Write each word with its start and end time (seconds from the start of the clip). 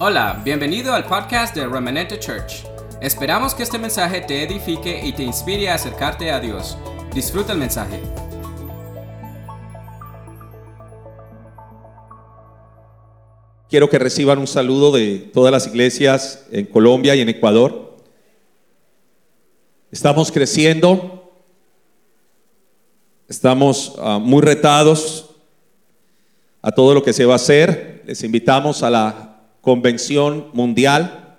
Hola, 0.00 0.40
bienvenido 0.44 0.94
al 0.94 1.06
podcast 1.06 1.56
de 1.56 1.66
Remanente 1.66 2.20
Church. 2.20 2.62
Esperamos 3.00 3.52
que 3.52 3.64
este 3.64 3.80
mensaje 3.80 4.20
te 4.20 4.44
edifique 4.44 5.04
y 5.04 5.10
te 5.12 5.24
inspire 5.24 5.70
a 5.70 5.74
acercarte 5.74 6.30
a 6.30 6.38
Dios. 6.38 6.78
Disfruta 7.12 7.52
el 7.52 7.58
mensaje. 7.58 8.00
Quiero 13.68 13.90
que 13.90 13.98
reciban 13.98 14.38
un 14.38 14.46
saludo 14.46 14.92
de 14.92 15.18
todas 15.34 15.50
las 15.50 15.66
iglesias 15.66 16.46
en 16.52 16.66
Colombia 16.66 17.16
y 17.16 17.20
en 17.20 17.30
Ecuador. 17.30 17.96
Estamos 19.90 20.30
creciendo, 20.30 21.28
estamos 23.26 23.96
ah, 23.98 24.20
muy 24.20 24.42
retados 24.42 25.34
a 26.62 26.70
todo 26.70 26.94
lo 26.94 27.02
que 27.02 27.12
se 27.12 27.24
va 27.24 27.32
a 27.32 27.36
hacer. 27.36 28.04
Les 28.06 28.22
invitamos 28.22 28.84
a 28.84 28.90
la 28.90 29.27
convención 29.68 30.48
mundial. 30.54 31.36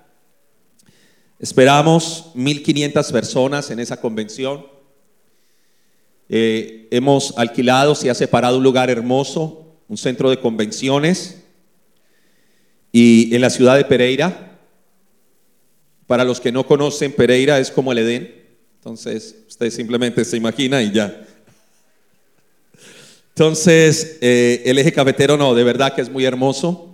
Esperamos 1.39 2.25
1.500 2.35 3.11
personas 3.11 3.71
en 3.71 3.79
esa 3.79 3.99
convención. 3.99 4.67
Eh, 6.29 6.87
hemos 6.91 7.35
alquilado, 7.39 7.95
se 7.95 8.07
ha 8.07 8.13
separado 8.13 8.57
un 8.57 8.63
lugar 8.63 8.91
hermoso, 8.91 9.79
un 9.87 9.97
centro 9.97 10.29
de 10.29 10.39
convenciones 10.39 11.41
y 12.91 13.33
en 13.33 13.41
la 13.41 13.49
ciudad 13.49 13.77
de 13.77 13.85
Pereira, 13.85 14.59
para 16.05 16.23
los 16.23 16.39
que 16.39 16.51
no 16.51 16.67
conocen, 16.67 17.11
Pereira 17.13 17.57
es 17.57 17.71
como 17.71 17.93
el 17.93 17.97
Edén. 17.97 18.45
Entonces, 18.75 19.37
usted 19.47 19.71
simplemente 19.71 20.23
se 20.23 20.37
imagina 20.37 20.83
y 20.83 20.91
ya. 20.91 21.19
Entonces, 23.29 24.19
eh, 24.21 24.61
el 24.65 24.77
eje 24.77 24.93
cafetero 24.93 25.35
no, 25.35 25.55
de 25.55 25.63
verdad 25.63 25.95
que 25.95 26.01
es 26.01 26.11
muy 26.11 26.25
hermoso. 26.25 26.88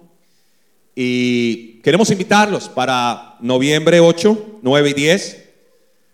Y 0.96 1.82
queremos 1.82 2.10
invitarlos 2.10 2.70
para 2.70 3.36
noviembre 3.42 4.00
8, 4.00 4.60
9 4.62 4.90
y 4.90 4.94
10. 4.94 5.44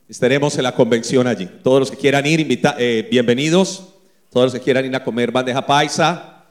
Estaremos 0.10 0.58
en 0.58 0.64
la 0.64 0.76
convención 0.76 1.28
allí. 1.28 1.48
Todos 1.64 1.80
los 1.80 1.92
que 1.92 1.98
quieran 1.98 2.26
ir, 2.26 2.40
invita 2.40 2.76
eh, 2.80 3.08
bienvenidos. 3.10 3.94
Todos 4.32 4.48
los 4.48 4.54
que 4.54 4.62
quieran 4.62 4.86
ir 4.86 4.96
a 4.96 5.04
comer 5.04 5.32
bandeja 5.32 5.66
paisa. 5.66 6.46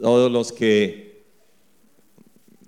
Todos 0.00 0.30
los 0.30 0.52
que 0.52 1.06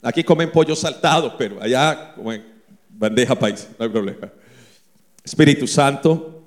Aquí 0.03 0.23
comen 0.23 0.53
pollo 0.53 0.77
saltado, 0.77 1.37
pero 1.37 1.61
allá 1.61 2.15
comen 2.15 2.45
bandeja 2.89 3.35
paisa, 3.35 3.69
no 3.79 3.85
hay 3.85 3.91
problema. 3.91 4.33
Espíritu 5.25 5.67
Santo, 5.67 6.45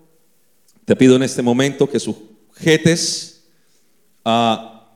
te 0.85 0.95
pido 0.95 1.15
en 1.15 1.23
este 1.23 1.41
momento 1.41 1.89
que 1.89 1.99
sujetes 1.99 3.43
a, 4.23 4.89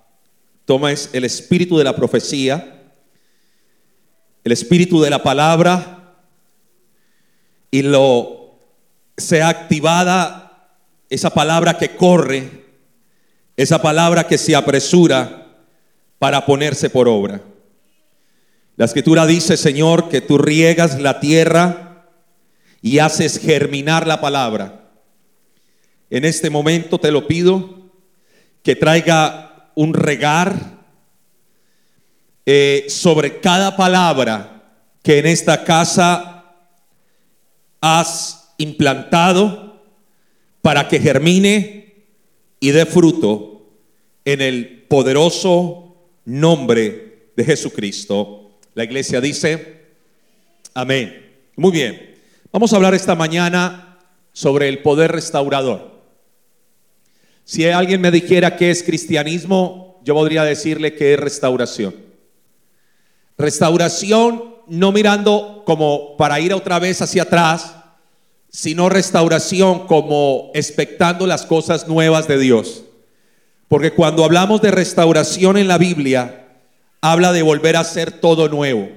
tomes 0.63 1.09
el 1.13 1.25
espíritu 1.25 1.77
de 1.77 1.83
la 1.83 1.95
profecía, 1.95 2.74
el 4.45 4.51
espíritu 4.51 5.01
de 5.01 5.09
la 5.09 5.23
palabra 5.23 6.13
y 7.71 7.81
lo 7.81 8.59
sea 9.17 9.49
activada 9.49 10.69
esa 11.09 11.31
palabra 11.31 11.79
que 11.79 11.95
corre, 11.95 12.63
esa 13.57 13.81
palabra 13.81 14.27
que 14.27 14.37
se 14.37 14.55
apresura 14.55 15.47
para 16.19 16.45
ponerse 16.45 16.91
por 16.91 17.07
obra. 17.07 17.41
La 18.75 18.85
escritura 18.85 19.25
dice, 19.25 19.57
Señor, 19.57 20.09
que 20.09 20.21
tú 20.21 20.37
riegas 20.37 21.01
la 21.01 21.19
tierra 21.19 22.05
y 22.83 22.99
haces 22.99 23.39
germinar 23.39 24.05
la 24.05 24.21
palabra. 24.21 24.91
En 26.11 26.23
este 26.23 26.51
momento 26.51 26.99
te 26.99 27.11
lo 27.11 27.27
pido 27.27 27.89
que 28.61 28.75
traiga 28.75 29.71
un 29.73 29.95
regar 29.95 30.74
eh, 32.45 32.85
sobre 32.89 33.39
cada 33.39 33.75
palabra 33.75 34.63
que 35.01 35.19
en 35.19 35.25
esta 35.27 35.63
casa 35.63 36.53
has 37.81 38.53
implantado 38.57 39.81
para 40.61 40.87
que 40.87 40.99
germine 40.99 41.93
y 42.59 42.71
dé 42.71 42.85
fruto 42.85 43.67
en 44.25 44.41
el 44.41 44.85
poderoso 44.87 45.95
nombre 46.25 47.29
de 47.35 47.43
Jesucristo. 47.43 48.51
La 48.73 48.83
iglesia 48.83 49.21
dice, 49.21 49.83
amén. 50.73 51.23
Muy 51.55 51.71
bien, 51.71 52.15
vamos 52.51 52.73
a 52.73 52.75
hablar 52.75 52.93
esta 52.93 53.15
mañana 53.15 53.99
sobre 54.33 54.67
el 54.67 54.79
poder 54.79 55.11
restaurador. 55.11 56.01
Si 57.45 57.65
alguien 57.65 58.01
me 58.01 58.11
dijera 58.11 58.57
qué 58.57 58.71
es 58.71 58.83
cristianismo, 58.83 60.01
yo 60.03 60.15
podría 60.15 60.43
decirle 60.43 60.95
que 60.95 61.13
es 61.13 61.19
restauración. 61.19 62.04
Restauración 63.37 64.55
no 64.67 64.91
mirando 64.91 65.63
como 65.65 66.17
para 66.17 66.39
ir 66.39 66.53
otra 66.53 66.79
vez 66.79 67.01
hacia 67.01 67.23
atrás, 67.23 67.75
sino 68.49 68.89
restauración 68.89 69.87
como 69.87 70.51
expectando 70.53 71.27
las 71.27 71.45
cosas 71.45 71.87
nuevas 71.87 72.27
de 72.27 72.39
Dios. 72.39 72.83
Porque 73.67 73.91
cuando 73.91 74.23
hablamos 74.23 74.61
de 74.61 74.71
restauración 74.71 75.57
en 75.57 75.67
la 75.67 75.77
Biblia, 75.77 76.47
habla 77.01 77.33
de 77.33 77.41
volver 77.41 77.75
a 77.75 77.81
hacer 77.81 78.11
todo 78.11 78.47
nuevo. 78.47 78.89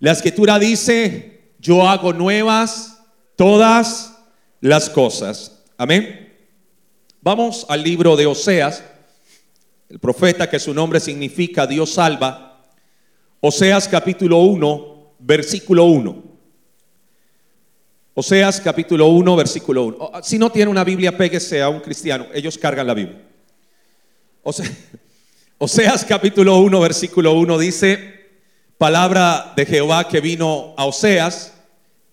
La 0.00 0.12
escritura 0.12 0.58
dice, 0.58 1.52
yo 1.58 1.88
hago 1.88 2.12
nuevas 2.12 2.98
todas 3.36 4.14
las 4.60 4.88
cosas. 4.88 5.62
Amén. 5.76 6.34
Vamos 7.20 7.66
al 7.68 7.82
libro 7.82 8.16
de 8.16 8.26
Oseas, 8.26 8.82
el 9.88 9.98
profeta 9.98 10.48
que 10.48 10.58
su 10.58 10.72
nombre 10.72 11.00
significa 11.00 11.66
Dios 11.66 11.90
salva. 11.94 12.55
Oseas 13.48 13.86
capítulo 13.86 14.38
1, 14.38 15.14
versículo 15.20 15.84
1. 15.84 16.24
Oseas 18.14 18.60
capítulo 18.60 19.06
1, 19.06 19.36
versículo 19.36 19.84
1. 19.84 20.10
Si 20.24 20.36
no 20.36 20.50
tiene 20.50 20.68
una 20.68 20.82
Biblia, 20.82 21.16
péguese 21.16 21.62
a 21.62 21.68
un 21.68 21.78
cristiano. 21.78 22.26
Ellos 22.34 22.58
cargan 22.58 22.88
la 22.88 22.94
Biblia. 22.94 23.22
Oseas 25.58 26.04
capítulo 26.04 26.58
1, 26.58 26.80
versículo 26.80 27.34
1 27.34 27.58
dice, 27.58 28.26
palabra 28.78 29.52
de 29.54 29.64
Jehová 29.64 30.08
que 30.08 30.20
vino 30.20 30.74
a 30.76 30.84
Oseas, 30.84 31.54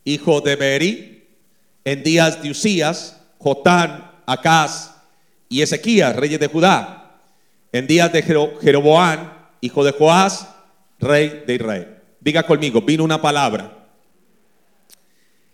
hijo 0.04 0.40
de 0.40 0.56
Beri, 0.56 1.28
en 1.84 2.04
días 2.04 2.44
de 2.44 2.52
Usías, 2.52 3.20
Jotán, 3.40 4.12
Acaz 4.28 4.98
y 5.50 5.64
Ezequías, 5.64 6.16
reyes 6.16 6.40
de 6.40 6.46
Judá, 6.46 7.18
en 7.72 7.88
días 7.88 8.14
de 8.14 8.22
Jeroboán, 8.22 9.34
hijo 9.62 9.84
de 9.84 9.94
Joás, 9.94 10.53
rey 11.04 11.44
de 11.46 11.56
Israel. 11.56 11.98
Diga 12.20 12.44
conmigo, 12.44 12.82
vino 12.82 13.04
una 13.04 13.22
palabra. 13.22 13.88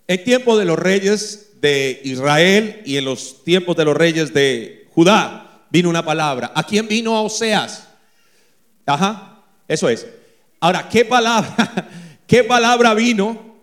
En 0.06 0.24
tiempo 0.24 0.56
de 0.58 0.64
los 0.64 0.78
reyes 0.78 1.52
de 1.60 2.00
Israel 2.04 2.82
y 2.84 2.96
en 2.96 3.04
los 3.04 3.44
tiempos 3.44 3.76
de 3.76 3.84
los 3.84 3.96
reyes 3.96 4.32
de 4.32 4.88
Judá, 4.92 5.64
vino 5.70 5.88
una 5.88 6.04
palabra. 6.04 6.52
¿A 6.54 6.64
quién 6.64 6.88
vino 6.88 7.16
a 7.16 7.22
Oseas? 7.22 7.88
Ajá, 8.86 9.44
eso 9.68 9.88
es. 9.88 10.06
Ahora, 10.58 10.88
¿qué 10.88 11.04
palabra, 11.04 11.88
qué 12.26 12.44
palabra 12.44 12.94
vino? 12.94 13.56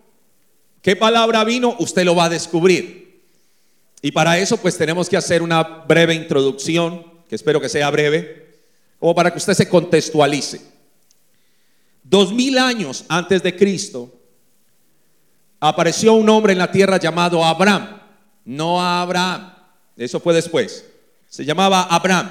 ¿Qué 0.80 0.96
palabra 0.96 1.44
vino? 1.44 1.76
Usted 1.78 2.04
lo 2.04 2.14
va 2.14 2.24
a 2.24 2.30
descubrir. 2.30 3.22
Y 4.00 4.12
para 4.12 4.38
eso 4.38 4.56
pues 4.56 4.78
tenemos 4.78 5.08
que 5.08 5.16
hacer 5.16 5.42
una 5.42 5.62
breve 5.62 6.14
introducción, 6.14 7.04
que 7.28 7.34
espero 7.34 7.60
que 7.60 7.68
sea 7.68 7.90
breve, 7.90 8.46
como 8.98 9.14
para 9.14 9.30
que 9.30 9.38
usted 9.38 9.54
se 9.54 9.68
contextualice. 9.68 10.77
Dos 12.08 12.32
mil 12.32 12.56
años 12.56 13.04
antes 13.08 13.42
de 13.42 13.54
Cristo 13.54 14.10
apareció 15.60 16.14
un 16.14 16.26
hombre 16.30 16.54
en 16.54 16.58
la 16.58 16.72
tierra 16.72 16.96
llamado 16.96 17.44
Abraham, 17.44 18.00
no 18.46 18.82
Abraham, 18.82 19.52
eso 19.94 20.18
fue 20.18 20.32
después. 20.32 20.86
Se 21.28 21.44
llamaba 21.44 21.82
Abraham. 21.82 22.30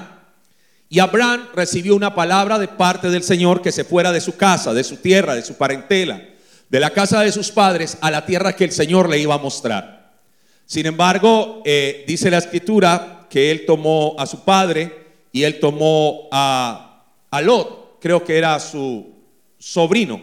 Y 0.88 0.98
Abraham 0.98 1.46
recibió 1.54 1.94
una 1.94 2.12
palabra 2.12 2.58
de 2.58 2.66
parte 2.66 3.08
del 3.08 3.22
Señor 3.22 3.62
que 3.62 3.70
se 3.70 3.84
fuera 3.84 4.10
de 4.10 4.20
su 4.20 4.36
casa, 4.36 4.74
de 4.74 4.82
su 4.82 4.96
tierra, 4.96 5.36
de 5.36 5.42
su 5.42 5.54
parentela, 5.54 6.28
de 6.68 6.80
la 6.80 6.90
casa 6.90 7.20
de 7.20 7.30
sus 7.30 7.52
padres 7.52 7.98
a 8.00 8.10
la 8.10 8.26
tierra 8.26 8.56
que 8.56 8.64
el 8.64 8.72
Señor 8.72 9.08
le 9.08 9.20
iba 9.20 9.34
a 9.34 9.38
mostrar. 9.38 10.18
Sin 10.66 10.86
embargo, 10.86 11.62
eh, 11.64 12.04
dice 12.08 12.32
la 12.32 12.38
escritura 12.38 13.28
que 13.30 13.52
él 13.52 13.64
tomó 13.64 14.16
a 14.18 14.26
su 14.26 14.44
padre 14.44 15.06
y 15.30 15.44
él 15.44 15.60
tomó 15.60 16.26
a, 16.32 17.04
a 17.30 17.40
Lot, 17.42 17.98
creo 18.00 18.24
que 18.24 18.38
era 18.38 18.58
su 18.58 19.17
sobrino. 19.58 20.20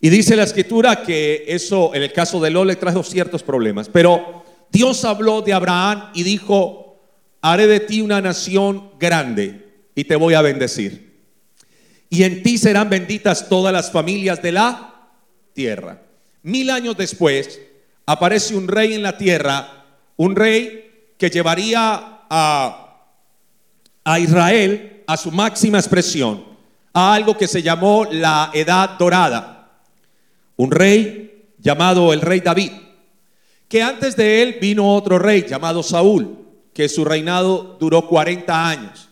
Y 0.00 0.10
dice 0.10 0.34
la 0.34 0.42
escritura 0.42 1.04
que 1.04 1.44
eso, 1.46 1.94
en 1.94 2.02
el 2.02 2.12
caso 2.12 2.40
de 2.40 2.50
Lot, 2.50 2.66
le 2.66 2.76
trajo 2.76 3.02
ciertos 3.02 3.42
problemas. 3.42 3.88
Pero 3.88 4.44
Dios 4.70 5.04
habló 5.04 5.42
de 5.42 5.52
Abraham 5.52 6.10
y 6.14 6.24
dijo, 6.24 7.00
haré 7.40 7.66
de 7.66 7.80
ti 7.80 8.00
una 8.00 8.20
nación 8.20 8.90
grande 8.98 9.86
y 9.94 10.04
te 10.04 10.16
voy 10.16 10.34
a 10.34 10.42
bendecir. 10.42 11.12
Y 12.10 12.24
en 12.24 12.42
ti 12.42 12.58
serán 12.58 12.90
benditas 12.90 13.48
todas 13.48 13.72
las 13.72 13.90
familias 13.90 14.42
de 14.42 14.52
la 14.52 15.10
tierra. 15.52 16.02
Mil 16.42 16.70
años 16.70 16.96
después 16.96 17.60
aparece 18.04 18.56
un 18.56 18.68
rey 18.68 18.94
en 18.94 19.02
la 19.02 19.16
tierra, 19.16 19.84
un 20.16 20.34
rey 20.34 21.14
que 21.16 21.30
llevaría 21.30 22.22
a, 22.28 23.06
a 24.04 24.18
Israel 24.18 25.04
a 25.06 25.16
su 25.16 25.30
máxima 25.30 25.78
expresión, 25.78 26.44
a 26.92 27.14
algo 27.14 27.36
que 27.36 27.48
se 27.48 27.62
llamó 27.62 28.06
la 28.10 28.50
Edad 28.52 28.90
Dorada. 28.98 29.70
Un 30.56 30.70
rey 30.70 31.46
llamado 31.58 32.12
el 32.12 32.20
rey 32.20 32.40
David, 32.40 32.72
que 33.68 33.82
antes 33.82 34.16
de 34.16 34.42
él 34.42 34.58
vino 34.60 34.94
otro 34.94 35.18
rey 35.18 35.46
llamado 35.48 35.82
Saúl, 35.82 36.38
que 36.74 36.88
su 36.88 37.04
reinado 37.04 37.76
duró 37.78 38.08
40 38.08 38.68
años. 38.68 39.08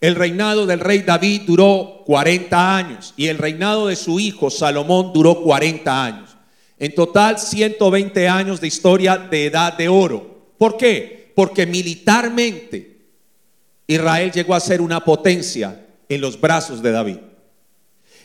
El 0.00 0.14
reinado 0.14 0.66
del 0.66 0.80
rey 0.80 1.00
David 1.00 1.42
duró 1.46 2.02
40 2.04 2.76
años 2.76 3.14
y 3.16 3.28
el 3.28 3.38
reinado 3.38 3.86
de 3.86 3.96
su 3.96 4.20
hijo 4.20 4.50
Salomón 4.50 5.12
duró 5.12 5.42
40 5.42 6.04
años. 6.04 6.36
En 6.78 6.94
total 6.94 7.38
120 7.38 8.28
años 8.28 8.60
de 8.60 8.66
historia 8.66 9.16
de 9.16 9.46
edad 9.46 9.72
de 9.72 9.88
oro. 9.88 10.52
¿Por 10.58 10.76
qué? 10.76 11.32
Porque 11.34 11.66
militarmente 11.66 12.98
Israel 13.86 14.30
llegó 14.30 14.54
a 14.54 14.60
ser 14.60 14.80
una 14.80 15.02
potencia 15.02 15.83
en 16.08 16.20
los 16.20 16.40
brazos 16.40 16.82
de 16.82 16.92
David. 16.92 17.18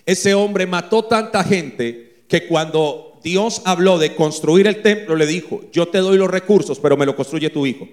Ese 0.05 0.33
hombre 0.33 0.65
mató 0.65 1.05
tanta 1.05 1.43
gente 1.43 2.23
que 2.27 2.47
cuando 2.47 3.19
Dios 3.23 3.61
habló 3.65 3.97
de 3.97 4.15
construir 4.15 4.67
el 4.67 4.81
templo 4.81 5.15
le 5.15 5.25
dijo, 5.25 5.61
yo 5.71 5.87
te 5.87 5.99
doy 5.99 6.17
los 6.17 6.29
recursos, 6.29 6.79
pero 6.79 6.97
me 6.97 7.05
lo 7.05 7.15
construye 7.15 7.49
tu 7.49 7.65
hijo. 7.65 7.87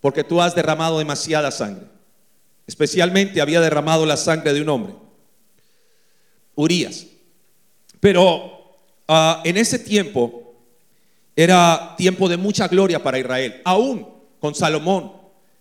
Porque 0.00 0.24
tú 0.24 0.40
has 0.40 0.54
derramado 0.54 0.98
demasiada 0.98 1.50
sangre. 1.50 1.86
Especialmente 2.66 3.40
había 3.40 3.60
derramado 3.60 4.06
la 4.06 4.16
sangre 4.16 4.52
de 4.52 4.62
un 4.62 4.68
hombre, 4.68 4.94
Urias. 6.54 7.06
Pero 8.00 8.78
ah, 9.08 9.42
en 9.44 9.56
ese 9.56 9.78
tiempo 9.78 10.54
era 11.36 11.94
tiempo 11.96 12.28
de 12.28 12.36
mucha 12.36 12.68
gloria 12.68 13.02
para 13.02 13.18
Israel, 13.18 13.60
aún 13.64 14.06
con 14.40 14.54
Salomón, 14.54 15.12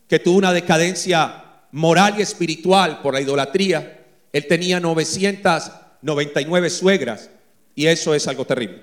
que 0.08 0.20
tuvo 0.20 0.38
una 0.38 0.54
decadencia 0.54 1.53
moral 1.74 2.16
y 2.18 2.22
espiritual 2.22 3.02
por 3.02 3.14
la 3.14 3.20
idolatría. 3.22 4.06
Él 4.32 4.48
tenía 4.48 4.80
999 4.80 6.70
suegras 6.70 7.30
y 7.76 7.88
eso 7.88 8.16
es 8.16 8.26
algo 8.28 8.46
terrible. 8.46 8.82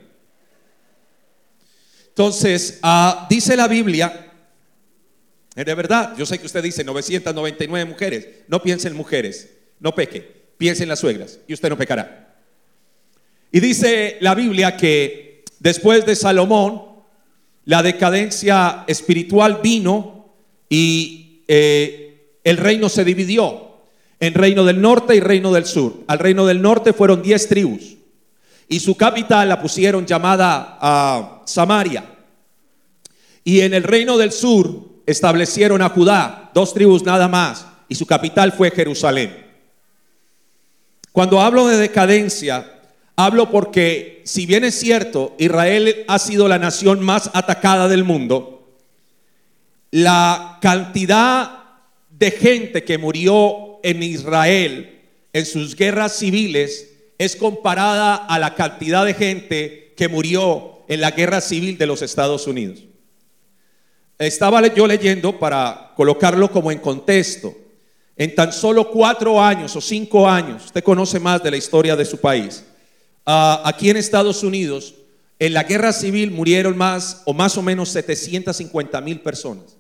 Entonces, 2.09 2.79
ah, 2.83 3.27
dice 3.31 3.57
la 3.57 3.67
Biblia 3.67 4.27
es 5.55 5.65
de 5.65 5.75
verdad, 5.75 6.17
yo 6.17 6.25
sé 6.25 6.39
que 6.39 6.47
usted 6.47 6.63
dice 6.63 6.85
999 6.85 7.85
mujeres. 7.91 8.27
No 8.49 8.63
piense 8.63 8.89
en 8.89 8.97
mujeres, 8.97 9.51
no 9.81 9.95
peque, 9.95 10.21
piense 10.57 10.85
en 10.85 10.89
las 10.89 11.01
suegras 11.01 11.39
y 11.47 11.55
usted 11.55 11.69
no 11.69 11.77
pecará. 11.77 12.37
Y 13.53 13.61
dice 13.61 14.17
la 14.21 14.35
Biblia 14.35 14.77
que 14.77 15.45
después 15.59 16.07
de 16.07 16.15
Salomón, 16.15 16.83
la 17.65 17.83
decadencia 17.83 18.85
espiritual 18.87 19.61
vino 19.63 20.35
y 20.69 21.43
eh, 21.49 22.10
el 22.45 22.57
reino 22.57 22.89
se 22.89 23.05
dividió 23.05 23.71
en 24.19 24.35
reino 24.35 24.65
del 24.65 24.81
norte 24.81 25.17
y 25.17 25.21
reino 25.21 25.53
del 25.53 25.65
sur. 25.65 26.05
Al 26.07 26.19
reino 26.19 26.47
del 26.47 26.63
norte 26.63 26.93
fueron 26.93 27.23
10 27.23 27.49
tribus 27.49 27.97
y 28.71 28.79
su 28.79 28.97
capital 28.97 29.49
la 29.49 29.61
pusieron 29.61 30.07
llamada 30.07 30.79
a 30.81 31.43
Samaria. 31.45 32.05
Y 33.43 33.61
en 33.63 33.75
el 33.75 33.83
reino 33.83 34.17
del 34.17 34.31
sur 34.31 35.03
establecieron 35.07 35.83
a 35.83 35.89
Judá, 35.89 36.53
dos 36.55 36.73
tribus 36.73 37.03
nada 37.03 37.27
más, 37.27 37.67
y 37.89 37.97
su 37.97 38.07
capital 38.07 38.53
fue 38.53 38.71
Jerusalén. 38.71 39.45
Cuando 41.11 41.41
hablo 41.41 41.67
de 41.67 41.79
decadencia, 41.79 42.81
hablo 43.17 43.51
porque 43.51 44.23
si 44.25 44.47
bien 44.47 44.63
es 44.63 44.79
cierto, 44.79 45.35
Israel 45.39 46.05
ha 46.07 46.21
sido 46.21 46.47
la 46.47 46.61
nación 46.61 47.05
más 47.05 47.29
atacada 47.35 47.89
del 47.89 48.05
mundo, 48.05 48.77
la 49.91 50.59
cantidad 50.61 51.60
de 52.20 52.31
gente 52.31 52.84
que 52.84 52.99
murió 52.99 53.81
en 53.82 54.02
Israel 54.02 55.00
en 55.32 55.46
sus 55.46 55.75
guerras 55.75 56.19
civiles 56.19 56.93
es 57.17 57.34
comparada 57.34 58.14
a 58.14 58.38
la 58.38 58.55
cantidad 58.55 59.06
de 59.06 59.14
gente 59.14 59.94
que 59.96 60.06
murió 60.06 60.82
en 60.87 61.00
la 61.00 61.12
guerra 61.12 61.40
civil 61.40 61.78
de 61.78 61.87
los 61.87 62.02
Estados 62.02 62.46
Unidos. 62.46 62.81
Estaba 64.19 64.67
yo 64.67 64.87
leyendo 64.87 65.38
para 65.38 65.93
colocarlo 65.96 66.50
como 66.50 66.70
en 66.70 66.78
contexto. 66.78 67.56
En 68.17 68.34
tan 68.34 68.52
solo 68.52 68.90
cuatro 68.90 69.43
años 69.43 69.75
o 69.75 69.81
cinco 69.81 70.28
años, 70.28 70.67
usted 70.67 70.84
conoce 70.84 71.19
más 71.19 71.43
de 71.43 71.52
la 71.52 71.56
historia 71.56 71.96
de 71.96 72.05
su 72.05 72.19
país. 72.19 72.62
Ah, 73.25 73.62
aquí 73.64 73.88
en 73.88 73.96
Estados 73.96 74.43
Unidos, 74.43 74.94
en 75.38 75.55
la 75.55 75.62
guerra 75.62 75.94
civil 75.94 76.31
murieron 76.31 76.76
más 76.76 77.22
o 77.25 77.32
más 77.32 77.56
o 77.56 77.62
menos 77.62 77.88
750 77.88 79.00
mil 79.00 79.20
personas. 79.20 79.80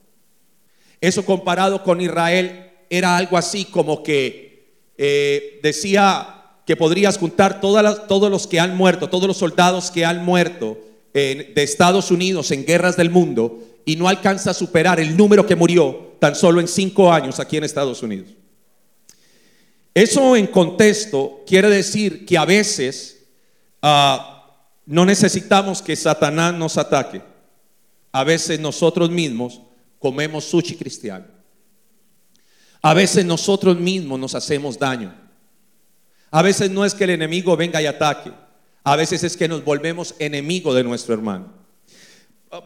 Eso 1.00 1.24
comparado 1.24 1.82
con 1.82 2.00
Israel 2.00 2.70
era 2.90 3.16
algo 3.16 3.38
así 3.38 3.64
como 3.64 4.02
que 4.02 4.66
eh, 4.98 5.60
decía 5.62 6.36
que 6.66 6.76
podrías 6.76 7.18
juntar 7.18 7.60
todos 7.60 8.30
los 8.30 8.46
que 8.46 8.60
han 8.60 8.76
muerto, 8.76 9.08
todos 9.08 9.26
los 9.26 9.36
soldados 9.36 9.90
que 9.90 10.04
han 10.04 10.24
muerto 10.24 10.78
de 11.12 11.52
Estados 11.56 12.10
Unidos 12.10 12.50
en 12.52 12.64
guerras 12.64 12.96
del 12.96 13.10
mundo 13.10 13.58
y 13.84 13.96
no 13.96 14.08
alcanza 14.08 14.50
a 14.50 14.54
superar 14.54 15.00
el 15.00 15.16
número 15.16 15.46
que 15.46 15.56
murió 15.56 16.14
tan 16.20 16.36
solo 16.36 16.60
en 16.60 16.68
cinco 16.68 17.12
años 17.12 17.40
aquí 17.40 17.56
en 17.56 17.64
Estados 17.64 18.02
Unidos. 18.02 18.28
Eso 19.94 20.36
en 20.36 20.46
contexto 20.46 21.42
quiere 21.46 21.68
decir 21.68 22.24
que 22.24 22.38
a 22.38 22.44
veces 22.44 23.26
ah, 23.82 24.46
no 24.86 25.04
necesitamos 25.04 25.82
que 25.82 25.96
Satanás 25.96 26.54
nos 26.54 26.78
ataque. 26.78 27.22
A 28.12 28.22
veces 28.24 28.60
nosotros 28.60 29.10
mismos 29.10 29.60
comemos 30.00 30.44
sushi 30.46 30.74
cristiano. 30.74 31.26
A 32.82 32.92
veces 32.94 33.24
nosotros 33.24 33.78
mismos 33.78 34.18
nos 34.18 34.34
hacemos 34.34 34.76
daño. 34.76 35.14
A 36.32 36.42
veces 36.42 36.68
no 36.68 36.84
es 36.84 36.94
que 36.94 37.04
el 37.04 37.10
enemigo 37.10 37.56
venga 37.56 37.80
y 37.80 37.86
ataque. 37.86 38.32
A 38.82 38.96
veces 38.96 39.22
es 39.22 39.36
que 39.36 39.46
nos 39.46 39.62
volvemos 39.62 40.16
enemigo 40.18 40.74
de 40.74 40.82
nuestro 40.82 41.14
hermano. 41.14 41.52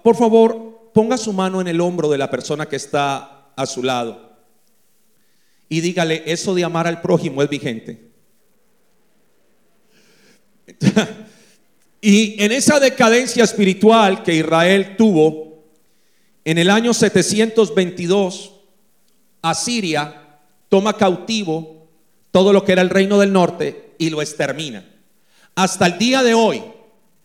Por 0.03 0.17
favor, 0.17 0.91
ponga 0.95 1.19
su 1.19 1.35
mano 1.35 1.61
en 1.61 1.69
el 1.69 1.83
hombro 1.83 2.09
de 2.09 2.17
la 2.17 2.31
persona 2.31 2.67
que 2.67 2.77
está 2.77 3.51
a 3.55 3.67
su 3.67 3.83
lado 3.83 4.35
y 5.69 5.81
dígale, 5.81 6.23
eso 6.27 6.55
de 6.55 6.63
amar 6.63 6.87
al 6.87 7.01
prójimo 7.01 7.43
es 7.43 7.49
vigente. 7.49 8.01
y 12.01 12.41
en 12.43 12.53
esa 12.53 12.79
decadencia 12.79 13.43
espiritual 13.43 14.23
que 14.23 14.37
Israel 14.37 14.95
tuvo, 14.97 15.44
en 16.45 16.59
el 16.59 16.71
año 16.71 16.93
722, 16.93 18.53
Asiria 19.43 20.39
toma 20.69 20.97
cautivo 20.97 21.89
todo 22.31 22.53
lo 22.53 22.65
que 22.65 22.73
era 22.73 22.83
el 22.83 22.91
reino 22.91 23.19
del 23.19 23.33
norte 23.33 23.95
y 23.99 24.11
lo 24.11 24.21
extermina. 24.21 24.85
Hasta 25.55 25.87
el 25.87 25.99
día 25.99 26.23
de 26.23 26.35
hoy, 26.35 26.63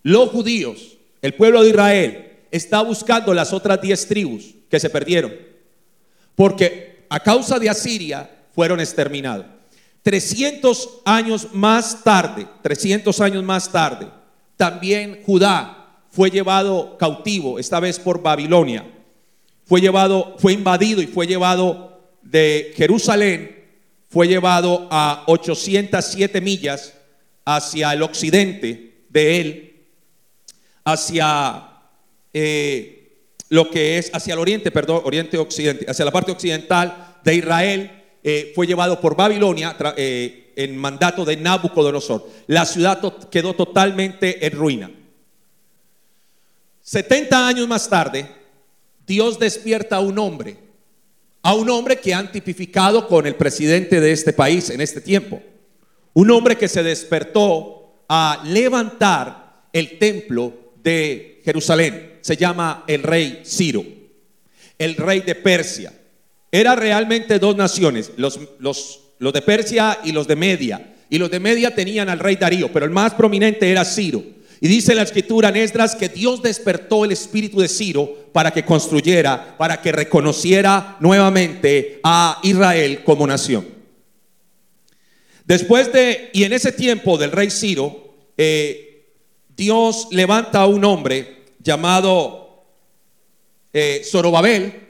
los 0.04 0.30
judíos, 0.30 0.98
el 1.22 1.34
pueblo 1.34 1.64
de 1.64 1.70
Israel, 1.70 2.32
está 2.52 2.82
buscando 2.82 3.34
las 3.34 3.54
otras 3.54 3.82
diez 3.82 4.08
tribus 4.08 4.54
que 4.70 4.80
se 4.80 4.90
perdieron. 4.90 5.34
Porque 6.36 7.06
a 7.10 7.20
causa 7.20 7.60
de 7.60 7.70
Asiria 7.70 8.30
fueron 8.54 8.80
exterminados. 8.80 9.46
300 10.04 11.02
años 11.06 11.48
más 11.54 12.04
tarde, 12.04 12.48
300 12.62 13.20
años 13.20 13.44
más 13.44 13.72
tarde, 13.72 14.08
también 14.56 15.22
Judá 15.26 15.98
fue 16.10 16.30
llevado 16.30 16.98
cautivo, 16.98 17.60
esta 17.60 17.80
vez 17.80 18.00
por 18.00 18.22
Babilonia. 18.22 18.86
Fue 19.70 19.82
llevado, 19.82 20.36
fue 20.40 20.54
invadido 20.54 21.00
y 21.00 21.06
fue 21.06 21.28
llevado 21.28 22.02
de 22.24 22.74
Jerusalén, 22.76 23.66
fue 24.10 24.28
llevado 24.28 24.88
a 24.90 25.26
807 25.28 26.42
millas 26.42 26.96
hacia 27.46 27.94
el 27.94 28.02
occidente 28.02 29.04
de 29.10 29.40
él, 29.40 29.86
hacia 30.84 31.70
eh, 32.34 33.28
lo 33.50 33.70
que 33.70 34.00
es 34.00 34.10
hacia 34.12 34.34
el 34.34 34.40
oriente, 34.40 34.72
perdón, 34.72 35.04
oriente 35.06 35.38
occidente, 35.38 35.86
hacia 35.88 36.06
la 36.06 36.12
parte 36.12 36.32
occidental 36.32 37.20
de 37.24 37.36
Israel, 37.36 37.92
eh, 38.24 38.52
fue 38.56 38.66
llevado 38.66 39.00
por 39.00 39.16
Babilonia 39.16 39.78
eh, 39.98 40.52
en 40.56 40.78
mandato 40.78 41.24
de 41.24 41.38
Nabucodonosor. 41.38 42.28
La 42.48 42.66
ciudad 42.66 43.00
quedó 43.30 43.54
totalmente 43.54 44.48
en 44.48 44.52
ruina. 44.54 44.92
70 46.82 47.48
años 47.48 47.68
más 47.68 47.88
tarde, 47.88 48.40
Dios 49.10 49.39
despierta 49.39 49.96
a 49.96 50.01
un 50.01 50.20
hombre, 50.20 50.56
a 51.42 51.56
un 51.56 51.68
hombre 51.72 51.98
que 51.98 52.13
han 52.13 52.32
tipificado 52.32 53.08
con 53.08 53.25
el 53.25 53.34
presidente 53.34 54.00
de 54.00 54.12
este 54.12 54.34
país 54.34 54.70
en 54.70 54.82
este 54.82 55.01
tiempo. 55.01 55.42
Un 56.13 56.30
hombre 56.30 56.56
que 56.56 56.68
se 56.68 56.84
despertó 56.84 58.04
a 58.08 58.44
levantar 58.46 59.63
el 59.74 59.98
templo 59.98 60.74
de 60.84 61.42
Jerusalén 61.44 62.20
se 62.22 62.38
llama 62.38 62.84
el 62.86 63.01
rey 63.01 63.42
Ciro, 63.44 63.84
el 64.78 64.96
rey 64.96 65.22
de 65.22 65.34
Persia. 65.34 65.92
Era 66.51 66.75
realmente 66.75 67.39
dos 67.39 67.56
naciones, 67.56 68.12
los, 68.16 68.39
los, 68.60 69.00
los 69.18 69.34
de 69.34 69.42
Persia 69.42 70.01
y 70.04 70.12
los 70.12 70.28
de 70.28 70.36
Media. 70.36 70.98
Y 71.10 71.18
los 71.18 71.32
de 71.32 71.39
Media 71.39 71.74
tenían 71.74 72.10
al 72.10 72.20
rey 72.20 72.36
Darío, 72.36 72.72
pero 72.72 72.86
el 72.86 72.92
más 72.92 73.16
prominente 73.16 73.72
era 73.72 73.84
Ciro. 73.86 74.24
Y 74.62 74.68
dice 74.68 74.94
la 74.94 75.01
escritura 75.01 75.50
en 75.50 75.56
Esdras 75.56 75.96
que 75.96 76.10
Dios 76.10 76.44
despertó 76.44 77.06
el 77.06 77.12
espíritu 77.12 77.60
de 77.60 77.68
Ciro 77.68 78.19
para 78.32 78.52
que 78.52 78.66
construyera, 78.66 79.56
para 79.58 79.82
que 79.82 79.92
reconociera 79.92 80.98
nuevamente 81.00 82.00
a 82.04 82.40
Israel 82.44 83.04
como 83.04 83.28
nación. 83.28 83.68
Después 85.46 85.92
de, 85.92 86.30
y 86.34 86.44
en 86.44 86.54
ese 86.54 86.72
tiempo 86.72 87.18
del 87.18 87.32
rey 87.32 87.50
Ciro, 87.50 88.16
eh, 88.38 89.14
Dios 89.56 90.08
levanta 90.12 90.62
a 90.62 90.68
un 90.68 90.86
hombre 90.86 91.46
llamado 91.60 92.66
eh, 93.74 94.02
Zorobabel, 94.06 94.88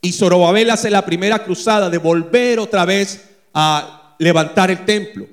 y 0.00 0.12
Zorobabel 0.12 0.70
hace 0.70 0.90
la 0.90 1.04
primera 1.04 1.42
cruzada 1.44 1.90
de 1.90 1.98
volver 1.98 2.58
otra 2.58 2.84
vez 2.84 3.28
a 3.52 4.14
levantar 4.18 4.70
el 4.70 4.84
templo. 4.84 5.26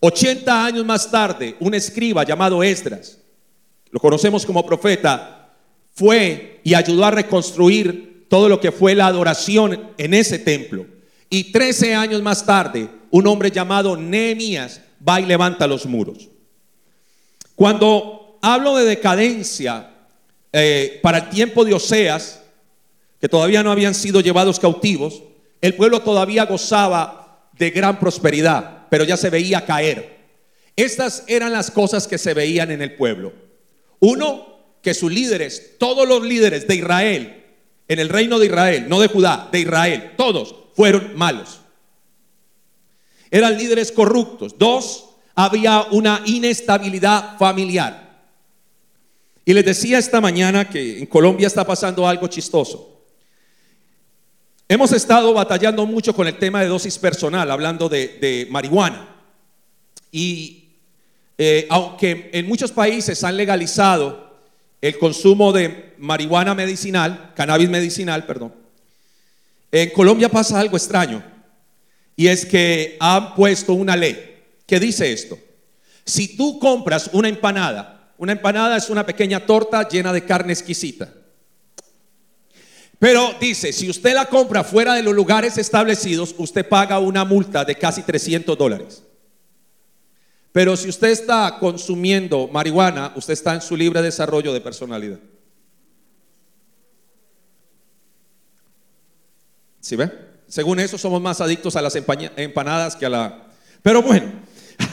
80 0.00 0.64
años 0.66 0.84
más 0.84 1.10
tarde, 1.10 1.56
un 1.60 1.74
escriba 1.74 2.24
llamado 2.24 2.62
Esdras, 2.62 3.18
lo 3.90 4.00
conocemos 4.00 4.44
como 4.44 4.66
profeta, 4.66 5.43
fue 5.94 6.60
y 6.64 6.74
ayudó 6.74 7.04
a 7.04 7.10
reconstruir 7.10 8.26
todo 8.28 8.48
lo 8.48 8.60
que 8.60 8.72
fue 8.72 8.94
la 8.94 9.06
adoración 9.06 9.92
en 9.96 10.14
ese 10.14 10.38
templo. 10.38 10.86
Y 11.30 11.52
13 11.52 11.94
años 11.94 12.22
más 12.22 12.44
tarde, 12.44 12.88
un 13.10 13.26
hombre 13.26 13.50
llamado 13.50 13.96
Nehemías 13.96 14.80
va 15.06 15.20
y 15.20 15.26
levanta 15.26 15.66
los 15.66 15.86
muros. 15.86 16.28
Cuando 17.54 18.38
hablo 18.42 18.76
de 18.76 18.84
decadencia 18.84 19.90
eh, 20.52 21.00
para 21.02 21.18
el 21.18 21.28
tiempo 21.30 21.64
de 21.64 21.74
Oseas, 21.74 22.42
que 23.20 23.28
todavía 23.28 23.62
no 23.62 23.70
habían 23.70 23.94
sido 23.94 24.20
llevados 24.20 24.60
cautivos, 24.60 25.22
el 25.60 25.74
pueblo 25.74 26.00
todavía 26.02 26.44
gozaba 26.44 27.48
de 27.56 27.70
gran 27.70 27.98
prosperidad 27.98 28.74
pero 28.94 29.02
ya 29.02 29.16
se 29.16 29.28
veía 29.28 29.66
caer. 29.66 30.20
Estas 30.76 31.24
eran 31.26 31.52
las 31.52 31.72
cosas 31.72 32.06
que 32.06 32.16
se 32.16 32.32
veían 32.32 32.70
en 32.70 32.80
el 32.80 32.94
pueblo. 32.94 33.32
Uno, 33.98 34.53
que 34.84 34.92
sus 34.92 35.10
líderes, 35.10 35.78
todos 35.78 36.06
los 36.06 36.22
líderes 36.22 36.68
de 36.68 36.76
Israel, 36.76 37.44
en 37.88 37.98
el 37.98 38.10
reino 38.10 38.38
de 38.38 38.46
Israel, 38.46 38.84
no 38.86 39.00
de 39.00 39.08
Judá, 39.08 39.48
de 39.50 39.60
Israel, 39.60 40.12
todos 40.18 40.54
fueron 40.76 41.16
malos. 41.16 41.60
Eran 43.30 43.56
líderes 43.56 43.90
corruptos. 43.90 44.58
Dos, 44.58 45.06
había 45.34 45.84
una 45.90 46.22
inestabilidad 46.26 47.38
familiar. 47.38 48.22
Y 49.46 49.54
les 49.54 49.64
decía 49.64 49.98
esta 49.98 50.20
mañana 50.20 50.68
que 50.68 50.98
en 50.98 51.06
Colombia 51.06 51.46
está 51.46 51.64
pasando 51.64 52.06
algo 52.06 52.26
chistoso. 52.28 53.02
Hemos 54.68 54.92
estado 54.92 55.32
batallando 55.32 55.86
mucho 55.86 56.14
con 56.14 56.26
el 56.26 56.38
tema 56.38 56.60
de 56.60 56.68
dosis 56.68 56.98
personal, 56.98 57.50
hablando 57.50 57.88
de, 57.88 58.46
marihuana. 58.50 59.16
Y 60.12 60.74
eh, 61.38 61.66
aunque 61.70 62.28
en 62.34 62.46
muchos 62.46 62.70
países 62.70 63.24
han 63.24 63.36
legalizado 63.38 64.33
el 64.84 64.98
consumo 64.98 65.50
de 65.50 65.94
marihuana 65.96 66.54
medicinal, 66.54 67.32
cannabis 67.34 67.70
medicinal, 67.70 68.26
perdón, 68.26 68.52
en 69.72 69.88
Colombia 69.88 70.28
pasa 70.28 70.60
algo 70.60 70.76
extraño. 70.76 71.24
Y 72.14 72.26
es 72.26 72.44
que 72.44 72.98
han 73.00 73.34
puesto 73.34 73.72
una 73.72 73.96
ley 73.96 74.42
que 74.66 74.78
dice 74.78 75.10
esto. 75.10 75.38
Si 76.04 76.36
tú 76.36 76.58
compras 76.58 77.08
una 77.14 77.30
empanada, 77.30 78.12
una 78.18 78.32
empanada 78.32 78.76
es 78.76 78.90
una 78.90 79.06
pequeña 79.06 79.46
torta 79.46 79.88
llena 79.88 80.12
de 80.12 80.26
carne 80.26 80.52
exquisita. 80.52 81.10
Pero 82.98 83.34
dice, 83.40 83.72
si 83.72 83.88
usted 83.88 84.12
la 84.12 84.26
compra 84.26 84.64
fuera 84.64 84.92
de 84.92 85.02
los 85.02 85.14
lugares 85.14 85.56
establecidos, 85.56 86.34
usted 86.36 86.68
paga 86.68 86.98
una 86.98 87.24
multa 87.24 87.64
de 87.64 87.74
casi 87.74 88.02
300 88.02 88.58
dólares. 88.58 89.02
Pero 90.54 90.76
si 90.76 90.88
usted 90.88 91.08
está 91.08 91.58
consumiendo 91.58 92.46
marihuana, 92.46 93.12
usted 93.16 93.32
está 93.32 93.54
en 93.54 93.60
su 93.60 93.76
libre 93.76 94.00
desarrollo 94.00 94.52
de 94.52 94.60
personalidad. 94.60 95.18
¿Sí 99.80 99.96
ve? 99.96 100.12
Según 100.46 100.78
eso 100.78 100.96
somos 100.96 101.20
más 101.20 101.40
adictos 101.40 101.74
a 101.74 101.82
las 101.82 101.96
empanadas 101.96 102.94
que 102.94 103.06
a 103.06 103.08
la... 103.08 103.48
Pero 103.82 104.00
bueno, 104.00 104.30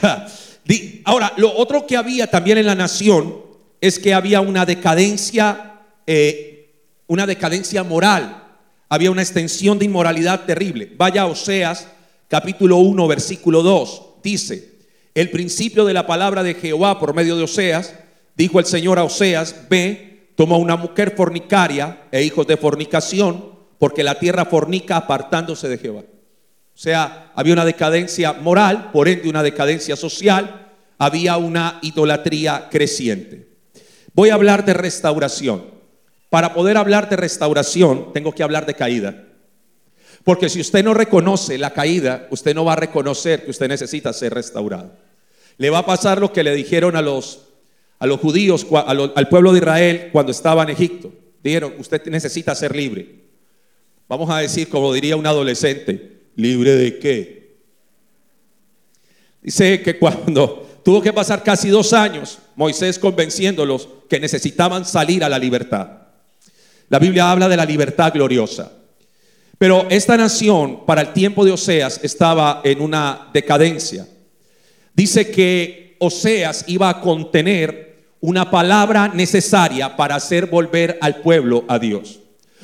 ahora, 1.04 1.32
lo 1.36 1.56
otro 1.56 1.86
que 1.86 1.96
había 1.96 2.26
también 2.26 2.58
en 2.58 2.66
la 2.66 2.74
nación 2.74 3.42
es 3.80 4.00
que 4.00 4.14
había 4.14 4.40
una 4.40 4.66
decadencia 4.66 5.84
eh, 6.08 6.62
una 7.06 7.26
decadencia 7.26 7.84
moral, 7.84 8.42
había 8.88 9.10
una 9.10 9.22
extensión 9.22 9.78
de 9.78 9.84
inmoralidad 9.84 10.44
terrible. 10.46 10.90
Vaya 10.96 11.26
Oseas 11.26 11.86
capítulo 12.26 12.78
1 12.78 13.06
versículo 13.06 13.62
2, 13.62 14.02
dice, 14.22 14.71
el 15.14 15.30
principio 15.30 15.84
de 15.84 15.94
la 15.94 16.06
palabra 16.06 16.42
de 16.42 16.54
Jehová 16.54 16.98
por 16.98 17.14
medio 17.14 17.36
de 17.36 17.44
Oseas, 17.44 17.94
dijo 18.36 18.58
el 18.58 18.66
Señor 18.66 18.98
a 18.98 19.04
Oseas, 19.04 19.68
ve, 19.68 20.32
toma 20.36 20.56
una 20.56 20.76
mujer 20.76 21.14
fornicaria 21.16 22.04
e 22.10 22.22
hijos 22.22 22.46
de 22.46 22.56
fornicación, 22.56 23.52
porque 23.78 24.02
la 24.02 24.18
tierra 24.18 24.46
fornica 24.46 24.96
apartándose 24.96 25.68
de 25.68 25.78
Jehová. 25.78 26.00
O 26.74 26.78
sea, 26.78 27.32
había 27.34 27.52
una 27.52 27.64
decadencia 27.64 28.32
moral, 28.32 28.90
por 28.92 29.08
ende 29.08 29.28
una 29.28 29.42
decadencia 29.42 29.96
social, 29.96 30.70
había 30.98 31.36
una 31.36 31.78
idolatría 31.82 32.68
creciente. 32.70 33.48
Voy 34.14 34.30
a 34.30 34.34
hablar 34.34 34.64
de 34.64 34.74
restauración. 34.74 35.64
Para 36.30 36.54
poder 36.54 36.78
hablar 36.78 37.10
de 37.10 37.16
restauración, 37.16 38.12
tengo 38.14 38.32
que 38.32 38.42
hablar 38.42 38.64
de 38.64 38.74
caída. 38.74 39.24
Porque 40.24 40.48
si 40.48 40.60
usted 40.60 40.84
no 40.84 40.94
reconoce 40.94 41.58
la 41.58 41.72
caída, 41.72 42.28
usted 42.30 42.54
no 42.54 42.64
va 42.64 42.74
a 42.74 42.76
reconocer 42.76 43.44
que 43.44 43.50
usted 43.50 43.68
necesita 43.68 44.12
ser 44.12 44.34
restaurado. 44.34 44.92
Le 45.58 45.70
va 45.70 45.78
a 45.78 45.86
pasar 45.86 46.20
lo 46.20 46.32
que 46.32 46.44
le 46.44 46.54
dijeron 46.54 46.96
a 46.96 47.02
los, 47.02 47.40
a 47.98 48.06
los 48.06 48.20
judíos, 48.20 48.66
al 48.86 49.28
pueblo 49.28 49.52
de 49.52 49.58
Israel 49.58 50.08
cuando 50.12 50.32
estaba 50.32 50.62
en 50.62 50.70
Egipto. 50.70 51.12
Dijeron, 51.42 51.74
usted 51.78 52.04
necesita 52.06 52.54
ser 52.54 52.74
libre. 52.76 53.22
Vamos 54.08 54.30
a 54.30 54.38
decir, 54.38 54.68
como 54.68 54.92
diría 54.92 55.16
un 55.16 55.26
adolescente, 55.26 56.20
¿libre 56.36 56.76
de 56.76 56.98
qué? 56.98 57.56
Dice 59.42 59.82
que 59.82 59.98
cuando 59.98 60.68
tuvo 60.84 61.02
que 61.02 61.12
pasar 61.12 61.42
casi 61.42 61.68
dos 61.68 61.92
años, 61.92 62.38
Moisés 62.54 62.98
convenciéndolos 62.98 63.88
que 64.08 64.20
necesitaban 64.20 64.84
salir 64.84 65.24
a 65.24 65.28
la 65.28 65.38
libertad. 65.38 65.88
La 66.88 66.98
Biblia 66.98 67.30
habla 67.30 67.48
de 67.48 67.56
la 67.56 67.64
libertad 67.64 68.12
gloriosa. 68.12 68.70
Pero 69.62 69.86
esta 69.90 70.16
nación, 70.16 70.84
para 70.86 71.02
el 71.02 71.12
tiempo 71.12 71.44
de 71.44 71.52
Oseas, 71.52 72.00
estaba 72.02 72.62
en 72.64 72.80
una 72.80 73.28
decadencia. 73.32 74.08
Dice 74.92 75.30
que 75.30 75.94
Oseas 76.00 76.64
iba 76.66 76.88
a 76.88 77.00
contener 77.00 78.16
una 78.20 78.50
palabra 78.50 79.06
necesaria 79.06 79.94
para 79.96 80.16
hacer 80.16 80.46
volver 80.46 80.98
al 81.00 81.20
pueblo 81.20 81.64
a 81.68 81.78
Dios. 81.78 82.18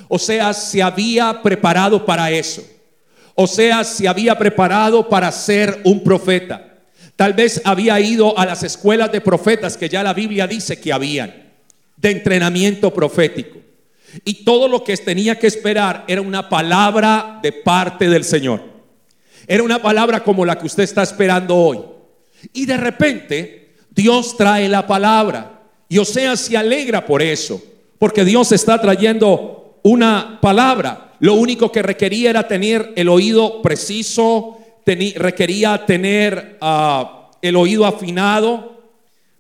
Oseas 0.09 0.71
se 0.71 0.83
había 0.83 1.41
preparado 1.41 2.05
para 2.05 2.33
eso. 2.33 2.65
Oseas 3.37 3.87
se 3.87 4.09
había 4.09 4.37
preparado 4.37 5.09
para 5.09 5.31
ser 5.31 5.81
un 5.85 6.03
profeta. 6.03 6.81
Tal 7.15 7.33
vez 7.33 7.63
había 7.65 8.01
ido 8.01 8.37
a 8.37 8.45
las 8.45 8.65
escuelas 8.65 9.13
de 9.13 9.21
profetas 9.21 9.77
que 9.77 9.89
ya 9.89 10.03
la 10.03 10.15
Biblia 10.15 10.49
dice 10.49 10.81
que 10.81 10.93
habían, 10.93 11.33
de 11.97 12.11
entrenamiento 12.11 12.93
profético. 12.93 13.68
Y 14.25 14.45
todo 14.45 14.69
lo 14.69 14.85
que 14.85 14.97
tenía 14.97 15.39
que 15.39 15.47
esperar 15.47 16.05
era 16.09 16.23
una 16.23 16.49
palabra 16.49 17.39
de 17.43 17.53
parte 17.53 18.09
del 18.09 18.25
Señor. 18.25 18.63
Era 19.47 19.63
una 19.63 19.81
palabra 19.81 20.23
como 20.23 20.45
la 20.45 20.59
que 20.59 20.67
usted 20.67 20.83
está 20.83 21.03
esperando 21.03 21.57
hoy. 21.57 21.81
Y 22.53 22.67
de 22.67 22.77
repente 22.77 23.75
Dios 23.91 24.37
trae 24.37 24.69
la 24.69 24.87
palabra. 24.87 25.63
Y 25.89 26.05
sea 26.05 26.37
se 26.37 26.57
alegra 26.57 27.05
por 27.05 27.23
eso. 27.23 27.63
Porque 27.99 28.25
Dios 28.25 28.53
está 28.53 28.81
trayendo 28.81 29.81
una 29.83 30.39
palabra. 30.41 31.13
Lo 31.21 31.35
único 31.35 31.73
que 31.73 31.83
requería 31.83 32.31
era 32.31 32.47
tener 32.47 32.93
el 32.95 33.09
oído 33.09 33.61
preciso, 33.63 34.59
requería 34.85 35.85
tener 35.85 36.59
ah, 36.61 37.31
el 37.43 37.57
oído 37.57 37.85
afinado 37.87 38.83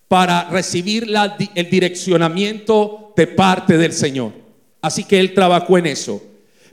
para 0.09 0.49
recibir 0.51 1.07
el 1.55 1.71
direccionamiento 1.71 3.13
de 3.15 3.27
parte 3.27 3.77
del 3.77 3.93
Señor. 3.93 4.48
Así 4.89 5.05
que 5.05 5.21
él 5.21 5.35
trabajó 5.35 5.77
en 5.77 5.85
eso. 5.85 6.23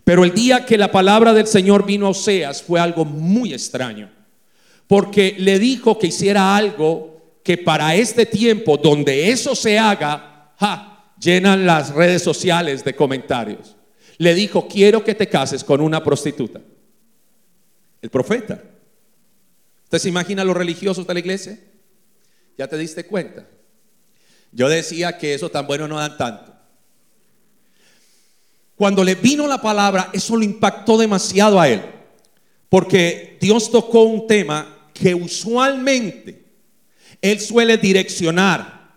Pero 0.05 0.23
el 0.23 0.33
día 0.33 0.65
que 0.65 0.77
la 0.77 0.89
palabra 0.89 1.33
del 1.33 1.47
Señor 1.47 1.85
vino 1.85 2.07
a 2.07 2.11
Oseas 2.11 2.63
fue 2.63 2.79
algo 2.79 3.03
muy 3.03 3.53
extraño. 3.53 4.09
Porque 4.87 5.35
le 5.37 5.59
dijo 5.59 5.99
que 5.99 6.07
hiciera 6.07 6.55
algo 6.55 7.39
que 7.43 7.57
para 7.57 7.93
este 7.93 8.25
tiempo, 8.25 8.77
donde 8.77 9.31
eso 9.31 9.53
se 9.53 9.77
haga, 9.77 10.53
llenan 11.19 11.65
las 11.65 11.93
redes 11.93 12.21
sociales 12.21 12.85
de 12.85 12.95
comentarios. 12.95 13.75
Le 14.17 14.33
dijo, 14.33 14.65
quiero 14.69 15.03
que 15.03 15.13
te 15.13 15.27
cases 15.27 15.61
con 15.61 15.81
una 15.81 16.01
prostituta. 16.01 16.61
El 18.01 18.09
profeta. 18.09 18.63
¿Usted 19.83 19.99
se 19.99 20.07
imagina 20.07 20.45
los 20.45 20.55
religiosos 20.55 21.05
de 21.05 21.13
la 21.13 21.19
iglesia? 21.19 21.59
¿Ya 22.57 22.65
te 22.65 22.77
diste 22.77 23.05
cuenta? 23.05 23.45
Yo 24.53 24.69
decía 24.69 25.17
que 25.17 25.33
eso 25.33 25.51
tan 25.51 25.67
bueno 25.67 25.85
no 25.89 25.97
dan 25.97 26.17
tanto. 26.17 26.54
Cuando 28.75 29.03
le 29.03 29.15
vino 29.15 29.47
la 29.47 29.61
palabra, 29.61 30.09
eso 30.11 30.35
lo 30.35 30.43
impactó 30.43 30.97
demasiado 30.97 31.59
a 31.59 31.69
él. 31.69 31.81
Porque 32.67 33.37
Dios 33.39 33.71
tocó 33.71 34.03
un 34.03 34.27
tema 34.27 34.89
que 34.93 35.15
usualmente 35.15 36.43
él 37.21 37.39
suele 37.39 37.77
direccionar, 37.77 38.91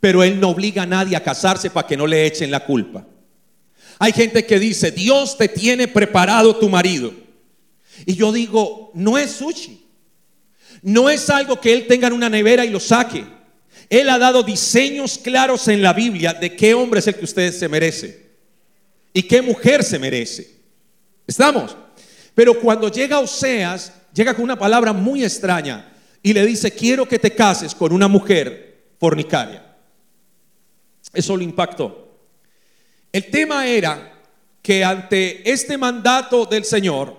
pero 0.00 0.22
él 0.22 0.40
no 0.40 0.50
obliga 0.50 0.84
a 0.84 0.86
nadie 0.86 1.16
a 1.16 1.22
casarse 1.22 1.68
para 1.68 1.86
que 1.86 1.96
no 1.96 2.06
le 2.06 2.24
echen 2.24 2.50
la 2.50 2.64
culpa. 2.64 3.06
Hay 3.98 4.12
gente 4.12 4.46
que 4.46 4.58
dice, 4.58 4.92
Dios 4.92 5.36
te 5.36 5.48
tiene 5.48 5.88
preparado 5.88 6.56
tu 6.56 6.68
marido. 6.68 7.12
Y 8.06 8.14
yo 8.14 8.32
digo, 8.32 8.92
no 8.94 9.18
es 9.18 9.32
sushi. 9.32 9.84
No 10.80 11.10
es 11.10 11.28
algo 11.28 11.60
que 11.60 11.72
Él 11.72 11.86
tenga 11.86 12.06
en 12.06 12.12
una 12.14 12.30
nevera 12.30 12.64
y 12.64 12.70
lo 12.70 12.78
saque. 12.78 13.24
Él 13.90 14.08
ha 14.08 14.18
dado 14.18 14.42
diseños 14.42 15.18
claros 15.18 15.66
en 15.68 15.82
la 15.82 15.92
Biblia 15.92 16.32
de 16.32 16.54
qué 16.54 16.74
hombre 16.74 17.00
es 17.00 17.08
el 17.08 17.16
que 17.16 17.24
usted 17.24 17.52
se 17.52 17.68
merece 17.68 18.27
y 19.18 19.24
qué 19.24 19.42
mujer 19.42 19.82
se 19.82 19.98
merece. 19.98 20.48
¿Estamos? 21.26 21.76
Pero 22.36 22.60
cuando 22.60 22.88
llega 22.88 23.18
Oseas, 23.18 23.92
llega 24.14 24.32
con 24.32 24.44
una 24.44 24.56
palabra 24.56 24.92
muy 24.92 25.24
extraña 25.24 25.92
y 26.22 26.32
le 26.32 26.46
dice, 26.46 26.70
quiero 26.70 27.04
que 27.04 27.18
te 27.18 27.34
cases 27.34 27.74
con 27.74 27.92
una 27.92 28.06
mujer 28.06 28.92
fornicaria. 29.00 29.74
Eso 31.12 31.36
lo 31.36 31.42
impactó. 31.42 32.16
El 33.10 33.28
tema 33.28 33.66
era 33.66 34.22
que 34.62 34.84
ante 34.84 35.50
este 35.50 35.76
mandato 35.76 36.46
del 36.46 36.64
Señor, 36.64 37.16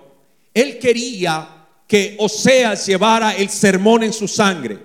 él 0.54 0.78
quería 0.78 1.66
que 1.86 2.16
Oseas 2.18 2.86
llevara 2.86 3.36
el 3.36 3.50
sermón 3.50 4.04
en 4.04 4.14
su 4.14 4.26
sangre. 4.26 4.78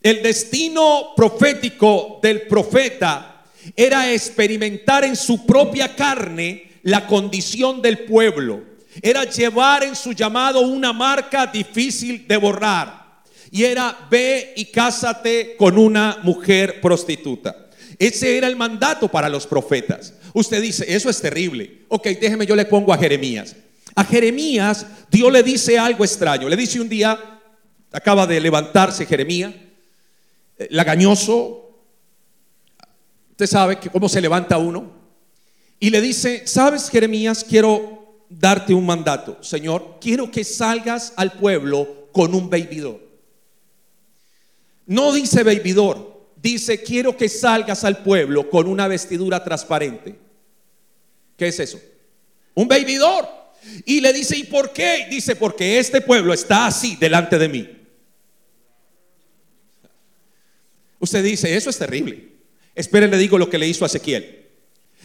El 0.00 0.22
destino 0.22 1.12
profético 1.14 2.20
del 2.22 2.46
profeta 2.46 3.33
era 3.76 4.12
experimentar 4.12 5.04
en 5.04 5.16
su 5.16 5.46
propia 5.46 5.94
carne 5.94 6.72
la 6.82 7.06
condición 7.06 7.82
del 7.82 8.00
pueblo. 8.00 8.62
Era 9.02 9.24
llevar 9.24 9.82
en 9.84 9.96
su 9.96 10.12
llamado 10.12 10.60
una 10.60 10.92
marca 10.92 11.46
difícil 11.46 12.26
de 12.28 12.36
borrar. 12.36 13.22
Y 13.50 13.64
era 13.64 14.06
ve 14.10 14.52
y 14.56 14.66
cásate 14.66 15.56
con 15.56 15.78
una 15.78 16.18
mujer 16.22 16.80
prostituta. 16.80 17.68
Ese 17.98 18.36
era 18.36 18.48
el 18.48 18.56
mandato 18.56 19.08
para 19.08 19.28
los 19.28 19.46
profetas. 19.46 20.14
Usted 20.32 20.60
dice, 20.60 20.84
eso 20.88 21.08
es 21.08 21.20
terrible. 21.20 21.84
Ok, 21.88 22.08
déjeme, 22.20 22.46
yo 22.46 22.56
le 22.56 22.64
pongo 22.64 22.92
a 22.92 22.98
Jeremías. 22.98 23.54
A 23.94 24.04
Jeremías 24.04 24.86
Dios 25.10 25.32
le 25.32 25.42
dice 25.42 25.78
algo 25.78 26.04
extraño. 26.04 26.48
Le 26.48 26.56
dice 26.56 26.80
un 26.80 26.88
día, 26.88 27.40
acaba 27.92 28.26
de 28.26 28.40
levantarse 28.40 29.06
Jeremías, 29.06 29.54
eh, 30.58 30.66
lagañoso. 30.70 31.63
Usted 33.34 33.48
sabe 33.48 33.80
que 33.80 33.90
cómo 33.90 34.08
se 34.08 34.20
levanta 34.20 34.58
uno. 34.58 34.92
Y 35.80 35.90
le 35.90 36.00
dice, 36.00 36.46
sabes 36.46 36.88
Jeremías, 36.88 37.42
quiero 37.42 38.24
darte 38.28 38.72
un 38.72 38.86
mandato. 38.86 39.42
Señor, 39.42 39.98
quiero 40.00 40.30
que 40.30 40.44
salgas 40.44 41.12
al 41.16 41.32
pueblo 41.32 42.08
con 42.12 42.32
un 42.32 42.48
bebidor. 42.48 43.00
No 44.86 45.12
dice 45.12 45.42
bebidor, 45.42 46.28
dice, 46.36 46.84
quiero 46.84 47.16
que 47.16 47.28
salgas 47.28 47.82
al 47.82 48.04
pueblo 48.04 48.48
con 48.48 48.68
una 48.68 48.86
vestidura 48.86 49.42
transparente. 49.42 50.16
¿Qué 51.36 51.48
es 51.48 51.58
eso? 51.58 51.80
Un 52.54 52.68
bebidor. 52.68 53.26
Y 53.84 54.00
le 54.00 54.12
dice, 54.12 54.36
¿y 54.36 54.44
por 54.44 54.72
qué? 54.72 55.08
Dice, 55.10 55.34
porque 55.34 55.80
este 55.80 56.00
pueblo 56.00 56.32
está 56.32 56.66
así 56.66 56.94
delante 56.94 57.36
de 57.36 57.48
mí. 57.48 57.68
Usted 61.00 61.24
dice, 61.24 61.56
eso 61.56 61.70
es 61.70 61.78
terrible. 61.78 62.33
Esperen, 62.74 63.10
le 63.10 63.18
digo 63.18 63.38
lo 63.38 63.48
que 63.48 63.58
le 63.58 63.68
hizo 63.68 63.84
a 63.84 63.86
Ezequiel. 63.86 64.46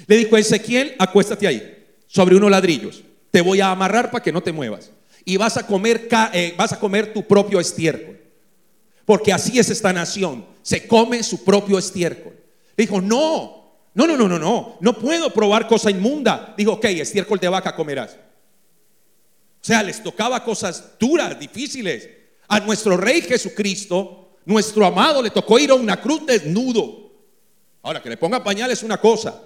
Le 0.07 0.17
dijo 0.17 0.38
Ezequiel, 0.38 0.95
acuéstate 0.97 1.47
ahí, 1.47 1.85
sobre 2.07 2.35
unos 2.35 2.49
ladrillos. 2.49 3.03
Te 3.31 3.41
voy 3.41 3.61
a 3.61 3.71
amarrar 3.71 4.11
para 4.11 4.23
que 4.23 4.31
no 4.31 4.41
te 4.41 4.51
muevas. 4.51 4.91
Y 5.25 5.38
vas 5.38 5.57
a 5.57 5.67
comer, 5.67 6.07
eh, 6.33 6.55
vas 6.57 6.73
a 6.73 6.79
comer 6.79 7.13
tu 7.13 7.27
propio 7.27 7.59
estiércol 7.59 8.19
porque 9.09 9.33
así 9.33 9.57
es 9.57 9.71
esta 9.71 9.91
nación, 9.91 10.45
se 10.61 10.85
come 10.85 11.23
su 11.23 11.43
propio 11.43 11.79
estiércol. 11.79 12.31
dijo, 12.77 13.01
no, 13.01 13.73
no, 13.95 14.05
no, 14.05 14.15
no, 14.15 14.27
no, 14.27 14.38
no, 14.38 14.77
no 14.79 14.99
puedo 14.99 15.33
probar 15.33 15.67
cosa 15.67 15.89
inmunda. 15.89 16.53
Dijo, 16.55 16.73
ok, 16.73 16.85
estiércol 16.85 17.39
de 17.39 17.49
vaca 17.49 17.75
comerás. 17.75 18.11
O 18.11 19.65
sea, 19.65 19.81
les 19.81 20.03
tocaba 20.03 20.43
cosas 20.43 20.91
duras, 20.99 21.39
difíciles. 21.39 22.07
A 22.49 22.59
nuestro 22.59 22.97
rey 22.97 23.23
Jesucristo, 23.23 24.35
nuestro 24.45 24.85
amado, 24.85 25.23
le 25.23 25.31
tocó 25.31 25.57
ir 25.57 25.71
a 25.71 25.73
una 25.73 25.99
cruz 25.99 26.27
desnudo. 26.27 27.09
Ahora, 27.89 28.04
que 28.04 28.10
le 28.10 28.17
ponga 28.17 28.43
pañal 28.43 28.69
es 28.69 28.84
una 28.84 28.97
cosa, 29.02 29.41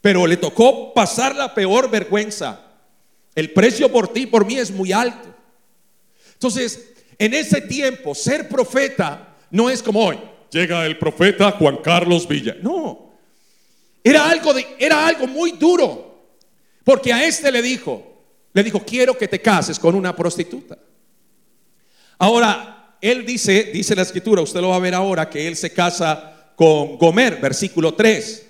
pero 0.00 0.26
le 0.26 0.38
tocó 0.38 0.94
pasar 0.94 1.36
la 1.36 1.54
peor 1.54 1.90
vergüenza. 1.90 2.58
El 3.34 3.52
precio 3.52 3.92
por 3.92 4.14
ti, 4.14 4.24
por 4.24 4.46
mí 4.46 4.56
es 4.56 4.70
muy 4.70 4.92
alto. 4.92 5.28
Entonces, 6.32 6.94
en 7.18 7.34
ese 7.34 7.60
tiempo, 7.60 8.14
ser 8.14 8.48
profeta 8.48 9.36
no 9.50 9.68
es 9.68 9.82
como 9.82 10.02
hoy. 10.02 10.18
Llega 10.50 10.86
el 10.86 10.96
profeta 10.96 11.50
Juan 11.50 11.76
Carlos 11.82 12.26
Villa. 12.26 12.56
No. 12.62 13.12
Era 14.02 14.30
algo, 14.30 14.54
de, 14.54 14.66
era 14.78 15.06
algo 15.06 15.26
muy 15.26 15.52
duro. 15.52 16.30
Porque 16.82 17.12
a 17.12 17.26
este 17.26 17.52
le 17.52 17.60
dijo, 17.60 18.22
le 18.54 18.62
dijo, 18.62 18.82
quiero 18.86 19.18
que 19.18 19.28
te 19.28 19.42
cases 19.42 19.78
con 19.78 19.94
una 19.94 20.16
prostituta. 20.16 20.78
Ahora, 22.16 22.96
él 23.02 23.26
dice, 23.26 23.64
dice 23.64 23.94
la 23.94 24.00
escritura, 24.00 24.40
usted 24.40 24.62
lo 24.62 24.70
va 24.70 24.76
a 24.76 24.78
ver 24.78 24.94
ahora, 24.94 25.28
que 25.28 25.46
él 25.46 25.56
se 25.56 25.74
casa 25.74 26.39
con 26.60 26.98
Gomer, 26.98 27.40
versículo 27.40 27.94
3. 27.94 28.46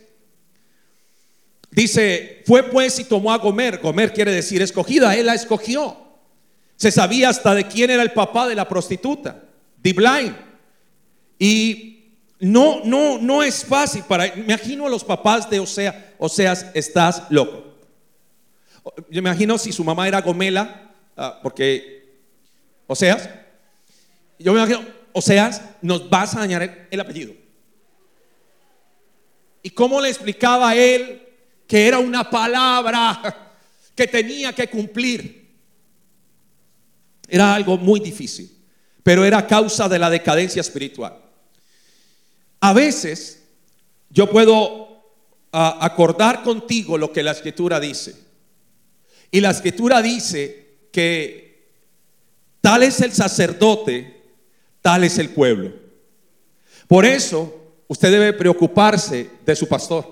Dice, 1.70 2.42
fue 2.44 2.64
pues 2.64 2.98
y 2.98 3.04
tomó 3.04 3.32
a 3.32 3.38
Gomer. 3.38 3.78
Gomer 3.78 4.12
quiere 4.12 4.32
decir 4.32 4.60
escogida, 4.62 5.14
él 5.14 5.26
la 5.26 5.34
escogió. 5.34 5.96
Se 6.74 6.90
sabía 6.90 7.28
hasta 7.28 7.54
de 7.54 7.68
quién 7.68 7.88
era 7.88 8.02
el 8.02 8.10
papá 8.10 8.48
de 8.48 8.56
la 8.56 8.66
prostituta, 8.66 9.44
Diblain. 9.80 10.36
Y 11.38 12.16
no, 12.40 12.80
no, 12.82 13.18
no 13.18 13.44
es 13.44 13.64
fácil 13.64 14.02
para. 14.02 14.34
Me 14.34 14.42
imagino 14.42 14.88
a 14.88 14.90
los 14.90 15.04
papás 15.04 15.48
de 15.48 15.60
Osea, 15.60 16.16
Oseas, 16.18 16.66
estás 16.74 17.22
loco. 17.30 17.76
Yo 19.08 19.22
me 19.22 19.30
imagino 19.30 19.56
si 19.56 19.70
su 19.70 19.84
mamá 19.84 20.08
era 20.08 20.20
Gomela, 20.20 20.90
ah, 21.16 21.38
porque 21.44 22.18
Oseas, 22.88 23.30
yo 24.36 24.52
me 24.52 24.58
imagino, 24.58 24.84
Oseas, 25.12 25.62
nos 25.80 26.10
vas 26.10 26.34
a 26.34 26.40
dañar 26.40 26.64
el, 26.64 26.88
el 26.90 26.98
apellido. 26.98 27.39
¿Y 29.62 29.70
cómo 29.70 30.00
le 30.00 30.08
explicaba 30.08 30.74
él 30.74 31.22
que 31.66 31.86
era 31.86 31.98
una 31.98 32.28
palabra 32.28 33.54
que 33.94 34.06
tenía 34.06 34.52
que 34.54 34.68
cumplir? 34.68 35.48
Era 37.28 37.54
algo 37.54 37.76
muy 37.76 38.00
difícil, 38.00 38.50
pero 39.02 39.24
era 39.24 39.46
causa 39.46 39.88
de 39.88 39.98
la 39.98 40.10
decadencia 40.10 40.60
espiritual. 40.60 41.16
A 42.60 42.72
veces 42.72 43.42
yo 44.10 44.28
puedo 44.28 45.02
ah, 45.52 45.78
acordar 45.80 46.42
contigo 46.42 46.98
lo 46.98 47.12
que 47.12 47.22
la 47.22 47.30
escritura 47.30 47.78
dice. 47.78 48.16
Y 49.30 49.40
la 49.40 49.50
escritura 49.50 50.02
dice 50.02 50.88
que 50.92 51.70
tal 52.60 52.82
es 52.82 53.00
el 53.00 53.12
sacerdote, 53.12 54.22
tal 54.82 55.04
es 55.04 55.18
el 55.18 55.30
pueblo. 55.30 55.72
Por 56.88 57.06
eso 57.06 57.59
usted 57.90 58.10
debe 58.10 58.32
preocuparse 58.32 59.28
de 59.44 59.56
su 59.56 59.66
pastor. 59.66 60.06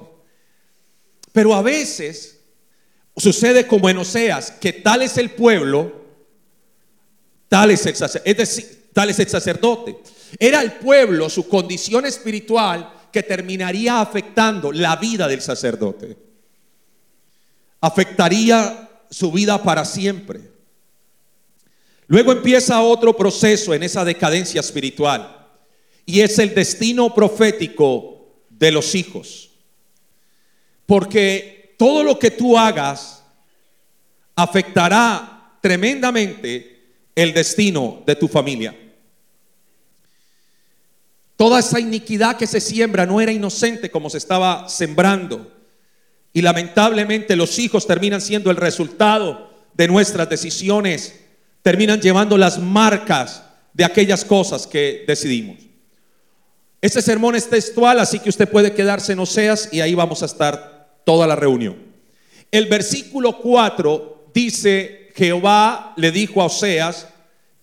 Pero 1.30 1.54
a 1.54 1.62
veces 1.62 2.40
sucede 3.16 3.66
como 3.66 3.88
en 3.88 3.98
Oseas, 3.98 4.50
que 4.50 4.72
tal 4.72 5.02
es 5.02 5.16
el 5.16 5.30
pueblo 5.30 5.98
Tal 7.48 7.70
es 7.70 7.86
el. 7.86 7.94
Es 8.24 8.36
decir, 8.36 8.90
tal 8.92 9.10
es 9.10 9.18
el 9.18 9.28
sacerdote. 9.28 9.96
Era 10.38 10.60
el 10.60 10.72
pueblo, 10.72 11.30
su 11.30 11.48
condición 11.48 12.04
espiritual, 12.04 12.92
que 13.10 13.22
terminaría 13.22 14.00
afectando 14.00 14.70
la 14.70 14.96
vida 14.96 15.26
del 15.26 15.40
sacerdote. 15.40 16.16
Afectaría 17.80 18.90
su 19.10 19.32
vida 19.32 19.62
para 19.62 19.84
siempre. 19.84 20.52
Luego 22.06 22.32
empieza 22.32 22.82
otro 22.82 23.16
proceso 23.16 23.72
en 23.72 23.82
esa 23.82 24.04
decadencia 24.04 24.60
espiritual 24.60 25.38
y 26.08 26.22
es 26.22 26.38
el 26.38 26.54
destino 26.54 27.14
profético 27.14 28.30
de 28.48 28.72
los 28.72 28.94
hijos. 28.94 29.50
Porque 30.86 31.74
todo 31.76 32.02
lo 32.02 32.18
que 32.18 32.30
tú 32.30 32.56
hagas 32.56 33.22
afectará 34.34 35.58
tremendamente 35.60 36.94
el 37.14 37.34
destino 37.34 38.02
de 38.06 38.16
tu 38.16 38.26
familia. 38.26 38.74
Toda 41.36 41.58
esa 41.58 41.78
iniquidad 41.78 42.38
que 42.38 42.46
se 42.46 42.62
siembra 42.62 43.04
no 43.04 43.20
era 43.20 43.30
inocente 43.30 43.90
como 43.90 44.08
se 44.08 44.16
estaba 44.16 44.66
sembrando. 44.66 45.52
Y 46.32 46.40
lamentablemente 46.40 47.36
los 47.36 47.58
hijos 47.58 47.86
terminan 47.86 48.22
siendo 48.22 48.50
el 48.50 48.56
resultado 48.56 49.52
de 49.74 49.88
nuestras 49.88 50.30
decisiones, 50.30 51.20
terminan 51.60 52.00
llevando 52.00 52.38
las 52.38 52.58
marcas 52.58 53.42
de 53.74 53.84
aquellas 53.84 54.24
cosas 54.24 54.66
que 54.66 55.04
decidimos. 55.06 55.67
Este 56.80 57.02
sermón 57.02 57.34
es 57.34 57.48
textual, 57.50 57.98
así 57.98 58.20
que 58.20 58.28
usted 58.28 58.48
puede 58.48 58.72
quedarse 58.72 59.12
en 59.12 59.18
Oseas 59.18 59.68
y 59.72 59.80
ahí 59.80 59.94
vamos 59.94 60.22
a 60.22 60.26
estar 60.26 61.00
toda 61.04 61.26
la 61.26 61.34
reunión. 61.34 61.76
El 62.50 62.66
versículo 62.66 63.38
4 63.38 64.30
dice, 64.32 65.10
Jehová 65.16 65.92
le 65.96 66.12
dijo 66.12 66.40
a 66.40 66.46
Oseas, 66.46 67.08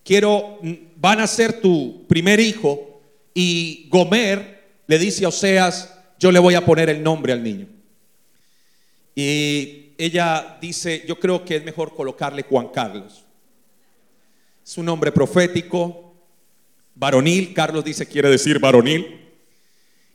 quiero, 0.04 0.58
van 0.96 1.20
a 1.20 1.26
ser 1.26 1.60
tu 1.60 2.06
primer 2.06 2.40
hijo, 2.40 3.00
y 3.32 3.86
Gomer 3.90 4.64
le 4.86 4.98
dice 4.98 5.24
a 5.24 5.28
Oseas, 5.28 5.92
yo 6.18 6.30
le 6.30 6.38
voy 6.38 6.54
a 6.54 6.64
poner 6.64 6.88
el 6.88 7.02
nombre 7.02 7.32
al 7.32 7.42
niño. 7.42 7.66
Y 9.14 9.92
ella 9.98 10.58
dice, 10.60 11.04
yo 11.08 11.18
creo 11.18 11.44
que 11.44 11.56
es 11.56 11.64
mejor 11.64 11.94
colocarle 11.94 12.42
Juan 12.42 12.68
Carlos. 12.68 13.24
Es 14.64 14.76
un 14.76 14.86
nombre 14.86 15.12
profético, 15.12 16.05
varonil. 16.96 17.54
Carlos 17.54 17.84
dice 17.84 18.06
quiere 18.06 18.28
decir 18.28 18.58
varonil. 18.58 19.20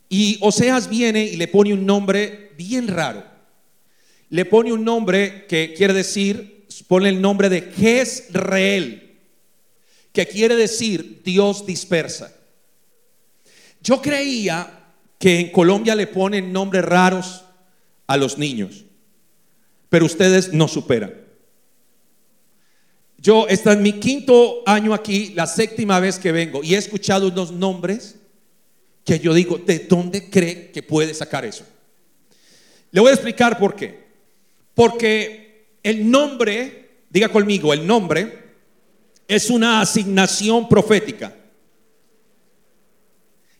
Y 0.08 0.36
Oseas 0.42 0.90
viene 0.90 1.24
y 1.24 1.36
le 1.36 1.48
pone 1.48 1.72
un 1.72 1.86
nombre 1.86 2.52
bien 2.58 2.88
raro. 2.88 3.24
Le 4.28 4.44
pone 4.44 4.72
un 4.72 4.84
nombre 4.84 5.46
que 5.46 5.72
quiere 5.74 5.94
decir, 5.94 6.66
pone 6.86 7.08
el 7.08 7.20
nombre 7.22 7.48
de 7.48 7.62
Jezreel, 7.62 9.18
que 10.12 10.26
quiere 10.26 10.56
decir 10.56 11.22
Dios 11.24 11.64
dispersa. 11.64 12.34
Yo 13.82 14.02
creía 14.02 14.80
que 15.18 15.40
en 15.40 15.50
Colombia 15.50 15.94
le 15.94 16.06
ponen 16.06 16.52
nombres 16.52 16.84
raros 16.84 17.44
a 18.06 18.16
los 18.16 18.36
niños, 18.36 18.84
pero 19.88 20.04
ustedes 20.04 20.52
no 20.52 20.68
superan. 20.68 21.21
Yo, 23.22 23.46
está 23.46 23.74
en 23.74 23.82
mi 23.82 24.00
quinto 24.00 24.64
año 24.66 24.92
aquí, 24.92 25.32
la 25.36 25.46
séptima 25.46 26.00
vez 26.00 26.18
que 26.18 26.32
vengo, 26.32 26.64
y 26.64 26.74
he 26.74 26.78
escuchado 26.78 27.28
unos 27.28 27.52
nombres 27.52 28.16
que 29.04 29.20
yo 29.20 29.32
digo, 29.32 29.58
¿de 29.58 29.78
dónde 29.78 30.28
cree 30.28 30.72
que 30.72 30.82
puede 30.82 31.14
sacar 31.14 31.44
eso? 31.44 31.64
Le 32.90 33.00
voy 33.00 33.10
a 33.10 33.14
explicar 33.14 33.60
por 33.60 33.76
qué. 33.76 34.06
Porque 34.74 35.76
el 35.84 36.10
nombre, 36.10 37.04
diga 37.10 37.28
conmigo, 37.28 37.72
el 37.72 37.86
nombre 37.86 38.54
es 39.28 39.50
una 39.50 39.80
asignación 39.80 40.68
profética 40.68 41.32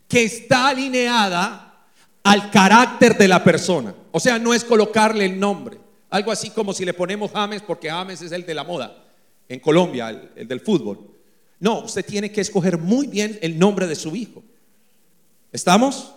que 0.09 0.25
está 0.25 0.67
alineada 0.67 1.87
al 2.21 2.51
carácter 2.51 3.17
de 3.17 3.29
la 3.29 3.41
persona. 3.41 3.95
O 4.11 4.19
sea, 4.19 4.37
no 4.37 4.53
es 4.53 4.65
colocarle 4.65 5.23
el 5.23 5.39
nombre. 5.39 5.77
Algo 6.09 6.33
así 6.33 6.49
como 6.49 6.73
si 6.73 6.83
le 6.83 6.93
ponemos 6.93 7.31
James 7.31 7.61
porque 7.61 7.89
James 7.89 8.21
es 8.21 8.33
el 8.33 8.45
de 8.45 8.53
la 8.55 8.65
moda 8.65 9.02
en 9.53 9.59
Colombia, 9.59 10.09
el, 10.35 10.47
del 10.47 10.59
fútbol. 10.59 11.11
No, 11.59 11.79
usted 11.79 12.03
tiene 12.03 12.31
que 12.31 12.41
escoger 12.41 12.77
muy 12.77 13.07
bien 13.07 13.37
el 13.41 13.57
nombre 13.57 13.87
de 13.87 13.95
su 13.95 14.15
hijo. 14.15 14.43
¿Estamos? 15.51 16.13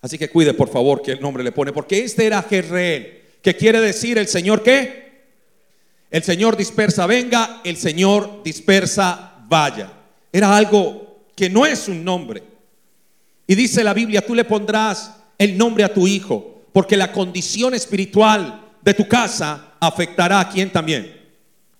Así 0.00 0.16
que 0.16 0.30
cuide 0.30 0.54
por 0.54 0.68
favor 0.68 1.02
que 1.02 1.12
el 1.12 1.20
nombre 1.20 1.42
le 1.42 1.52
pone, 1.52 1.72
porque 1.72 2.04
este 2.04 2.24
era 2.24 2.42
Jezreel, 2.42 3.20
que 3.42 3.56
quiere 3.56 3.80
decir 3.80 4.16
el 4.16 4.28
Señor 4.28 4.62
qué? 4.62 5.02
El 6.10 6.22
Señor 6.22 6.56
dispersa 6.56 7.06
venga, 7.06 7.60
el 7.64 7.76
Señor 7.76 8.42
dispersa 8.44 9.44
vaya. 9.48 9.92
Era 10.32 10.56
algo 10.56 11.26
que 11.34 11.50
no 11.50 11.66
es 11.66 11.88
un 11.88 12.04
nombre. 12.04 12.42
Y 13.46 13.54
dice 13.54 13.82
la 13.82 13.92
Biblia, 13.92 14.24
tú 14.24 14.34
le 14.34 14.44
pondrás 14.44 15.16
el 15.36 15.58
nombre 15.58 15.82
a 15.82 15.92
tu 15.92 16.06
hijo, 16.06 16.62
porque 16.72 16.96
la 16.96 17.12
condición 17.12 17.74
espiritual 17.74 18.70
de 18.82 18.94
tu 18.94 19.08
casa 19.08 19.71
afectará 19.82 20.38
a 20.38 20.48
quién 20.48 20.70
también, 20.70 21.12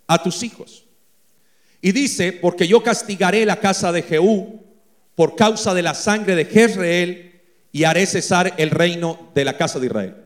a 0.08 0.20
tus 0.20 0.42
hijos. 0.42 0.84
Y 1.80 1.92
dice, 1.92 2.32
porque 2.32 2.66
yo 2.66 2.82
castigaré 2.82 3.46
la 3.46 3.60
casa 3.60 3.92
de 3.92 4.02
Jehú 4.02 4.60
por 5.14 5.36
causa 5.36 5.72
de 5.72 5.82
la 5.82 5.94
sangre 5.94 6.34
de 6.34 6.44
Jezreel 6.44 7.40
y 7.70 7.84
haré 7.84 8.04
cesar 8.06 8.54
el 8.56 8.70
reino 8.70 9.30
de 9.36 9.44
la 9.44 9.56
casa 9.56 9.78
de 9.78 9.86
Israel. 9.86 10.16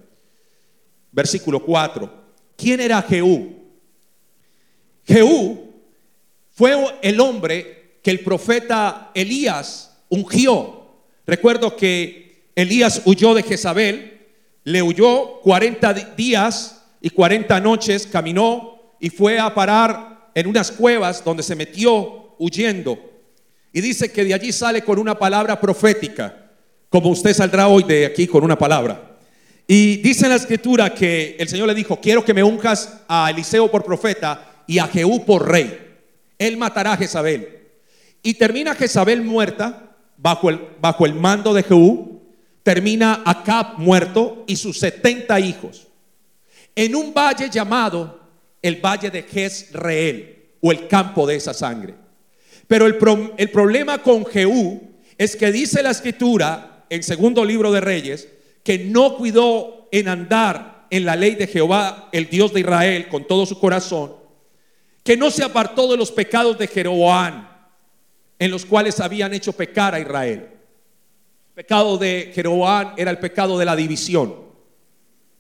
Versículo 1.13 1.63
4. 1.63 2.25
¿Quién 2.57 2.81
era 2.81 3.03
Jehú? 3.03 3.55
Jehú 5.07 5.75
fue 6.53 6.75
el 7.03 7.21
hombre 7.21 7.99
que 8.03 8.11
el 8.11 8.21
profeta 8.21 9.11
Elías 9.13 9.99
ungió. 10.09 10.95
Recuerdo 11.27 11.77
que 11.77 12.51
Elías 12.55 13.03
huyó 13.05 13.35
de 13.35 13.43
Jezabel, 13.43 14.27
le 14.65 14.83
huyó 14.83 15.41
40 15.43 15.93
días 16.17 16.76
y 17.07 17.11
40 17.11 17.61
noches, 17.61 18.05
caminó 18.05 18.97
y 18.99 19.11
fue 19.11 19.39
a 19.39 19.55
parar 19.55 20.29
en 20.35 20.49
unas 20.49 20.73
cuevas 20.73 21.23
donde 21.23 21.45
se 21.45 21.55
metió 21.55 22.35
huyendo. 22.37 22.99
Y 23.73 23.81
dice 23.81 24.11
que 24.11 24.25
de 24.25 24.35
allí 24.35 24.51
sale 24.51 24.83
con 24.83 24.99
una 24.99 25.17
palabra 25.17 25.61
profética, 25.61 26.51
como 26.89 27.11
usted 27.11 27.33
saldrá 27.33 27.69
hoy 27.69 27.85
de 27.85 28.07
aquí 28.07 28.27
con 28.27 28.43
una 28.43 28.59
palabra. 28.59 29.19
Y 29.69 29.99
dice 29.99 30.25
en 30.25 30.31
la 30.31 30.35
escritura 30.37 30.93
que 30.93 31.37
el 31.39 31.47
Señor 31.47 31.69
le 31.69 31.77
dijo, 31.77 32.01
quiero 32.01 32.25
que 32.25 32.35
me 32.35 32.43
unjas 32.43 33.03
a 33.07 33.31
Eliseo 33.31 33.71
por 33.71 33.85
profeta 33.85 34.65
y 34.67 34.81
a 34.81 34.89
Jehú 34.89 35.25
por 35.25 35.49
rey. 35.49 35.79
Él 36.37 36.57
matará 36.57 36.95
a 36.95 36.97
Jezabel. 36.97 37.69
Y 38.21 38.35
termina 38.35 38.75
Jezabel 38.75 39.23
muerta 39.23 39.95
bajo 40.17 40.51
el, 40.51 40.59
bajo 40.81 41.07
el 41.07 41.15
mando 41.15 41.55
de 41.55 41.63
Jehú. 41.63 42.21
Termina 42.65 43.23
Acab 43.25 43.79
muerto 43.79 44.43
y 44.49 44.57
sus 44.57 44.81
70 44.81 45.39
hijos. 45.39 45.86
En 46.77 46.95
un 46.95 47.13
valle 47.13 47.51
llamado 47.51 48.21
el 48.63 48.77
valle 48.77 49.11
de 49.11 49.23
Jezreel 49.25 50.51
o 50.61 50.71
el 50.71 50.87
campo 50.87 51.27
de 51.27 51.37
esa 51.37 51.53
sangre. 51.53 51.95
Pero 52.69 52.87
el, 52.87 52.97
el 53.37 53.51
problema 53.51 53.99
con 54.03 54.25
Jehú 54.25 54.97
es 55.19 55.37
que 55.37 55.51
dice 55.51 55.83
la 55.83 55.91
escritura 55.91 56.85
en 56.91 57.03
segundo 57.03 57.45
libro 57.45 57.73
de 57.73 57.81
Reyes 57.81 58.29
que 58.63 58.79
no 58.79 59.17
cuidó 59.17 59.89
en 59.93 60.09
andar 60.09 60.87
en 60.91 61.05
la 61.05 61.17
ley 61.17 61.35
de 61.35 61.47
Jehová, 61.47 62.09
el 62.13 62.29
Dios 62.29 62.53
de 62.53 62.61
Israel, 62.61 63.09
con 63.09 63.27
todo 63.27 63.47
su 63.47 63.59
corazón, 63.59 64.15
que 65.03 65.17
no 65.17 65.31
se 65.31 65.45
apartó 65.45 65.91
de 65.91 65.97
los 65.97 66.11
pecados 66.11 66.59
de 66.59 66.67
Jeroboam, 66.67 67.49
en 68.39 68.51
los 68.51 68.67
cuales 68.67 69.01
habían 69.01 69.33
hecho 69.33 69.53
pecar 69.53 69.95
a 69.95 70.01
Israel. 70.01 70.49
El 71.49 71.55
pecado 71.55 71.97
de 71.97 72.33
Jeroboam 72.35 72.95
era 72.97 73.11
el 73.11 73.19
pecado 73.19 73.59
de 73.59 73.65
la 73.65 73.77
división, 73.77 74.46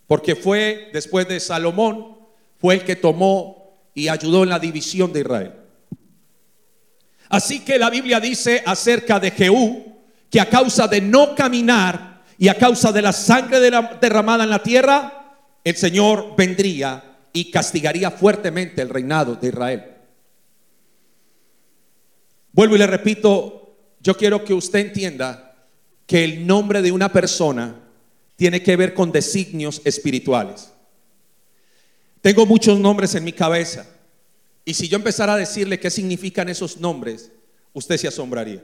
porque 0.07 0.37
fue 0.37 0.90
después 0.92 1.27
de 1.29 1.40
Salomón, 1.40 2.16
fue 2.57 2.75
el 2.75 2.85
que 2.85 2.97
tomó 2.97 3.81
y 3.95 4.09
ayudó 4.09 4.45
en 4.45 4.51
la 4.51 4.59
división 4.59 5.12
de 5.12 5.21
Israel. 5.21 5.53
Así 7.29 7.61
que 7.61 7.79
la 7.79 7.90
Biblia 7.90 8.21
dice 8.21 8.62
acerca 8.64 9.19
de 9.19 9.31
Jehú 9.31 9.97
que 10.31 10.40
a 10.40 10.49
causa 10.49 10.87
de 10.87 11.01
no 11.01 11.35
caminar 11.35 12.23
y 12.38 12.49
a 12.49 12.55
causa 12.55 12.92
de 12.92 13.03
la 13.03 13.12
sangre 13.12 13.59
derramada 14.01 14.45
en 14.45 14.51
la 14.51 14.62
tierra, 14.62 15.35
el 15.64 15.77
Señor 15.77 16.35
vendría 16.37 17.16
y 17.33 17.51
castigaría 17.51 18.11
fuertemente 18.11 18.83
el 18.83 18.88
reinado 18.88 19.35
de 19.35 19.49
Israel. 19.49 19.85
Vuelvo 22.53 22.77
y 22.77 22.79
le 22.79 22.87
repito, 22.87 23.77
yo 24.01 24.16
quiero 24.16 24.45
que 24.45 24.55
usted 24.55 24.79
entienda 24.79 25.55
que 26.07 26.25
el 26.25 26.47
nombre 26.47 26.81
de 26.81 26.92
una 26.92 27.11
persona 27.11 27.86
tiene 28.37 28.62
que 28.62 28.77
ver 28.77 28.94
con 28.94 29.11
designios 29.11 29.81
espirituales. 29.85 30.72
Tengo 32.20 32.46
muchos 32.46 32.79
nombres 32.79 33.14
en 33.14 33.25
mi 33.25 33.33
cabeza 33.33 33.87
y 34.64 34.75
si 34.75 34.88
yo 34.88 34.96
empezara 34.96 35.35
a 35.35 35.38
decirle 35.38 35.81
qué 35.81 35.90
significan 35.90 36.49
esos 36.49 36.79
nombres, 36.79 37.33
usted 37.72 37.96
se 37.96 38.09
asombraría. 38.09 38.62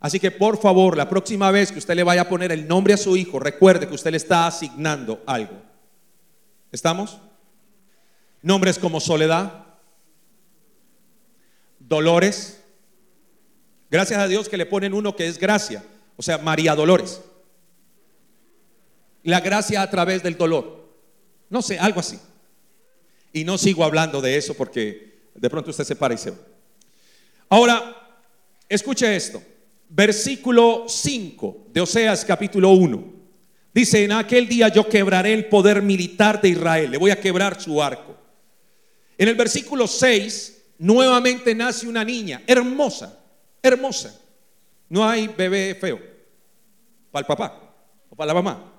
Así 0.00 0.18
que 0.18 0.30
por 0.30 0.58
favor, 0.58 0.96
la 0.96 1.08
próxima 1.08 1.50
vez 1.50 1.70
que 1.70 1.78
usted 1.78 1.94
le 1.94 2.02
vaya 2.02 2.22
a 2.22 2.28
poner 2.28 2.50
el 2.52 2.66
nombre 2.66 2.94
a 2.94 2.98
su 2.98 3.16
hijo, 3.16 3.38
recuerde 3.38 3.86
que 3.86 3.94
usted 3.94 4.10
le 4.10 4.16
está 4.16 4.46
asignando 4.46 5.22
algo. 5.26 5.62
¿Estamos? 6.72 7.18
Nombres 8.42 8.78
como 8.78 9.00
soledad, 9.00 9.64
Dolores. 11.78 12.60
Gracias 13.90 14.18
a 14.18 14.28
Dios 14.28 14.48
que 14.48 14.56
le 14.56 14.66
ponen 14.66 14.94
uno 14.94 15.14
que 15.14 15.26
es 15.26 15.38
gracia, 15.38 15.84
o 16.16 16.22
sea, 16.22 16.38
María 16.38 16.74
Dolores. 16.74 17.20
La 19.24 19.40
gracia 19.40 19.82
a 19.82 19.90
través 19.90 20.22
del 20.22 20.36
dolor. 20.36 20.88
No 21.50 21.60
sé, 21.60 21.78
algo 21.78 22.00
así. 22.00 22.18
Y 23.32 23.44
no 23.44 23.58
sigo 23.58 23.84
hablando 23.84 24.20
de 24.20 24.36
eso 24.36 24.54
porque 24.54 25.28
de 25.34 25.50
pronto 25.50 25.70
usted 25.70 25.84
se 25.84 25.96
para 25.96 26.14
y 26.14 26.18
se 26.18 26.30
va. 26.30 26.36
Ahora, 27.48 28.16
escuche 28.68 29.14
esto. 29.14 29.42
Versículo 29.88 30.84
5 30.88 31.66
de 31.72 31.80
Oseas 31.80 32.24
capítulo 32.24 32.70
1. 32.70 33.12
Dice, 33.72 34.04
en 34.04 34.12
aquel 34.12 34.46
día 34.46 34.68
yo 34.68 34.88
quebraré 34.88 35.32
el 35.32 35.46
poder 35.46 35.82
militar 35.82 36.40
de 36.40 36.50
Israel. 36.50 36.90
Le 36.92 36.98
voy 36.98 37.10
a 37.10 37.20
quebrar 37.20 37.60
su 37.60 37.82
arco. 37.82 38.16
En 39.18 39.28
el 39.28 39.34
versículo 39.34 39.86
6 39.86 40.62
nuevamente 40.78 41.54
nace 41.54 41.88
una 41.88 42.04
niña, 42.04 42.42
hermosa, 42.46 43.18
hermosa. 43.62 44.20
No 44.88 45.08
hay 45.08 45.28
bebé 45.28 45.76
feo 45.80 46.00
para 47.10 47.22
el 47.22 47.26
papá 47.26 47.74
o 48.10 48.16
para 48.16 48.28
la 48.28 48.34
mamá. 48.34 48.73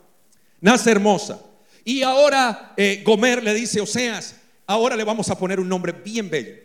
Nace 0.62 0.92
hermosa. 0.92 1.42
Y 1.84 2.02
ahora 2.02 2.74
eh, 2.78 3.04
Gomer 3.06 3.44
le 3.44 3.54
dice, 3.54 3.80
Oseas, 3.80 4.36
ahora 4.66 4.96
le 4.96 5.04
vamos 5.04 5.30
a 5.30 5.38
poner 5.38 5.60
un 5.60 5.70
nombre 5.70 5.92
bien 5.92 6.30
bello, 6.30 6.56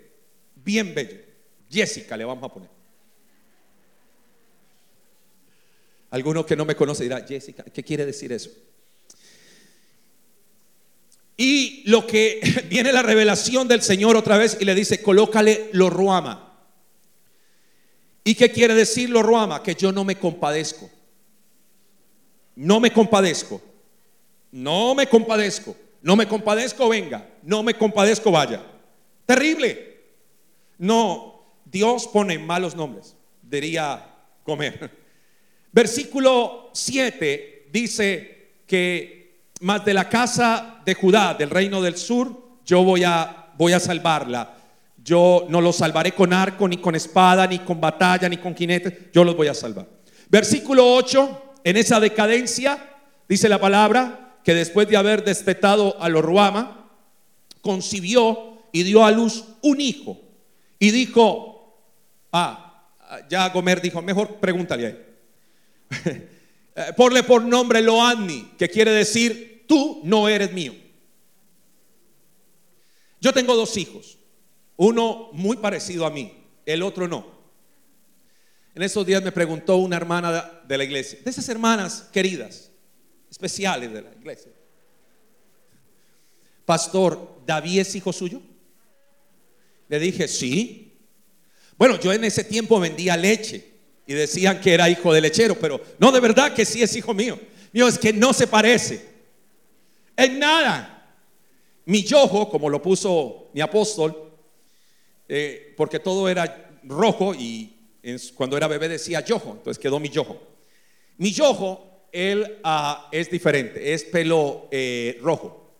bien 0.54 0.94
bello. 0.94 1.18
Jessica 1.70 2.16
le 2.16 2.24
vamos 2.24 2.44
a 2.44 2.52
poner. 2.52 2.70
Alguno 6.10 6.44
que 6.44 6.56
no 6.56 6.64
me 6.64 6.74
conoce 6.74 7.04
dirá, 7.04 7.24
Jessica, 7.26 7.62
¿qué 7.64 7.84
quiere 7.84 8.04
decir 8.04 8.32
eso? 8.32 8.50
Y 11.36 11.82
lo 11.86 12.06
que 12.06 12.40
viene 12.68 12.92
la 12.92 13.02
revelación 13.02 13.68
del 13.68 13.82
Señor 13.82 14.16
otra 14.16 14.36
vez 14.36 14.56
y 14.60 14.64
le 14.64 14.74
dice, 14.74 15.00
colócale 15.02 15.70
lo 15.72 15.88
ruama. 15.88 16.48
¿Y 18.24 18.34
qué 18.34 18.50
quiere 18.50 18.74
decir 18.74 19.08
lo 19.10 19.22
ruama? 19.22 19.62
Que 19.62 19.74
yo 19.74 19.92
no 19.92 20.04
me 20.04 20.18
compadezco. 20.18 20.90
No 22.56 22.80
me 22.80 22.92
compadezco. 22.92 23.69
No 24.52 24.94
me 24.94 25.06
compadezco. 25.06 25.76
No 26.02 26.16
me 26.16 26.26
compadezco, 26.26 26.88
venga. 26.88 27.26
No 27.42 27.62
me 27.62 27.74
compadezco, 27.74 28.30
vaya. 28.30 28.62
Terrible. 29.26 29.98
No, 30.78 31.44
Dios 31.64 32.08
pone 32.08 32.38
malos 32.38 32.74
nombres, 32.74 33.14
diría 33.42 34.04
comer. 34.42 34.90
Versículo 35.72 36.70
7 36.72 37.68
dice 37.70 38.62
que 38.66 39.44
más 39.60 39.84
de 39.84 39.94
la 39.94 40.08
casa 40.08 40.80
de 40.84 40.94
Judá, 40.94 41.34
del 41.34 41.50
reino 41.50 41.82
del 41.82 41.96
sur, 41.96 42.34
yo 42.64 42.82
voy 42.82 43.04
a, 43.04 43.52
voy 43.58 43.72
a 43.72 43.80
salvarla. 43.80 44.56
Yo 45.02 45.46
no 45.48 45.60
los 45.60 45.76
salvaré 45.76 46.12
con 46.12 46.32
arco, 46.32 46.66
ni 46.66 46.78
con 46.78 46.94
espada, 46.94 47.46
ni 47.46 47.60
con 47.60 47.80
batalla, 47.80 48.28
ni 48.28 48.38
con 48.38 48.54
jinetes. 48.54 49.12
Yo 49.12 49.22
los 49.22 49.36
voy 49.36 49.48
a 49.48 49.54
salvar. 49.54 49.86
Versículo 50.28 50.94
8, 50.94 51.54
en 51.64 51.76
esa 51.76 52.00
decadencia, 52.00 52.78
dice 53.28 53.48
la 53.48 53.58
palabra, 53.58 54.29
que 54.44 54.54
después 54.54 54.88
de 54.88 54.96
haber 54.96 55.24
destetado 55.24 56.00
a 56.00 56.08
los 56.08 56.24
Ruama, 56.24 56.90
concibió 57.60 58.62
y 58.72 58.82
dio 58.82 59.04
a 59.04 59.10
luz 59.10 59.44
un 59.62 59.80
hijo. 59.80 60.20
Y 60.78 60.90
dijo, 60.90 61.82
ah, 62.32 62.88
ya 63.28 63.48
Gomer 63.50 63.80
dijo, 63.80 64.00
mejor 64.02 64.36
pregúntale 64.36 64.86
a 64.86 64.88
él. 64.90 66.30
Ponle 66.96 67.22
por 67.22 67.42
nombre 67.42 67.82
Loani, 67.82 68.52
que 68.58 68.68
quiere 68.68 68.92
decir, 68.92 69.64
tú 69.66 70.00
no 70.04 70.28
eres 70.28 70.52
mío. 70.52 70.74
Yo 73.20 73.32
tengo 73.32 73.54
dos 73.54 73.76
hijos, 73.76 74.18
uno 74.76 75.28
muy 75.32 75.58
parecido 75.58 76.06
a 76.06 76.10
mí, 76.10 76.32
el 76.64 76.82
otro 76.82 77.06
no. 77.06 77.40
En 78.74 78.82
esos 78.82 79.04
días 79.04 79.22
me 79.22 79.32
preguntó 79.32 79.76
una 79.76 79.96
hermana 79.96 80.62
de 80.66 80.78
la 80.78 80.84
iglesia, 80.84 81.18
de 81.22 81.30
esas 81.30 81.48
hermanas 81.48 82.08
queridas, 82.12 82.69
especiales 83.30 83.92
de 83.92 84.02
la 84.02 84.12
iglesia. 84.12 84.52
Pastor, 86.64 87.40
¿David 87.46 87.80
es 87.80 87.94
hijo 87.94 88.12
suyo? 88.12 88.40
Le 89.88 89.98
dije, 89.98 90.28
sí. 90.28 90.98
Bueno, 91.76 91.98
yo 91.98 92.12
en 92.12 92.24
ese 92.24 92.44
tiempo 92.44 92.78
vendía 92.78 93.16
leche 93.16 93.70
y 94.06 94.14
decían 94.14 94.60
que 94.60 94.74
era 94.74 94.90
hijo 94.90 95.12
de 95.12 95.20
lechero, 95.20 95.58
pero 95.58 95.80
no, 95.98 96.12
de 96.12 96.20
verdad 96.20 96.54
que 96.54 96.64
sí 96.64 96.82
es 96.82 96.94
hijo 96.96 97.14
mío. 97.14 97.38
Mío 97.72 97.88
es 97.88 97.98
que 97.98 98.12
no 98.12 98.32
se 98.32 98.46
parece 98.46 99.04
en 100.16 100.38
nada. 100.38 101.16
Mi 101.86 102.02
yojo, 102.02 102.50
como 102.50 102.68
lo 102.68 102.82
puso 102.82 103.50
mi 103.52 103.60
apóstol, 103.60 104.32
eh, 105.28 105.74
porque 105.76 105.98
todo 105.98 106.28
era 106.28 106.70
rojo 106.84 107.34
y 107.34 107.76
cuando 108.34 108.56
era 108.56 108.66
bebé 108.68 108.88
decía 108.88 109.24
yojo, 109.24 109.52
entonces 109.52 109.78
quedó 109.80 109.98
mi 109.98 110.08
yojo. 110.08 110.40
Mi 111.16 111.32
yojo, 111.32 111.89
él 112.12 112.58
ah, 112.64 113.08
es 113.12 113.30
diferente, 113.30 113.92
es 113.92 114.04
pelo 114.04 114.68
eh, 114.70 115.18
rojo. 115.22 115.72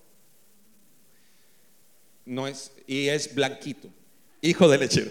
No 2.24 2.46
es, 2.46 2.72
y 2.86 3.08
es 3.08 3.34
blanquito, 3.34 3.88
hijo 4.40 4.68
de 4.68 4.78
lechero. 4.78 5.10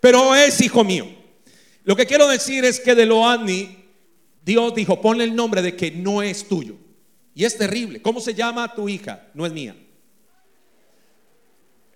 Pero 0.00 0.34
es 0.34 0.60
hijo 0.60 0.84
mío. 0.84 1.06
Lo 1.84 1.96
que 1.96 2.06
quiero 2.06 2.28
decir 2.28 2.64
es 2.64 2.80
que 2.80 2.94
de 2.94 3.06
Loani, 3.06 3.76
Dios 4.44 4.74
dijo, 4.74 5.00
ponle 5.00 5.24
el 5.24 5.34
nombre 5.34 5.62
de 5.62 5.76
que 5.76 5.90
no 5.90 6.22
es 6.22 6.46
tuyo. 6.48 6.76
Y 7.34 7.44
es 7.44 7.56
terrible. 7.56 8.02
¿Cómo 8.02 8.20
se 8.20 8.34
llama 8.34 8.74
tu 8.74 8.88
hija? 8.88 9.28
No 9.34 9.46
es 9.46 9.52
mía. 9.52 9.76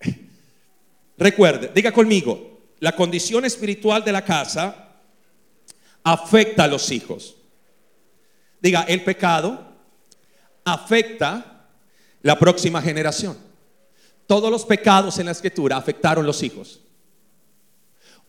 Recuerde, 1.19 1.71
diga 1.75 1.93
conmigo, 1.93 2.61
la 2.79 2.95
condición 2.95 3.45
espiritual 3.45 4.05
de 4.05 4.13
la 4.13 4.25
casa 4.25 4.93
afecta 6.05 6.65
a 6.65 6.69
los 6.69 6.91
hijos. 6.91 7.37
Diga, 8.63 8.83
el 8.83 9.03
pecado 9.03 9.59
afecta 10.65 11.67
la 12.23 12.39
próxima 12.39 12.81
generación. 12.81 13.37
Todos 14.29 14.51
los 14.53 14.65
pecados 14.65 15.19
en 15.19 15.27
la 15.27 15.33
escritura 15.33 15.77
afectaron 15.77 16.25
los 16.25 16.45
hijos. 16.45 16.81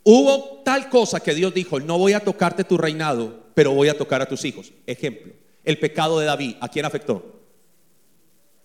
Hubo 0.03 0.63
tal 0.65 0.89
cosa 0.89 1.19
que 1.19 1.35
Dios 1.35 1.53
dijo, 1.53 1.79
no 1.79 1.99
voy 1.99 2.13
a 2.13 2.19
tocarte 2.19 2.63
tu 2.63 2.77
reinado, 2.77 3.43
pero 3.53 3.73
voy 3.73 3.89
a 3.89 3.97
tocar 3.97 4.21
a 4.23 4.27
tus 4.27 4.43
hijos. 4.43 4.73
Ejemplo, 4.87 5.33
el 5.63 5.77
pecado 5.77 6.19
de 6.19 6.25
David, 6.25 6.55
¿a 6.59 6.67
quién 6.67 6.85
afectó? 6.85 7.41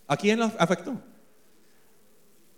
¿A 0.07 0.17
quién 0.17 0.41
afectó? 0.41 0.99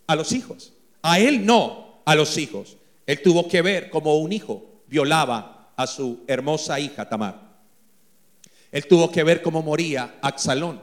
A 0.07 0.15
los 0.15 0.31
hijos. 0.31 0.73
A 1.03 1.19
él 1.19 1.45
no, 1.45 2.01
a 2.05 2.15
los 2.15 2.39
hijos. 2.39 2.77
Él 3.07 3.21
tuvo 3.23 3.49
que 3.49 3.61
ver 3.61 3.91
como 3.91 4.19
un 4.19 4.33
hijo 4.33 4.83
violaba 4.87 5.73
a 5.77 5.87
su 5.89 6.23
hermosa 6.29 6.79
hija 6.79 7.09
Tamar. 7.09 7.50
Él 8.73 8.87
tuvo 8.87 9.11
que 9.11 9.25
ver 9.25 9.43
cómo 9.43 9.63
moría 9.63 10.19
Axalón. 10.23 10.83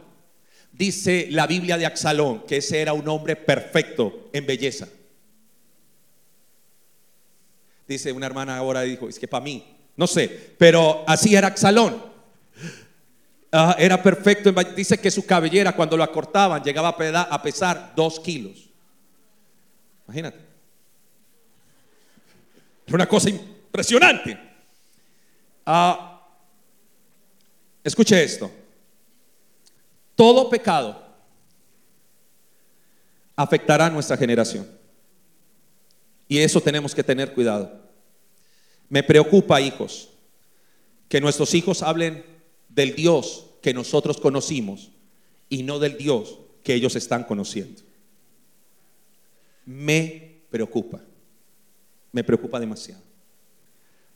Dice 0.71 1.27
la 1.31 1.47
Biblia 1.47 1.77
de 1.77 1.85
Axalón 1.85 2.45
que 2.45 2.57
ese 2.57 2.81
era 2.81 2.93
un 2.93 3.07
hombre 3.07 3.35
perfecto 3.35 4.29
en 4.33 4.45
belleza. 4.45 4.87
Dice 7.87 8.11
una 8.11 8.25
hermana 8.25 8.57
ahora, 8.57 8.81
dijo, 8.81 9.07
es 9.07 9.17
que 9.17 9.27
para 9.27 9.43
mí, 9.43 9.65
no 9.95 10.07
sé, 10.07 10.27
pero 10.57 11.03
así 11.07 11.35
era 11.35 11.47
Axalón. 11.47 12.03
Ah, 13.51 13.75
era 13.79 14.03
perfecto. 14.03 14.51
Dice 14.75 14.97
que 14.99 15.09
su 15.09 15.25
cabellera 15.25 15.73
cuando 15.73 15.95
lo 15.95 16.03
acortaban 16.03 16.61
llegaba 16.61 16.89
a 16.89 17.41
pesar 17.41 17.93
dos 17.95 18.19
kilos. 18.19 18.69
Imagínate. 20.05 20.37
Es 22.85 22.93
una 22.93 23.07
cosa 23.07 23.29
impresionante. 23.29 24.37
Ah, 25.65 26.16
escuche 27.87 28.23
esto. 28.23 28.51
Todo 30.15 30.49
pecado 30.49 31.03
afectará 33.35 33.87
a 33.87 33.89
nuestra 33.89 34.17
generación. 34.17 34.67
Y 36.27 36.39
eso 36.39 36.59
tenemos 36.59 36.93
que 36.93 37.03
tener 37.03 37.33
cuidado. 37.33 37.71
Me 38.89 39.03
preocupa, 39.03 39.61
hijos, 39.61 40.09
que 41.07 41.21
nuestros 41.21 41.53
hijos 41.53 41.81
hablen 41.81 42.25
del 42.69 42.95
Dios 42.95 43.45
que 43.61 43.73
nosotros 43.73 44.17
conocimos 44.17 44.91
y 45.49 45.63
no 45.63 45.79
del 45.79 45.97
Dios 45.97 46.37
que 46.63 46.73
ellos 46.73 46.95
están 46.95 47.23
conociendo 47.23 47.87
me 49.67 50.39
preocupa. 50.49 51.01
Me 52.13 52.23
preocupa 52.23 52.59
demasiado. 52.59 53.01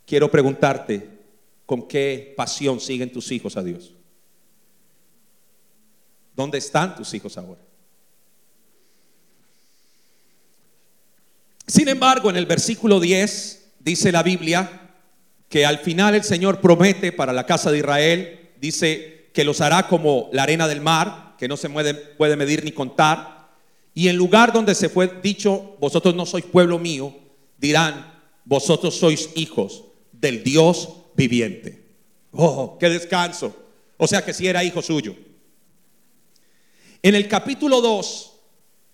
Quiero 0.07 0.31
preguntarte, 0.31 1.07
¿con 1.71 1.87
qué 1.87 2.33
pasión 2.35 2.81
siguen 2.81 3.13
tus 3.13 3.31
hijos 3.31 3.55
a 3.55 3.63
Dios? 3.63 3.93
¿Dónde 6.35 6.57
están 6.57 6.97
tus 6.97 7.13
hijos 7.13 7.37
ahora? 7.37 7.61
Sin 11.65 11.87
embargo, 11.87 12.29
en 12.29 12.35
el 12.35 12.45
versículo 12.45 12.99
10 12.99 13.75
dice 13.79 14.11
la 14.11 14.21
Biblia 14.21 14.91
que 15.47 15.65
al 15.65 15.77
final 15.79 16.13
el 16.13 16.25
Señor 16.25 16.59
promete 16.59 17.13
para 17.13 17.31
la 17.31 17.45
casa 17.45 17.71
de 17.71 17.77
Israel, 17.77 18.49
dice 18.59 19.29
que 19.33 19.45
los 19.45 19.61
hará 19.61 19.87
como 19.87 20.29
la 20.33 20.43
arena 20.43 20.67
del 20.67 20.81
mar, 20.81 21.37
que 21.39 21.47
no 21.47 21.55
se 21.55 21.69
puede 21.69 22.35
medir 22.35 22.65
ni 22.65 22.73
contar, 22.73 23.49
y 23.93 24.09
en 24.09 24.17
lugar 24.17 24.51
donde 24.51 24.75
se 24.75 24.89
fue 24.89 25.21
dicho, 25.23 25.77
vosotros 25.79 26.15
no 26.15 26.25
sois 26.25 26.43
pueblo 26.43 26.79
mío, 26.79 27.15
dirán, 27.57 28.21
vosotros 28.43 28.97
sois 28.97 29.29
hijos 29.35 29.85
del 30.11 30.43
Dios 30.43 30.97
viviente. 31.27 31.83
Oh, 32.31 32.77
qué 32.79 32.89
descanso. 32.89 33.55
O 33.97 34.07
sea 34.07 34.23
que 34.23 34.33
si 34.33 34.47
era 34.47 34.63
hijo 34.63 34.81
suyo. 34.81 35.15
En 37.03 37.15
el 37.15 37.27
capítulo 37.27 37.81
2, 37.81 38.31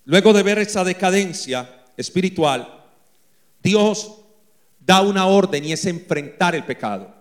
luego 0.05 0.33
de 0.33 0.43
ver 0.43 0.59
esa 0.59 0.83
decadencia 0.83 1.85
espiritual, 1.95 2.85
Dios 3.61 4.11
da 4.79 5.01
una 5.01 5.25
orden 5.25 5.65
y 5.65 5.73
es 5.73 5.85
enfrentar 5.85 6.55
el 6.55 6.65
pecado. 6.65 7.13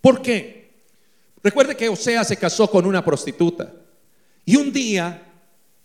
¿Por 0.00 0.22
qué? 0.22 0.84
Recuerde 1.42 1.76
que 1.76 1.88
Osea 1.88 2.24
se 2.24 2.36
casó 2.36 2.70
con 2.70 2.86
una 2.86 3.04
prostituta. 3.04 3.72
Y 4.44 4.56
un 4.56 4.72
día 4.72 5.24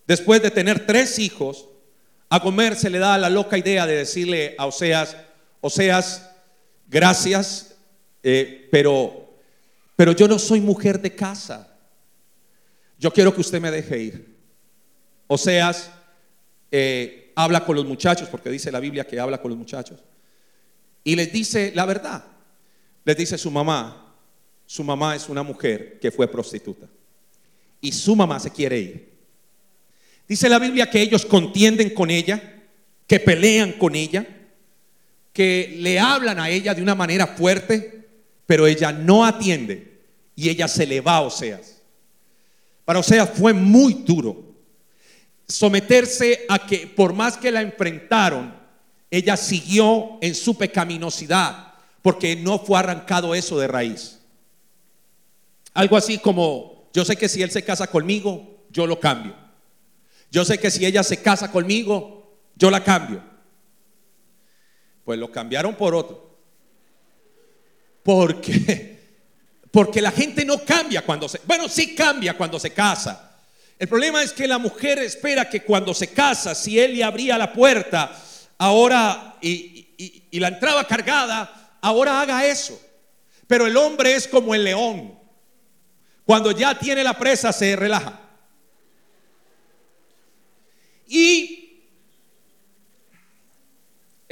Después 0.07 0.41
de 0.41 0.51
tener 0.51 0.85
tres 0.85 1.17
hijos, 1.19 1.69
a 2.29 2.41
comer 2.41 2.75
se 2.75 2.89
le 2.89 2.99
da 2.99 3.17
la 3.17 3.29
loca 3.29 3.57
idea 3.57 3.85
de 3.85 3.97
decirle 3.97 4.55
a 4.57 4.65
Oseas, 4.65 5.15
Oseas, 5.61 6.29
gracias, 6.87 7.72
eh, 8.23 8.67
pero, 8.71 9.35
pero 9.95 10.13
yo 10.13 10.27
no 10.27 10.39
soy 10.39 10.61
mujer 10.61 11.01
de 11.01 11.13
casa. 11.13 11.77
Yo 12.97 13.11
quiero 13.11 13.33
que 13.35 13.41
usted 13.41 13.61
me 13.61 13.69
deje 13.69 13.99
ir. 13.99 14.37
Oseas 15.27 15.91
eh, 16.71 17.31
habla 17.35 17.65
con 17.65 17.75
los 17.75 17.85
muchachos, 17.85 18.29
porque 18.29 18.49
dice 18.49 18.71
la 18.71 18.79
Biblia 18.79 19.05
que 19.05 19.19
habla 19.19 19.41
con 19.41 19.49
los 19.49 19.57
muchachos, 19.57 19.99
y 21.03 21.15
les 21.15 21.31
dice 21.31 21.71
la 21.75 21.85
verdad. 21.85 22.23
Les 23.05 23.17
dice 23.17 23.37
su 23.37 23.51
mamá, 23.51 24.15
su 24.65 24.83
mamá 24.83 25.15
es 25.15 25.27
una 25.27 25.43
mujer 25.43 25.99
que 25.99 26.11
fue 26.11 26.27
prostituta, 26.27 26.87
y 27.81 27.91
su 27.91 28.15
mamá 28.15 28.39
se 28.39 28.51
quiere 28.51 28.79
ir. 28.79 29.13
Dice 30.27 30.47
la 30.47 30.57
Biblia 30.57 30.89
que 30.89 31.01
ellos 31.01 31.25
contienden 31.25 31.89
con 31.89 32.09
ella, 32.09 32.63
que 33.05 33.19
pelean 33.19 33.73
con 33.73 33.93
ella, 33.95 34.25
que 35.33 35.75
le 35.79 35.99
hablan 35.99 36.39
a 36.39 36.49
ella 36.49 36.73
de 36.73 36.81
una 36.81 36.95
manera 36.95 37.27
fuerte, 37.27 38.02
pero 38.45 38.67
ella 38.67 38.91
no 38.91 39.25
atiende 39.25 40.01
y 40.35 40.49
ella 40.49 40.67
se 40.67 40.85
le 40.85 41.01
va 41.01 41.17
a 41.17 41.21
Oseas. 41.21 41.81
Para 42.85 42.99
Oseas 42.99 43.29
fue 43.29 43.53
muy 43.53 43.93
duro 43.93 44.53
someterse 45.47 46.45
a 46.49 46.65
que 46.65 46.87
por 46.87 47.13
más 47.13 47.37
que 47.37 47.51
la 47.51 47.61
enfrentaron, 47.61 48.53
ella 49.11 49.37
siguió 49.37 50.17
en 50.21 50.33
su 50.35 50.57
pecaminosidad 50.57 51.73
porque 52.01 52.35
no 52.35 52.59
fue 52.59 52.79
arrancado 52.79 53.35
eso 53.35 53.59
de 53.59 53.67
raíz. 53.67 54.19
Algo 55.73 55.97
así 55.97 56.17
como, 56.17 56.89
yo 56.93 57.05
sé 57.05 57.15
que 57.15 57.29
si 57.29 57.41
él 57.41 57.51
se 57.51 57.63
casa 57.63 57.87
conmigo, 57.87 58.65
yo 58.69 58.87
lo 58.87 58.99
cambio. 58.99 59.35
Yo 60.31 60.43
sé 60.45 60.59
que 60.59 60.71
si 60.71 60.85
ella 60.85 61.03
se 61.03 61.21
casa 61.21 61.51
conmigo, 61.51 62.39
yo 62.55 62.71
la 62.71 62.83
cambio. 62.83 63.23
Pues 65.05 65.19
lo 65.19 65.31
cambiaron 65.31 65.75
por 65.75 65.93
otro. 65.93 66.32
Porque 68.03 68.93
porque 69.71 70.01
la 70.01 70.11
gente 70.11 70.45
no 70.45 70.63
cambia 70.63 71.01
cuando 71.01 71.27
se 71.27 71.41
bueno, 71.45 71.67
sí 71.67 71.95
cambia 71.95 72.37
cuando 72.37 72.59
se 72.59 72.71
casa. 72.71 73.31
El 73.79 73.87
problema 73.87 74.21
es 74.21 74.31
que 74.31 74.47
la 74.47 74.59
mujer 74.59 74.99
espera 74.99 75.49
que 75.49 75.63
cuando 75.63 75.95
se 75.95 76.09
casa, 76.09 76.53
si 76.53 76.79
él 76.79 76.95
le 76.95 77.03
abría 77.03 77.39
la 77.39 77.51
puerta, 77.51 78.15
ahora 78.59 79.35
y, 79.41 80.27
y 80.29 80.39
la 80.39 80.49
entraba 80.49 80.87
cargada, 80.87 81.77
ahora 81.81 82.21
haga 82.21 82.45
eso. 82.45 82.79
Pero 83.47 83.65
el 83.65 83.75
hombre 83.75 84.13
es 84.13 84.27
como 84.27 84.53
el 84.53 84.63
león. 84.63 85.17
Cuando 86.23 86.51
ya 86.51 86.77
tiene 86.77 87.03
la 87.03 87.17
presa 87.17 87.51
se 87.51 87.75
relaja. 87.75 88.19
Y 91.07 91.62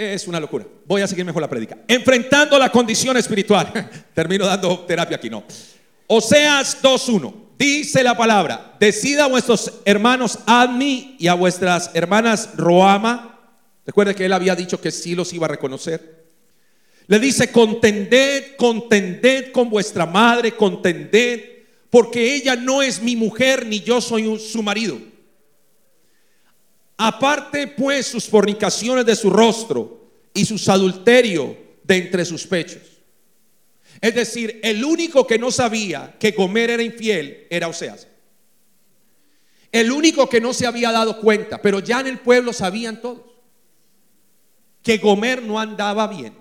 es 0.02 0.28
una 0.28 0.40
locura. 0.40 0.66
Voy 0.86 1.02
a 1.02 1.08
seguir 1.08 1.26
mejor 1.26 1.42
la 1.42 1.50
predica. 1.50 1.78
Enfrentando 1.88 2.58
la 2.58 2.72
condición 2.72 3.18
espiritual. 3.18 3.72
Termino 4.14 4.46
dando 4.46 4.80
terapia 4.80 5.18
aquí, 5.18 5.30
no. 5.30 5.44
Oseas 6.08 6.82
2.1. 6.82 7.34
Dice 7.58 8.04
la 8.04 8.18
palabra, 8.18 8.76
decida 8.80 9.26
a 9.26 9.28
vuestros 9.28 9.82
hermanos 9.86 10.40
Admi 10.48 11.16
y 11.20 11.28
a 11.28 11.36
vuestras 11.36 11.92
hermanas 11.94 12.50
Roama. 12.58 13.40
Recuerde 13.86 14.16
que 14.16 14.26
él 14.26 14.34
había 14.34 14.56
dicho 14.56 14.82
que 14.82 14.90
sí 14.90 15.14
los 15.14 15.32
iba 15.32 15.46
a 15.46 15.50
reconocer. 15.50 16.26
Le 17.06 17.20
dice, 17.20 17.52
contended, 17.52 18.56
contended 18.56 19.52
con 19.52 19.70
vuestra 19.70 20.06
madre, 20.06 20.54
contended, 20.54 21.44
porque 21.90 22.36
ella 22.36 22.56
no 22.56 22.82
es 22.82 23.02
mi 23.02 23.16
mujer 23.16 23.66
ni 23.66 23.82
yo 23.82 24.02
soy 24.02 24.40
su 24.40 24.64
marido. 24.64 24.98
Aparte 27.04 27.66
pues 27.66 28.06
sus 28.06 28.26
fornicaciones 28.26 29.08
de 29.08 29.16
su 29.16 29.32
rostro 29.32 30.12
y 30.36 30.46
sus 30.46 30.70
adulterios 30.70 31.50
de 31.84 31.98
entre 31.98 32.24
sus 32.26 32.46
pechos. 32.46 32.84
Es 34.00 34.14
decir, 34.14 34.60
el 34.62 34.86
único 34.86 35.26
que 35.26 35.40
no 35.40 35.50
sabía 35.50 36.16
que 36.20 36.30
Gomer 36.30 36.70
era 36.70 36.84
infiel 36.84 37.48
era 37.50 37.68
Oseas. 37.68 38.08
El 39.72 39.92
único 39.92 40.30
que 40.30 40.40
no 40.40 40.54
se 40.54 40.68
había 40.68 40.92
dado 40.92 41.20
cuenta, 41.20 41.60
pero 41.60 41.80
ya 41.80 42.02
en 42.02 42.08
el 42.08 42.20
pueblo 42.20 42.54
sabían 42.54 43.02
todos 43.02 43.32
que 44.84 45.00
Gomer 45.00 45.42
no 45.42 45.60
andaba 45.60 46.06
bien. 46.06 46.36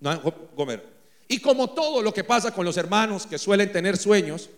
No, 0.00 0.20
Gomer. 0.56 0.84
Y 1.28 1.38
como 1.38 1.70
todo 1.70 2.02
lo 2.02 2.12
que 2.12 2.24
pasa 2.24 2.52
con 2.52 2.64
los 2.64 2.76
hermanos 2.76 3.24
que 3.24 3.38
suelen 3.38 3.70
tener 3.70 3.96
sueños 3.96 4.50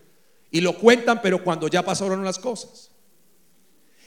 y 0.51 0.63
lo 0.63 0.79
cuentan, 0.79 1.21
pero 1.21 1.45
cuando 1.45 1.69
ya 1.69 1.83
pasaron 1.83 2.25
las 2.25 2.39
cosas. 2.39 2.96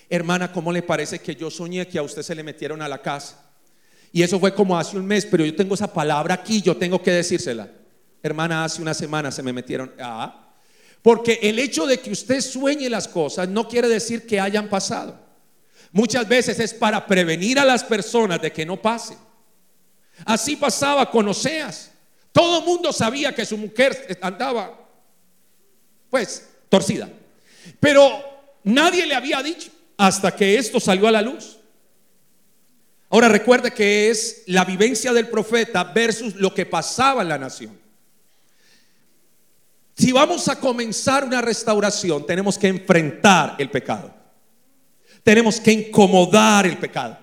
Hermana, 0.10 0.52
¿cómo 0.52 0.72
le 0.72 0.82
parece 0.82 1.20
que 1.20 1.36
yo 1.36 1.52
soñé 1.52 1.88
que 1.88 2.00
a 2.00 2.04
usted 2.04 2.24
se 2.24 2.34
le 2.34 2.44
metieron 2.44 2.82
a 2.82 2.88
la 2.88 3.00
casa? 3.00 3.46
Y 4.12 4.24
eso 4.24 4.40
fue 4.40 4.56
como 4.56 4.78
hace 4.78 4.98
un 4.98 5.06
mes, 5.06 5.26
pero 5.26 5.46
yo 5.46 5.56
tengo 5.56 5.76
esa 5.76 5.94
palabra 5.94 6.34
aquí, 6.34 6.62
yo 6.62 6.76
tengo 6.76 7.02
que 7.02 7.12
decírsela. 7.12 7.70
Hermana, 8.24 8.64
hace 8.64 8.82
una 8.82 8.96
semana 8.96 9.32
se 9.32 9.44
me 9.44 9.54
metieron. 9.54 9.94
Ah, 10.00 10.48
porque 11.04 11.40
el 11.44 11.60
hecho 11.60 11.86
de 11.86 12.00
que 12.00 12.12
usted 12.12 12.42
sueñe 12.42 12.90
las 12.90 13.08
cosas 13.08 13.48
no 13.48 13.68
quiere 13.68 13.88
decir 13.88 14.26
que 14.26 14.40
hayan 14.40 14.68
pasado. 14.68 15.18
Muchas 15.92 16.28
veces 16.28 16.60
es 16.60 16.74
para 16.74 17.06
prevenir 17.06 17.60
a 17.60 17.66
las 17.66 17.84
personas 17.84 18.42
de 18.42 18.52
que 18.52 18.66
no 18.66 18.82
pase. 18.82 19.16
Así 20.26 20.56
pasaba 20.56 21.10
con 21.10 21.28
Oseas. 21.28 21.92
Todo 22.32 22.60
el 22.60 22.66
mundo 22.66 22.92
sabía 22.92 23.34
que 23.34 23.46
su 23.46 23.58
mujer 23.58 24.18
andaba, 24.22 24.88
pues, 26.10 26.48
torcida. 26.68 27.10
Pero 27.80 28.24
nadie 28.64 29.06
le 29.06 29.16
había 29.16 29.42
dicho 29.42 29.72
hasta 30.00 30.34
que 30.34 30.58
esto 30.58 30.80
salió 30.80 31.10
a 31.10 31.12
la 31.12 31.22
luz. 31.22 31.58
Ahora 33.10 33.28
recuerde 33.28 33.72
que 33.72 34.10
es 34.10 34.44
la 34.48 34.64
vivencia 34.64 35.12
del 35.12 35.28
profeta 35.28 35.84
versus 35.84 36.36
lo 36.36 36.54
que 36.54 36.66
pasaba 36.66 37.22
en 37.22 37.28
la 37.28 37.38
nación. 37.38 37.78
Si 39.98 40.14
vamos 40.14 40.48
a 40.48 40.58
comenzar 40.58 41.26
una 41.26 41.42
restauración, 41.42 42.26
tenemos 42.26 42.58
que 42.58 42.70
enfrentar 42.70 43.58
el 43.60 43.70
pecado. 43.70 44.14
Tenemos 45.22 45.60
que 45.60 45.74
incomodar 45.74 46.66
el 46.66 46.78
pecado. 46.78 47.18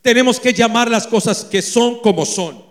Tenemos 0.00 0.38
que 0.38 0.52
llamar 0.52 0.88
las 0.88 1.04
cosas 1.04 1.44
que 1.44 1.60
son 1.60 2.00
como 2.00 2.24
son. 2.24 2.64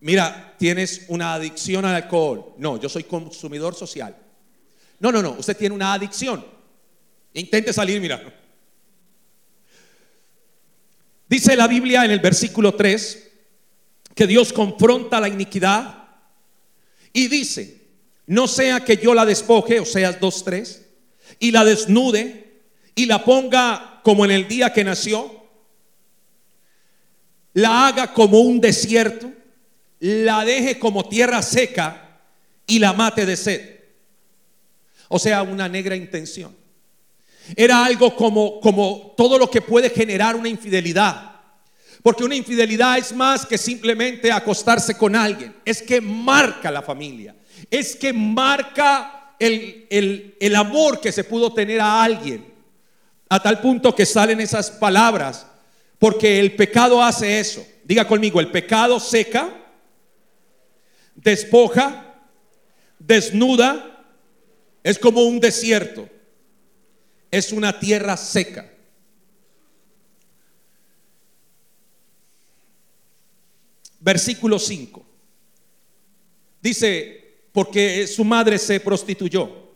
Mira, 0.00 0.56
tienes 0.58 1.04
una 1.06 1.34
adicción 1.34 1.84
al 1.84 1.94
alcohol. 1.94 2.54
No, 2.58 2.80
yo 2.80 2.88
soy 2.88 3.04
consumidor 3.04 3.76
social. 3.76 4.16
No, 4.98 5.12
no, 5.12 5.22
no, 5.22 5.36
usted 5.38 5.56
tiene 5.56 5.72
una 5.72 5.92
adicción. 5.92 6.55
Intente 7.36 7.70
salir, 7.72 8.00
mira. 8.00 8.22
Dice 11.28 11.54
la 11.54 11.68
Biblia 11.68 12.04
en 12.04 12.10
el 12.10 12.20
versículo 12.20 12.74
3 12.74 13.30
que 14.14 14.26
Dios 14.26 14.54
confronta 14.54 15.20
la 15.20 15.28
iniquidad 15.28 16.08
y 17.12 17.28
dice, 17.28 17.82
no 18.26 18.48
sea 18.48 18.80
que 18.84 18.96
yo 18.96 19.12
la 19.12 19.26
despoje, 19.26 19.80
o 19.80 19.84
sea, 19.84 20.18
2.3, 20.18 20.82
y 21.38 21.50
la 21.50 21.64
desnude 21.64 22.62
y 22.94 23.04
la 23.04 23.22
ponga 23.22 24.00
como 24.02 24.24
en 24.24 24.30
el 24.30 24.48
día 24.48 24.72
que 24.72 24.84
nació, 24.84 25.46
la 27.52 27.88
haga 27.88 28.14
como 28.14 28.40
un 28.40 28.62
desierto, 28.62 29.30
la 30.00 30.42
deje 30.46 30.78
como 30.78 31.06
tierra 31.06 31.42
seca 31.42 32.18
y 32.66 32.78
la 32.78 32.94
mate 32.94 33.26
de 33.26 33.36
sed. 33.36 33.80
O 35.08 35.18
sea, 35.18 35.42
una 35.42 35.68
negra 35.68 35.96
intención. 35.96 36.64
Era 37.54 37.84
algo 37.84 38.16
como, 38.16 38.60
como 38.60 39.14
todo 39.16 39.38
lo 39.38 39.50
que 39.50 39.60
puede 39.60 39.90
generar 39.90 40.34
una 40.34 40.48
infidelidad. 40.48 41.32
Porque 42.02 42.24
una 42.24 42.34
infidelidad 42.34 42.98
es 42.98 43.12
más 43.12 43.46
que 43.46 43.58
simplemente 43.58 44.32
acostarse 44.32 44.96
con 44.96 45.14
alguien. 45.14 45.54
Es 45.64 45.82
que 45.82 46.00
marca 46.00 46.70
la 46.70 46.82
familia. 46.82 47.36
Es 47.70 47.94
que 47.94 48.12
marca 48.12 49.34
el, 49.38 49.86
el 50.40 50.56
amor 50.56 51.00
que 51.00 51.12
se 51.12 51.24
pudo 51.24 51.52
tener 51.52 51.80
a 51.80 52.02
alguien. 52.02 52.52
A 53.28 53.42
tal 53.42 53.60
punto 53.60 53.94
que 53.94 54.06
salen 54.06 54.40
esas 54.40 54.70
palabras. 54.70 55.46
Porque 55.98 56.40
el 56.40 56.54
pecado 56.56 57.02
hace 57.02 57.38
eso. 57.38 57.66
Diga 57.84 58.06
conmigo, 58.06 58.40
el 58.40 58.50
pecado 58.50 58.98
seca, 58.98 59.48
despoja, 61.14 62.14
desnuda, 62.98 64.04
es 64.82 64.98
como 64.98 65.22
un 65.22 65.38
desierto 65.38 66.08
es 67.36 67.52
una 67.52 67.78
tierra 67.78 68.16
seca. 68.16 68.70
Versículo 74.00 74.58
5. 74.58 75.04
Dice, 76.62 77.40
porque 77.52 78.06
su 78.06 78.24
madre 78.24 78.58
se 78.58 78.80
prostituyó. 78.80 79.66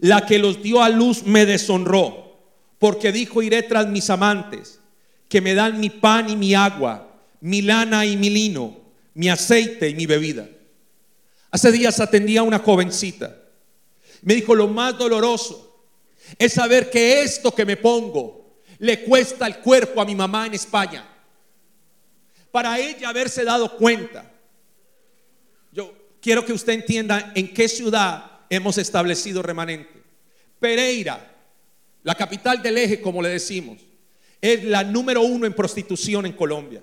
La 0.00 0.26
que 0.26 0.38
los 0.38 0.62
dio 0.62 0.82
a 0.82 0.88
luz 0.88 1.22
me 1.24 1.44
deshonró, 1.44 2.36
porque 2.78 3.12
dijo, 3.12 3.42
iré 3.42 3.62
tras 3.62 3.88
mis 3.88 4.10
amantes, 4.10 4.80
que 5.28 5.40
me 5.40 5.54
dan 5.54 5.80
mi 5.80 5.90
pan 5.90 6.30
y 6.30 6.36
mi 6.36 6.54
agua, 6.54 7.20
mi 7.40 7.62
lana 7.62 8.06
y 8.06 8.16
mi 8.16 8.30
lino, 8.30 8.76
mi 9.14 9.28
aceite 9.28 9.88
y 9.88 9.94
mi 9.94 10.06
bebida. 10.06 10.48
Hace 11.50 11.72
días 11.72 11.98
atendía 12.00 12.40
a 12.40 12.44
una 12.44 12.60
jovencita. 12.60 13.36
Me 14.22 14.34
dijo, 14.34 14.54
lo 14.54 14.68
más 14.68 14.96
doloroso 14.96 15.67
es 16.36 16.52
saber 16.52 16.90
que 16.90 17.22
esto 17.22 17.54
que 17.54 17.64
me 17.64 17.76
pongo 17.76 18.60
le 18.78 19.04
cuesta 19.04 19.46
el 19.46 19.58
cuerpo 19.58 20.00
a 20.00 20.04
mi 20.04 20.14
mamá 20.14 20.46
en 20.46 20.54
España. 20.54 21.06
Para 22.50 22.78
ella 22.78 23.08
haberse 23.08 23.44
dado 23.44 23.76
cuenta. 23.76 24.30
Yo 25.72 25.92
quiero 26.20 26.44
que 26.44 26.52
usted 26.52 26.72
entienda 26.74 27.32
en 27.34 27.52
qué 27.52 27.68
ciudad 27.68 28.40
hemos 28.50 28.78
establecido 28.78 29.42
remanente. 29.42 30.02
Pereira, 30.58 31.36
la 32.02 32.14
capital 32.14 32.62
del 32.62 32.78
eje, 32.78 33.00
como 33.00 33.22
le 33.22 33.28
decimos, 33.28 33.78
es 34.40 34.64
la 34.64 34.84
número 34.84 35.22
uno 35.22 35.46
en 35.46 35.52
prostitución 35.52 36.26
en 36.26 36.32
Colombia. 36.32 36.82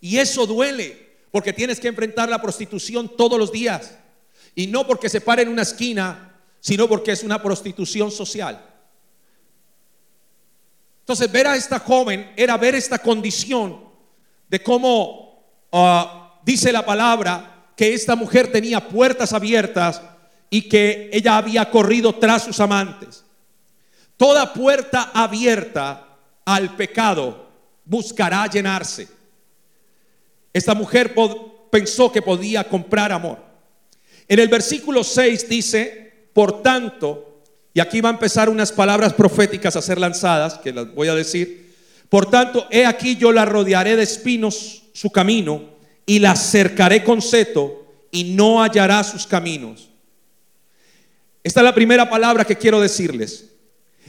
Y 0.00 0.18
eso 0.18 0.46
duele, 0.46 1.16
porque 1.30 1.52
tienes 1.52 1.78
que 1.80 1.88
enfrentar 1.88 2.28
la 2.28 2.42
prostitución 2.42 3.16
todos 3.16 3.38
los 3.38 3.52
días. 3.52 3.96
Y 4.54 4.66
no 4.66 4.86
porque 4.86 5.08
se 5.08 5.20
pare 5.20 5.42
en 5.42 5.48
una 5.48 5.62
esquina 5.62 6.33
sino 6.64 6.88
porque 6.88 7.12
es 7.12 7.22
una 7.22 7.42
prostitución 7.42 8.10
social. 8.10 8.58
Entonces, 11.00 11.30
ver 11.30 11.46
a 11.46 11.56
esta 11.56 11.78
joven 11.78 12.32
era 12.38 12.56
ver 12.56 12.74
esta 12.74 12.98
condición 12.98 13.84
de 14.48 14.62
cómo 14.62 15.44
ah, 15.70 16.40
dice 16.42 16.72
la 16.72 16.82
palabra 16.82 17.66
que 17.76 17.92
esta 17.92 18.16
mujer 18.16 18.50
tenía 18.50 18.88
puertas 18.88 19.34
abiertas 19.34 20.00
y 20.48 20.62
que 20.62 21.10
ella 21.12 21.36
había 21.36 21.70
corrido 21.70 22.14
tras 22.14 22.44
sus 22.44 22.58
amantes. 22.60 23.26
Toda 24.16 24.54
puerta 24.54 25.10
abierta 25.12 26.16
al 26.46 26.76
pecado, 26.76 27.46
buscará 27.84 28.46
llenarse. 28.46 29.06
Esta 30.50 30.74
mujer 30.74 31.14
pensó 31.70 32.10
que 32.10 32.22
podía 32.22 32.64
comprar 32.64 33.12
amor. 33.12 33.44
En 34.26 34.38
el 34.38 34.48
versículo 34.48 35.04
6 35.04 35.46
dice, 35.46 36.03
por 36.34 36.62
tanto, 36.62 37.40
y 37.72 37.80
aquí 37.80 38.02
va 38.02 38.10
a 38.10 38.12
empezar 38.12 38.50
unas 38.50 38.70
palabras 38.72 39.14
proféticas 39.14 39.76
a 39.76 39.82
ser 39.82 39.98
lanzadas, 39.98 40.58
que 40.58 40.72
las 40.72 40.94
voy 40.94 41.08
a 41.08 41.14
decir. 41.14 41.72
Por 42.10 42.28
tanto, 42.30 42.66
he 42.70 42.84
aquí 42.84 43.16
yo 43.16 43.32
la 43.32 43.46
rodearé 43.46 43.96
de 43.96 44.02
espinos 44.02 44.82
su 44.92 45.10
camino 45.10 45.62
y 46.04 46.18
la 46.18 46.36
cercaré 46.36 47.02
con 47.02 47.22
seto 47.22 47.86
y 48.10 48.24
no 48.24 48.62
hallará 48.62 49.02
sus 49.02 49.26
caminos. 49.26 49.88
Esta 51.42 51.60
es 51.60 51.64
la 51.64 51.74
primera 51.74 52.08
palabra 52.10 52.44
que 52.44 52.56
quiero 52.56 52.80
decirles. 52.80 53.50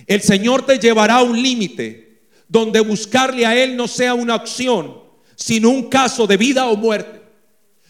El 0.08 0.22
Señor 0.22 0.66
te 0.66 0.78
llevará 0.78 1.16
a 1.16 1.24
un 1.24 1.42
límite 1.42 2.22
donde 2.48 2.80
buscarle 2.80 3.46
a 3.46 3.56
Él 3.56 3.76
no 3.76 3.88
sea 3.88 4.14
una 4.14 4.36
opción, 4.36 5.00
sino 5.36 5.70
un 5.70 5.90
caso 5.90 6.28
de 6.28 6.38
vida 6.38 6.68
o 6.68 6.76
muerte. 6.76 7.22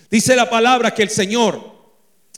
Dice 0.09 0.35
la 0.35 0.49
palabra 0.49 0.93
que 0.93 1.03
el 1.03 1.09
Señor, 1.09 1.61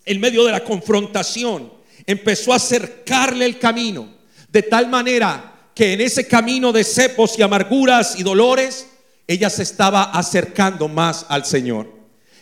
en 0.06 0.20
medio 0.20 0.44
de 0.46 0.52
la 0.52 0.64
confrontación, 0.64 1.77
empezó 2.08 2.54
a 2.54 2.56
acercarle 2.56 3.46
el 3.46 3.60
camino, 3.60 4.08
de 4.50 4.64
tal 4.64 4.88
manera 4.88 5.54
que 5.76 5.94
en 5.94 6.02
ese 6.02 6.26
camino 6.26 6.72
de 6.72 6.84
cepos 6.84 7.38
y 7.38 7.44
amarguras 7.44 8.18
y 8.18 8.24
dolores, 8.24 8.88
ella 9.28 9.50
se 9.50 9.62
estaba 9.62 10.04
acercando 10.06 10.88
más 10.88 11.26
al 11.30 11.46
Señor. 11.46 11.94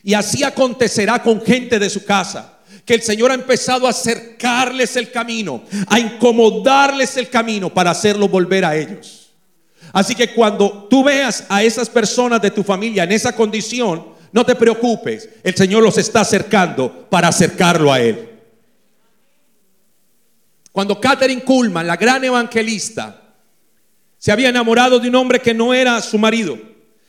Y 0.04 0.14
así 0.14 0.44
acontecerá 0.44 1.22
con 1.22 1.42
gente 1.42 1.80
de 1.80 1.90
su 1.90 2.06
casa, 2.06 2.60
que 2.86 2.94
el 2.94 3.02
Señor 3.02 3.32
ha 3.32 3.34
empezado 3.34 3.88
a 3.88 3.90
acercarles 3.90 4.96
el 4.96 5.12
camino, 5.12 5.64
a 5.88 6.00
incomodarles 6.00 7.18
el 7.18 7.30
camino 7.30 7.74
para 7.74 7.92
hacerlo 7.92 8.30
volver 8.30 8.64
a 8.64 8.78
ellos. 8.78 9.32
Así 9.92 10.14
que 10.14 10.34
cuando 10.34 10.88
tú 10.90 11.04
veas 11.04 11.46
a 11.50 11.64
esas 11.64 11.90
personas 11.90 12.42
de 12.42 12.52
tu 12.52 12.64
familia 12.64 13.04
en 13.04 13.12
esa 13.12 13.36
condición, 13.36 14.06
no 14.32 14.46
te 14.46 14.56
preocupes, 14.56 15.28
el 15.44 15.56
Señor 15.56 15.82
los 15.82 15.98
está 15.98 16.22
acercando 16.22 17.08
para 17.10 17.30
acercarlo 17.30 17.92
a 17.92 18.00
Él. 18.00 18.35
Cuando 20.76 21.00
Catherine 21.00 21.42
Kuhlman, 21.42 21.88
la 21.88 21.96
gran 21.96 22.22
evangelista, 22.26 23.34
se 24.18 24.30
había 24.30 24.50
enamorado 24.50 25.00
de 25.00 25.08
un 25.08 25.16
hombre 25.16 25.40
que 25.40 25.54
no 25.54 25.74
era 25.74 26.02
su 26.02 26.18
marido, 26.18 26.60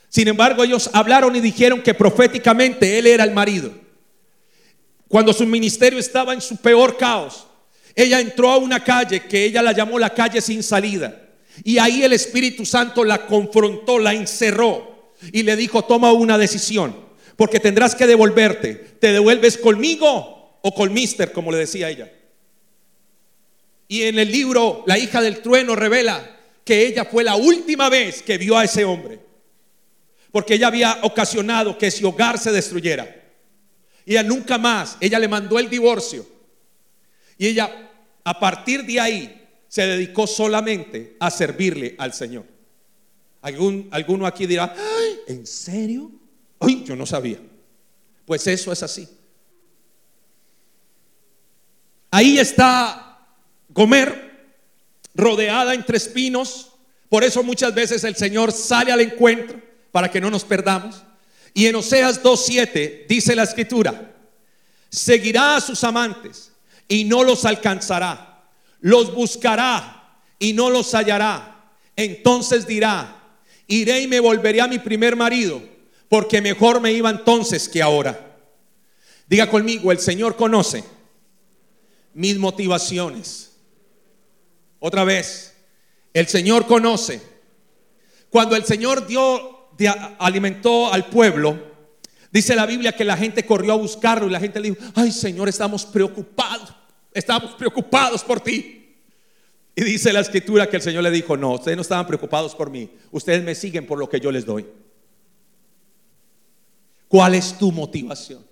sin 0.07 0.29
embargo, 0.29 0.63
ellos 0.63 0.89
hablaron 0.93 1.35
y 1.35 1.41
dijeron 1.41 1.81
que 1.81 1.93
proféticamente 1.93 2.97
él 2.97 3.07
era 3.07 3.25
el 3.25 3.33
marido. 3.33 3.73
Cuando 5.09 5.33
su 5.33 5.45
ministerio 5.45 5.99
estaba 5.99 6.33
en 6.33 6.39
su 6.39 6.55
peor 6.55 6.95
caos, 6.95 7.45
ella 7.93 8.21
entró 8.21 8.51
a 8.51 8.57
una 8.57 8.81
calle 8.81 9.23
que 9.23 9.43
ella 9.43 9.61
la 9.61 9.73
llamó 9.73 9.99
la 9.99 10.13
calle 10.13 10.39
sin 10.39 10.63
salida. 10.63 11.27
Y 11.65 11.77
ahí 11.77 12.03
el 12.03 12.13
Espíritu 12.13 12.65
Santo 12.65 13.03
la 13.03 13.27
confrontó, 13.27 13.99
la 13.99 14.13
encerró 14.13 15.11
y 15.33 15.43
le 15.43 15.57
dijo, 15.57 15.83
toma 15.83 16.13
una 16.13 16.37
decisión, 16.37 16.95
porque 17.35 17.59
tendrás 17.59 17.95
que 17.95 18.07
devolverte. 18.07 18.75
¿Te 18.75 19.11
devuelves 19.11 19.57
conmigo 19.57 20.57
o 20.61 20.73
con 20.73 20.93
Mister, 20.93 21.33
como 21.33 21.51
le 21.51 21.57
decía 21.57 21.89
ella? 21.89 22.09
Y 23.87 24.03
en 24.03 24.19
el 24.19 24.31
libro 24.31 24.83
La 24.85 24.97
hija 24.97 25.21
del 25.21 25.41
trueno 25.41 25.75
revela 25.75 26.37
que 26.63 26.85
ella 26.87 27.05
fue 27.05 27.23
la 27.23 27.35
última 27.35 27.89
vez 27.89 28.21
que 28.21 28.37
vio 28.37 28.57
a 28.57 28.65
ese 28.65 28.83
hombre 28.83 29.27
porque 30.37 30.53
ella 30.53 30.67
había 30.67 30.99
ocasionado 31.01 31.79
que 31.79 31.87
ese 31.87 32.05
hogar 32.05 32.37
se 32.37 32.51
destruyera. 32.51 33.23
Y 34.05 34.11
ella 34.11 34.21
nunca 34.21 34.59
más, 34.59 34.95
ella 34.99 35.17
le 35.17 35.27
mandó 35.27 35.57
el 35.57 35.67
divorcio. 35.67 36.27
Y 37.39 37.47
ella, 37.47 37.91
a 38.23 38.39
partir 38.39 38.85
de 38.85 38.99
ahí, 38.99 39.47
se 39.67 39.87
dedicó 39.87 40.27
solamente 40.27 41.17
a 41.19 41.31
servirle 41.31 41.95
al 41.97 42.13
Señor. 42.13 42.45
¿Algún, 43.41 43.87
alguno 43.91 44.27
aquí 44.27 44.45
dirá, 44.45 44.75
¿en 45.27 45.47
serio? 45.47 46.11
Ay, 46.59 46.83
yo 46.85 46.95
no 46.95 47.07
sabía. 47.07 47.39
Pues 48.23 48.45
eso 48.45 48.71
es 48.71 48.83
así. 48.83 49.09
Ahí 52.11 52.37
está 52.37 53.06
Gomer, 53.69 54.27
rodeada 55.13 55.73
entre 55.73 55.97
espinos. 55.97 56.71
Por 57.09 57.23
eso 57.23 57.43
muchas 57.43 57.73
veces 57.73 58.03
el 58.03 58.15
Señor 58.15 58.51
sale 58.51 58.91
al 58.91 59.01
encuentro 59.01 59.61
para 59.91 60.11
que 60.11 60.21
no 60.21 60.29
nos 60.29 60.43
perdamos. 60.43 61.03
Y 61.53 61.65
en 61.65 61.75
Oseas 61.75 62.21
2.7 62.21 63.07
dice 63.07 63.35
la 63.35 63.43
escritura, 63.43 64.13
seguirá 64.89 65.55
a 65.55 65.61
sus 65.61 65.83
amantes 65.83 66.51
y 66.87 67.03
no 67.03 67.23
los 67.23 67.45
alcanzará, 67.45 68.43
los 68.79 69.13
buscará 69.13 70.19
y 70.37 70.53
no 70.53 70.69
los 70.69 70.93
hallará. 70.93 71.71
Entonces 71.95 72.67
dirá, 72.67 73.23
iré 73.65 74.01
y 74.01 74.07
me 74.07 74.19
volveré 74.19 74.61
a 74.61 74.67
mi 74.67 74.77
primer 74.77 75.15
marido, 75.15 75.61
porque 76.09 76.41
mejor 76.41 76.79
me 76.79 76.91
iba 76.91 77.09
entonces 77.09 77.67
que 77.67 77.81
ahora. 77.81 78.37
Diga 79.27 79.49
conmigo, 79.49 79.91
el 79.91 79.99
Señor 79.99 80.35
conoce 80.35 80.83
mis 82.13 82.37
motivaciones. 82.37 83.46
Otra 84.79 85.03
vez, 85.03 85.55
el 86.13 86.27
Señor 86.27 86.65
conoce. 86.65 87.21
Cuando 88.29 88.55
el 88.55 88.65
Señor 88.65 89.07
dio 89.07 89.57
alimentó 90.19 90.91
al 90.91 91.05
pueblo, 91.05 91.59
dice 92.31 92.55
la 92.55 92.65
Biblia 92.65 92.93
que 92.93 93.05
la 93.05 93.17
gente 93.17 93.45
corrió 93.45 93.73
a 93.73 93.77
buscarlo 93.77 94.27
y 94.27 94.31
la 94.31 94.39
gente 94.39 94.59
le 94.59 94.71
dijo, 94.71 94.81
ay 94.95 95.11
Señor, 95.11 95.47
estamos 95.49 95.85
preocupados, 95.85 96.73
estamos 97.13 97.53
preocupados 97.53 98.23
por 98.23 98.39
ti. 98.39 98.95
Y 99.75 99.83
dice 99.83 100.11
la 100.11 100.21
escritura 100.21 100.67
que 100.67 100.77
el 100.77 100.81
Señor 100.81 101.03
le 101.03 101.11
dijo, 101.11 101.37
no, 101.37 101.53
ustedes 101.53 101.77
no 101.77 101.83
estaban 101.83 102.07
preocupados 102.07 102.55
por 102.55 102.71
mí, 102.71 102.89
ustedes 103.11 103.43
me 103.43 103.53
siguen 103.53 103.85
por 103.85 103.99
lo 103.99 104.09
que 104.09 104.19
yo 104.19 104.31
les 104.31 104.43
doy. 104.43 104.65
¿Cuál 107.07 107.35
es 107.35 107.57
tu 107.57 107.71
motivación? 107.71 108.46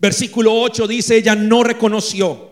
Versículo 0.00 0.54
8 0.54 0.86
dice, 0.86 1.16
ella 1.16 1.34
no 1.34 1.62
reconoció 1.62 2.50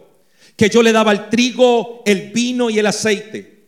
que 0.55 0.69
yo 0.69 0.83
le 0.83 0.93
daba 0.93 1.13
el 1.13 1.31
trigo, 1.31 2.03
el 2.05 2.31
vino 2.31 2.69
y 2.69 2.79
el 2.79 2.87
aceite 2.87 3.59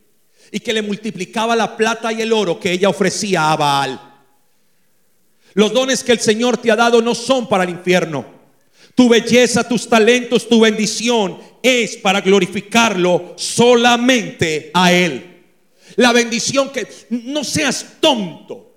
y 0.51 0.59
que 0.59 0.73
le 0.73 0.81
multiplicaba 0.81 1.55
la 1.55 1.75
plata 1.77 2.11
y 2.11 2.21
el 2.21 2.33
oro 2.33 2.59
que 2.59 2.71
ella 2.71 2.89
ofrecía 2.89 3.51
a 3.51 3.55
Baal. 3.55 3.99
Los 5.53 5.73
dones 5.73 6.03
que 6.03 6.11
el 6.11 6.19
Señor 6.19 6.57
te 6.57 6.71
ha 6.71 6.75
dado 6.75 7.01
no 7.01 7.15
son 7.15 7.47
para 7.47 7.63
el 7.63 7.69
infierno. 7.71 8.25
Tu 8.93 9.07
belleza, 9.07 9.67
tus 9.67 9.87
talentos, 9.87 10.47
tu 10.47 10.59
bendición 10.59 11.39
es 11.63 11.95
para 11.97 12.21
glorificarlo 12.21 13.33
solamente 13.37 14.69
a 14.73 14.91
Él. 14.91 15.43
La 15.95 16.11
bendición 16.11 16.69
que 16.69 16.87
no 17.09 17.43
seas 17.43 17.97
tonto, 17.99 18.75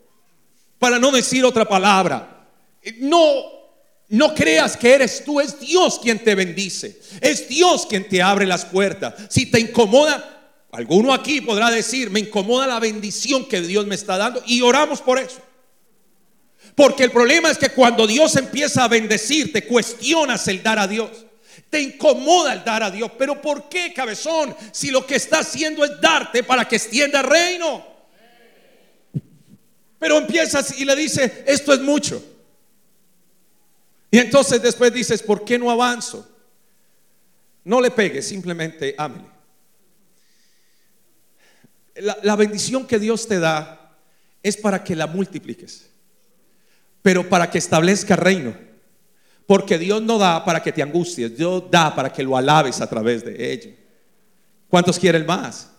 para 0.79 0.99
no 0.99 1.11
decir 1.11 1.45
otra 1.45 1.65
palabra. 1.65 2.49
No 2.99 3.21
no 4.15 4.35
creas 4.35 4.77
que 4.77 4.95
eres 4.95 5.25
tú, 5.25 5.41
es 5.41 5.59
Dios 5.61 5.99
quien 6.01 6.19
te 6.23 6.35
bendice. 6.35 7.01
Es 7.21 7.49
Dios 7.49 7.87
quien 7.87 8.09
te 8.09 8.23
abre 8.23 8.47
las 8.47 8.65
puertas. 8.65 9.15
Si 9.29 9.47
te 9.47 9.61
incomoda, 9.61 10.35
Alguno 10.75 11.15
aquí 11.15 11.41
podrá 11.41 11.71
decir, 11.71 12.11
me 12.11 12.19
incomoda 12.19 12.67
la 12.67 12.81
bendición 12.81 13.47
que 13.47 13.61
Dios 13.61 13.87
me 13.87 13.95
está 13.95 14.17
dando 14.17 14.43
y 14.45 14.61
oramos 14.61 15.01
por 15.01 15.21
eso. 15.21 15.41
Porque 16.75 17.05
el 17.05 17.13
problema 17.13 17.49
es 17.49 17.59
que 17.59 17.69
cuando 17.69 18.09
Dios 18.09 18.35
empieza 18.35 18.83
a 18.83 18.89
bendecir, 18.89 19.53
te 19.53 19.65
cuestionas 19.67 20.49
el 20.49 20.65
dar 20.65 20.81
a 20.81 20.89
Dios. 20.89 21.11
Te 21.71 21.81
incomoda 21.81 22.55
el 22.55 22.65
dar 22.65 22.83
a 22.83 22.91
Dios. 22.91 23.13
Pero 23.17 23.41
¿por 23.41 23.69
qué, 23.69 23.93
cabezón? 23.95 24.57
Si 24.73 24.91
lo 24.91 25.07
que 25.07 25.15
está 25.15 25.39
haciendo 25.39 25.85
es 25.85 26.01
darte 26.01 26.43
para 26.43 26.67
que 26.67 26.75
extienda 26.75 27.21
el 27.21 27.27
reino. 27.27 27.87
Pero 30.01 30.19
empiezas 30.19 30.77
y 30.77 30.85
le 30.85 30.97
dice, 30.97 31.45
esto 31.47 31.73
es 31.73 31.81
mucho. 31.81 32.34
Y 34.15 34.19
entonces 34.19 34.63
después 34.63 34.93
dices, 34.93 35.23
¿por 35.23 35.45
qué 35.45 35.59
no 35.59 35.71
avanzo? 35.71 36.29
No 37.65 37.81
le 37.81 37.91
pegues, 37.91 38.29
simplemente 38.29 38.95
ámele 38.97 39.35
la, 41.97 42.37
bendición 42.37 42.87
que 42.87 42.99
Dios 42.99 43.27
te 43.27 43.39
da 43.39 43.97
es 44.43 44.57
para 44.57 44.83
que 44.83 44.97
la 44.97 45.07
multipliques, 45.07 45.91
pero 47.03 47.29
para 47.29 47.51
que 47.51 47.59
establezca 47.59 48.17
reino. 48.17 48.55
Porque 49.47 49.79
Dios 49.79 50.01
no 50.01 50.17
da 50.17 50.43
para 50.45 50.63
que 50.63 50.73
te 50.73 50.83
angusties, 50.83 51.37
Dios 51.37 51.65
da 51.71 51.95
para 51.95 52.11
que 52.11 52.23
lo 52.23 52.37
alabes 52.37 52.81
a 52.81 52.89
través 52.89 53.25
de 53.25 53.53
ello. 53.53 53.71
¿Cuántos 54.69 54.99
quieren 54.99 55.27
más? 55.27 55.71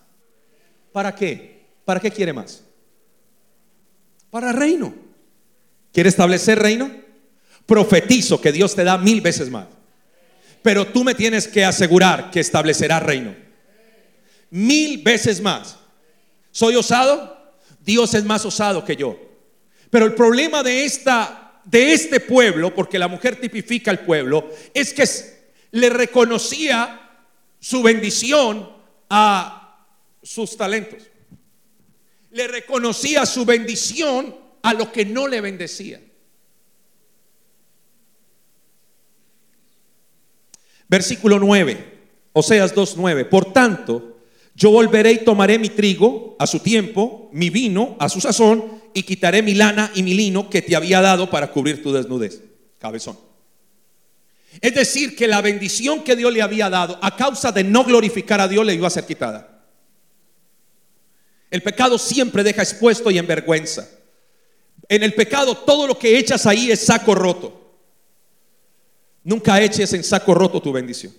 ¿Para 0.91 1.13
qué? 1.13 1.65
¿Para 1.83 1.99
qué 1.99 2.11
quiere 2.11 2.31
más? 2.31 2.63
Para 4.29 4.51
reino. 4.51 4.93
¿Quiere 5.91 6.09
establecer 6.09 6.59
reino? 6.59 6.91
Profetizo 7.66 8.39
que 8.39 8.51
Dios 8.51 8.76
te 8.76 8.84
da 8.84 8.97
mil 8.97 9.22
veces 9.22 9.49
más. 9.49 9.68
Pero 10.61 10.88
tú 10.88 11.03
me 11.03 11.16
tienes 11.16 11.47
que 11.47 11.63
asegurar 11.63 12.32
que 12.32 12.39
establecerá 12.39 12.99
reino. 12.99 13.36
Mil 14.49 15.03
veces 15.03 15.41
más. 15.41 15.78
¿Soy 16.51 16.76
osado? 16.76 17.53
Dios 17.84 18.13
es 18.13 18.24
más 18.24 18.45
osado 18.45 18.84
que 18.84 18.95
yo. 18.95 19.20
Pero 19.89 20.05
el 20.05 20.13
problema 20.13 20.63
de 20.63 20.86
esta 20.86 21.45
de 21.66 21.93
este 21.93 22.20
pueblo, 22.20 22.74
porque 22.74 22.99
la 22.99 23.07
mujer 23.07 23.39
tipifica 23.39 23.91
al 23.91 24.05
pueblo, 24.05 24.49
es 24.74 24.93
que 24.93 25.03
le 25.72 25.89
reconocía 25.89 27.01
su 27.59 27.82
bendición 27.82 28.70
a 29.09 29.88
sus 30.22 30.55
talentos. 30.55 31.03
Le 32.32 32.47
reconocía 32.47 33.26
su 33.26 33.45
bendición 33.45 34.36
a 34.61 34.74
lo 34.74 34.91
que 34.91 35.05
no 35.05 35.28
le 35.28 35.41
bendecía. 35.41 35.99
Versículo 40.88 41.39
9, 41.39 41.93
Oseas 42.33 42.75
2.9. 42.75 43.29
Por 43.29 43.53
tanto, 43.53 44.17
yo 44.55 44.71
volveré 44.71 45.11
y 45.11 45.17
tomaré 45.25 45.59
mi 45.59 45.69
trigo 45.69 46.36
a 46.39 46.47
su 46.47 46.59
tiempo, 46.59 47.29
mi 47.33 47.49
vino 47.49 47.95
a 47.99 48.07
su 48.09 48.21
sazón, 48.21 48.81
y 48.93 49.03
quitaré 49.03 49.41
mi 49.41 49.53
lana 49.53 49.91
y 49.93 50.03
mi 50.03 50.13
lino 50.13 50.49
que 50.49 50.61
te 50.61 50.75
había 50.75 51.01
dado 51.01 51.29
para 51.29 51.51
cubrir 51.51 51.83
tu 51.83 51.91
desnudez. 51.91 52.41
Cabezón. 52.79 53.19
Es 54.61 54.73
decir, 54.73 55.15
que 55.15 55.27
la 55.27 55.41
bendición 55.41 56.03
que 56.03 56.15
Dios 56.15 56.31
le 56.31 56.41
había 56.41 56.69
dado 56.69 56.97
a 57.01 57.15
causa 57.15 57.51
de 57.51 57.63
no 57.63 57.83
glorificar 57.83 58.39
a 58.39 58.47
Dios 58.47 58.65
le 58.65 58.73
iba 58.73 58.88
a 58.88 58.91
ser 58.91 59.05
quitada. 59.05 59.65
El 61.51 61.61
pecado 61.61 61.97
siempre 61.97 62.43
deja 62.43 62.61
expuesto 62.61 63.11
y 63.11 63.17
en 63.17 63.27
vergüenza. 63.27 63.89
En 64.88 65.03
el 65.03 65.13
pecado 65.13 65.57
todo 65.57 65.88
lo 65.88 65.99
que 65.99 66.17
echas 66.17 66.45
ahí 66.45 66.71
es 66.71 66.86
saco 66.86 67.15
roto. 67.15 67.64
Nunca 69.26 69.59
eches 69.59 69.91
en 69.93 70.03
saco 70.03 70.36
roto 70.36 70.61
tu 70.61 70.71
bendición. 70.71 71.11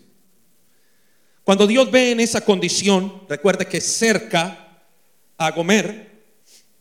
Cuando 1.43 1.67
Dios 1.67 1.91
ve 1.91 2.13
en 2.13 2.21
esa 2.21 2.41
condición, 2.41 3.23
recuerde 3.29 3.67
que 3.67 3.81
cerca 3.81 4.85
a 5.37 5.51
Gomer, 5.51 6.25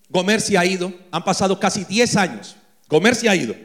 Gomer 0.07 0.39
se 0.39 0.55
ha 0.55 0.63
ido, 0.63 0.93
han 1.11 1.23
pasado 1.23 1.59
casi 1.59 1.83
10 1.83 2.15
años, 2.15 2.55
Gomer 2.87 3.15
se 3.15 3.27
ha 3.27 3.35
ido. 3.35 3.55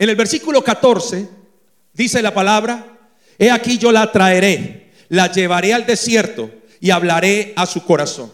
En 0.00 0.08
el 0.08 0.16
versículo 0.16 0.64
14 0.64 1.28
dice 1.92 2.22
la 2.22 2.34
palabra, 2.34 2.98
he 3.38 3.52
aquí 3.52 3.78
yo 3.78 3.92
la 3.92 4.10
traeré, 4.10 4.92
la 5.10 5.30
llevaré 5.30 5.72
al 5.72 5.86
desierto 5.86 6.50
y 6.80 6.90
hablaré 6.90 7.52
a 7.54 7.66
su 7.66 7.84
corazón. 7.84 8.32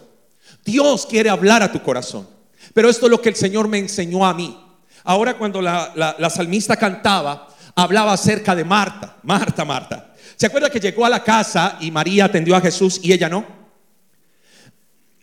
Dios 0.64 1.04
quiere 1.04 1.28
hablar 1.28 1.62
a 1.62 1.70
tu 1.70 1.82
corazón. 1.82 2.26
Pero 2.72 2.88
esto 2.88 3.04
es 3.04 3.10
lo 3.10 3.20
que 3.20 3.28
el 3.28 3.36
Señor 3.36 3.68
me 3.68 3.78
enseñó 3.78 4.24
a 4.26 4.32
mí. 4.32 4.58
Ahora 5.04 5.36
cuando 5.36 5.60
la, 5.60 5.92
la 6.18 6.30
salmista 6.30 6.76
cantaba, 6.76 7.48
hablaba 7.76 8.14
acerca 8.14 8.56
de 8.56 8.64
Marta, 8.64 9.18
Marta, 9.22 9.64
Marta. 9.64 10.14
¿Se 10.34 10.46
acuerda 10.46 10.70
que 10.70 10.80
llegó 10.80 11.04
a 11.04 11.10
la 11.10 11.22
casa 11.22 11.78
y 11.80 11.90
María 11.90 12.24
atendió 12.24 12.56
a 12.56 12.60
Jesús 12.60 12.98
y 13.02 13.12
ella 13.12 13.28
no? 13.28 13.46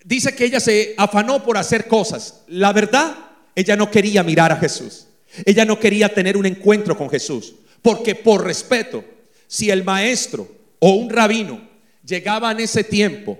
Dice 0.06 0.36
que 0.36 0.45
ella 0.45 0.60
se 0.60 0.93
afanó 0.97 1.43
por 1.43 1.58
hacer 1.58 1.88
cosas. 1.88 2.43
La 2.47 2.72
verdad, 2.72 3.16
ella 3.56 3.76
no 3.76 3.89
quería 3.89 4.24
mirar 4.24 4.51
a 4.51 4.58
Jesús. 4.58 5.08
Ella 5.45 5.66
no 5.66 5.80
quería 5.80 6.14
tener 6.14 6.38
un 6.38 6.45
encuentro 6.45 6.97
con 6.97 7.10
Jesús. 7.10 7.56
Porque 7.82 8.16
por 8.16 8.43
respeto, 8.43 9.04
si 9.47 9.70
el 9.70 9.84
maestro 9.84 10.47
o 10.80 10.91
un 10.91 11.10
rabino 11.10 11.62
llegaba 12.06 12.51
en 12.51 12.60
ese 12.60 12.84
tiempo, 12.84 13.38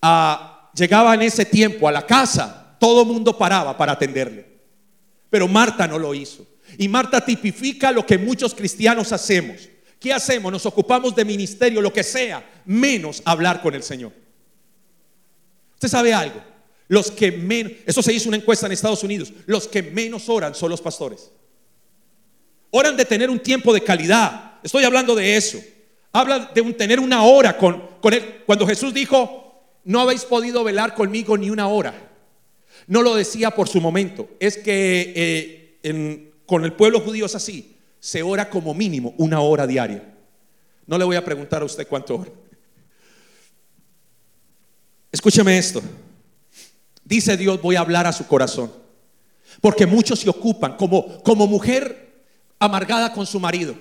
a, 0.00 0.70
llegaba 0.74 1.14
en 1.14 1.22
ese 1.22 1.44
tiempo 1.44 1.88
a 1.88 1.92
la 1.92 2.06
casa, 2.06 2.76
todo 2.80 3.04
mundo 3.04 3.36
paraba 3.38 3.76
para 3.76 3.92
atenderle. 3.92 4.46
Pero 5.30 5.46
Marta 5.48 5.86
no 5.86 5.98
lo 5.98 6.14
hizo. 6.14 6.46
Y 6.78 6.88
Marta 6.88 7.24
tipifica 7.24 7.92
lo 7.92 8.06
que 8.06 8.18
muchos 8.18 8.54
cristianos 8.54 9.12
hacemos. 9.12 9.68
¿Qué 9.98 10.12
hacemos? 10.12 10.50
Nos 10.50 10.66
ocupamos 10.66 11.14
de 11.14 11.24
ministerio, 11.24 11.80
lo 11.80 11.92
que 11.92 12.02
sea, 12.02 12.44
menos 12.64 13.22
hablar 13.24 13.62
con 13.62 13.74
el 13.74 13.82
Señor. 13.82 14.12
¿Usted 15.74 15.88
sabe 15.88 16.12
algo? 16.12 16.42
Los 16.88 17.10
que 17.10 17.32
menos, 17.32 17.72
eso 17.86 18.02
se 18.02 18.12
hizo 18.12 18.28
una 18.28 18.36
encuesta 18.36 18.66
en 18.66 18.72
Estados 18.72 19.02
Unidos, 19.02 19.32
los 19.46 19.68
que 19.68 19.82
menos 19.82 20.28
oran 20.28 20.54
son 20.54 20.70
los 20.70 20.80
pastores. 20.80 21.30
Oran 22.70 22.96
de 22.96 23.04
tener 23.04 23.30
un 23.30 23.38
tiempo 23.38 23.72
de 23.72 23.82
calidad. 23.82 24.54
Estoy 24.62 24.84
hablando 24.84 25.14
de 25.14 25.36
eso. 25.36 25.58
Habla 26.12 26.50
de 26.54 26.62
tener 26.72 26.98
una 26.98 27.22
hora 27.22 27.56
con, 27.56 27.82
con 28.00 28.12
él. 28.12 28.42
Cuando 28.46 28.66
Jesús 28.66 28.92
dijo, 28.92 29.42
no 29.84 30.00
habéis 30.00 30.24
podido 30.24 30.64
velar 30.64 30.94
conmigo 30.94 31.36
ni 31.36 31.50
una 31.50 31.68
hora. 31.68 31.94
No 32.86 33.02
lo 33.02 33.14
decía 33.14 33.52
por 33.52 33.68
su 33.68 33.80
momento. 33.80 34.28
Es 34.40 34.58
que 34.58 35.12
eh, 35.14 35.78
en, 35.82 36.31
con 36.46 36.64
el 36.64 36.72
pueblo 36.72 37.00
judío 37.00 37.26
es 37.26 37.34
así. 37.34 37.76
Se 38.00 38.22
ora 38.22 38.50
como 38.50 38.74
mínimo 38.74 39.14
una 39.18 39.40
hora 39.40 39.66
diaria. 39.66 40.14
No 40.86 40.98
le 40.98 41.04
voy 41.04 41.16
a 41.16 41.24
preguntar 41.24 41.62
a 41.62 41.64
usted 41.64 41.86
cuánto 41.86 42.16
ora. 42.16 42.30
Escúcheme 45.10 45.56
esto. 45.56 45.82
Dice 47.04 47.36
Dios, 47.36 47.60
voy 47.60 47.76
a 47.76 47.80
hablar 47.80 48.06
a 48.06 48.12
su 48.12 48.26
corazón. 48.26 48.72
Porque 49.60 49.86
muchos 49.86 50.20
se 50.20 50.30
ocupan 50.30 50.76
como, 50.76 51.22
como 51.22 51.46
mujer 51.46 52.24
amargada 52.58 53.12
con 53.12 53.26
su 53.26 53.38
marido. 53.38 53.74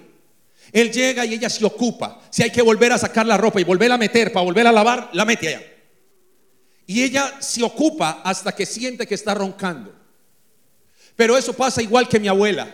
Él 0.71 0.91
llega 0.91 1.25
y 1.25 1.33
ella 1.33 1.49
se 1.49 1.65
ocupa. 1.65 2.21
Si 2.29 2.43
hay 2.43 2.51
que 2.51 2.61
volver 2.61 2.91
a 2.91 2.97
sacar 2.97 3.25
la 3.25 3.37
ropa 3.37 3.59
y 3.59 3.63
volver 3.63 3.91
a 3.91 3.97
meter 3.97 4.31
para 4.31 4.45
volver 4.45 4.67
a 4.67 4.71
lavar, 4.71 5.09
la 5.13 5.25
mete 5.25 5.49
allá. 5.49 5.61
Y 6.85 7.03
ella 7.03 7.35
se 7.39 7.63
ocupa 7.63 8.21
hasta 8.23 8.53
que 8.53 8.65
siente 8.65 9.07
que 9.07 9.15
está 9.15 9.33
roncando. 9.33 10.00
Pero 11.21 11.37
eso 11.37 11.53
pasa 11.53 11.83
igual 11.83 12.09
que 12.09 12.19
mi 12.19 12.27
abuela. 12.27 12.67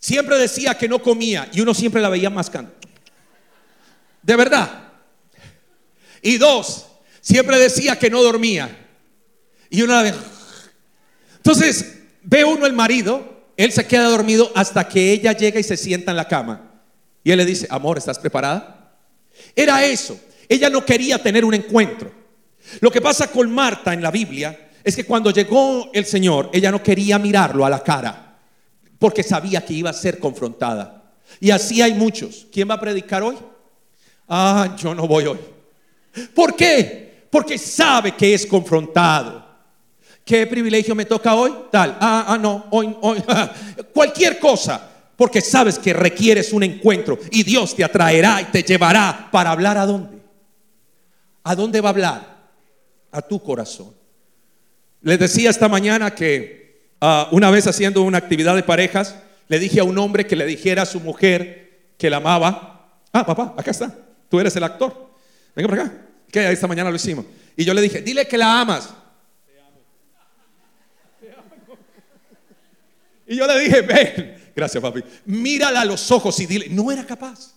Siempre 0.00 0.36
decía 0.36 0.76
que 0.76 0.88
no 0.88 1.00
comía 1.00 1.48
y 1.52 1.60
uno 1.60 1.72
siempre 1.72 2.02
la 2.02 2.08
veía 2.08 2.28
mascando. 2.28 2.74
De 4.20 4.34
verdad. 4.34 4.88
Y 6.22 6.38
dos, 6.38 6.86
siempre 7.20 7.56
decía 7.56 7.96
que 8.00 8.10
no 8.10 8.20
dormía. 8.20 8.88
Y 9.70 9.82
uno 9.82 9.92
la 9.92 10.02
veía. 10.02 10.16
Entonces, 11.36 11.98
ve 12.24 12.44
uno 12.44 12.66
el 12.66 12.72
marido, 12.72 13.46
él 13.56 13.70
se 13.70 13.86
queda 13.86 14.08
dormido 14.08 14.50
hasta 14.56 14.88
que 14.88 15.12
ella 15.12 15.34
llega 15.34 15.60
y 15.60 15.62
se 15.62 15.76
sienta 15.76 16.10
en 16.10 16.16
la 16.16 16.26
cama. 16.26 16.82
Y 17.22 17.30
él 17.30 17.38
le 17.38 17.44
dice, 17.44 17.68
amor, 17.70 17.96
¿estás 17.96 18.18
preparada? 18.18 18.92
Era 19.54 19.84
eso. 19.84 20.18
Ella 20.48 20.68
no 20.68 20.84
quería 20.84 21.22
tener 21.22 21.44
un 21.44 21.54
encuentro. 21.54 22.10
Lo 22.80 22.90
que 22.90 23.00
pasa 23.00 23.30
con 23.30 23.54
Marta 23.54 23.94
en 23.94 24.02
la 24.02 24.10
Biblia 24.10 24.63
es 24.84 24.94
que 24.94 25.06
cuando 25.06 25.30
llegó 25.30 25.90
el 25.94 26.04
Señor, 26.04 26.50
ella 26.52 26.70
no 26.70 26.82
quería 26.82 27.18
mirarlo 27.18 27.64
a 27.64 27.70
la 27.70 27.82
cara, 27.82 28.38
porque 28.98 29.22
sabía 29.22 29.64
que 29.64 29.72
iba 29.72 29.88
a 29.88 29.94
ser 29.94 30.18
confrontada. 30.18 31.14
Y 31.40 31.50
así 31.50 31.80
hay 31.80 31.94
muchos. 31.94 32.46
¿Quién 32.52 32.68
va 32.68 32.74
a 32.74 32.80
predicar 32.80 33.22
hoy? 33.22 33.36
Ah, 34.28 34.76
yo 34.78 34.94
no 34.94 35.08
voy 35.08 35.24
hoy. 35.24 35.38
¿Por 36.34 36.54
qué? 36.54 37.26
Porque 37.30 37.56
sabe 37.56 38.12
que 38.14 38.34
es 38.34 38.46
confrontado. 38.46 39.42
¿Qué 40.24 40.46
privilegio 40.46 40.94
me 40.94 41.06
toca 41.06 41.34
hoy? 41.34 41.52
Tal. 41.70 41.96
Ah, 42.00 42.26
ah, 42.28 42.38
no, 42.38 42.66
hoy, 42.70 42.94
hoy. 43.00 43.22
Cualquier 43.92 44.38
cosa. 44.38 44.90
Porque 45.16 45.40
sabes 45.40 45.78
que 45.78 45.92
requieres 45.92 46.52
un 46.52 46.62
encuentro 46.62 47.18
y 47.30 47.42
Dios 47.42 47.74
te 47.74 47.84
atraerá 47.84 48.40
y 48.42 48.46
te 48.46 48.62
llevará 48.62 49.28
para 49.30 49.50
hablar 49.50 49.78
a 49.78 49.86
dónde. 49.86 50.18
¿A 51.42 51.54
dónde 51.54 51.80
va 51.80 51.88
a 51.88 51.92
hablar? 51.92 52.36
A 53.12 53.22
tu 53.22 53.40
corazón. 53.40 54.03
Les 55.04 55.18
decía 55.18 55.50
esta 55.50 55.68
mañana 55.68 56.14
que 56.14 56.88
ah, 56.98 57.28
una 57.30 57.50
vez 57.50 57.66
haciendo 57.66 58.00
una 58.02 58.16
actividad 58.16 58.56
de 58.56 58.62
parejas, 58.62 59.16
le 59.48 59.58
dije 59.58 59.80
a 59.80 59.84
un 59.84 59.98
hombre 59.98 60.26
que 60.26 60.34
le 60.34 60.46
dijera 60.46 60.82
a 60.82 60.86
su 60.86 60.98
mujer 60.98 61.92
que 61.98 62.08
la 62.08 62.16
amaba. 62.16 62.98
Ah, 63.12 63.24
papá, 63.24 63.54
acá 63.56 63.70
está. 63.70 63.94
Tú 64.30 64.40
eres 64.40 64.56
el 64.56 64.64
actor. 64.64 65.10
Venga 65.54 65.68
por 65.68 65.78
acá. 65.78 65.92
Que 66.32 66.50
esta 66.50 66.66
mañana 66.66 66.88
lo 66.88 66.96
hicimos. 66.96 67.26
Y 67.54 67.66
yo 67.66 67.74
le 67.74 67.82
dije, 67.82 68.00
dile 68.00 68.26
que 68.26 68.38
la 68.38 68.62
amas. 68.62 68.94
Te 69.46 69.60
amo. 69.60 69.82
Te 71.20 71.32
amo. 71.32 71.78
Y 73.26 73.36
yo 73.36 73.46
le 73.46 73.60
dije, 73.60 73.82
ven, 73.82 74.36
gracias 74.56 74.82
papi, 74.82 75.04
mírala 75.26 75.82
a 75.82 75.84
los 75.84 76.10
ojos 76.10 76.40
y 76.40 76.46
dile, 76.46 76.68
no 76.70 76.90
era 76.90 77.04
capaz. 77.04 77.54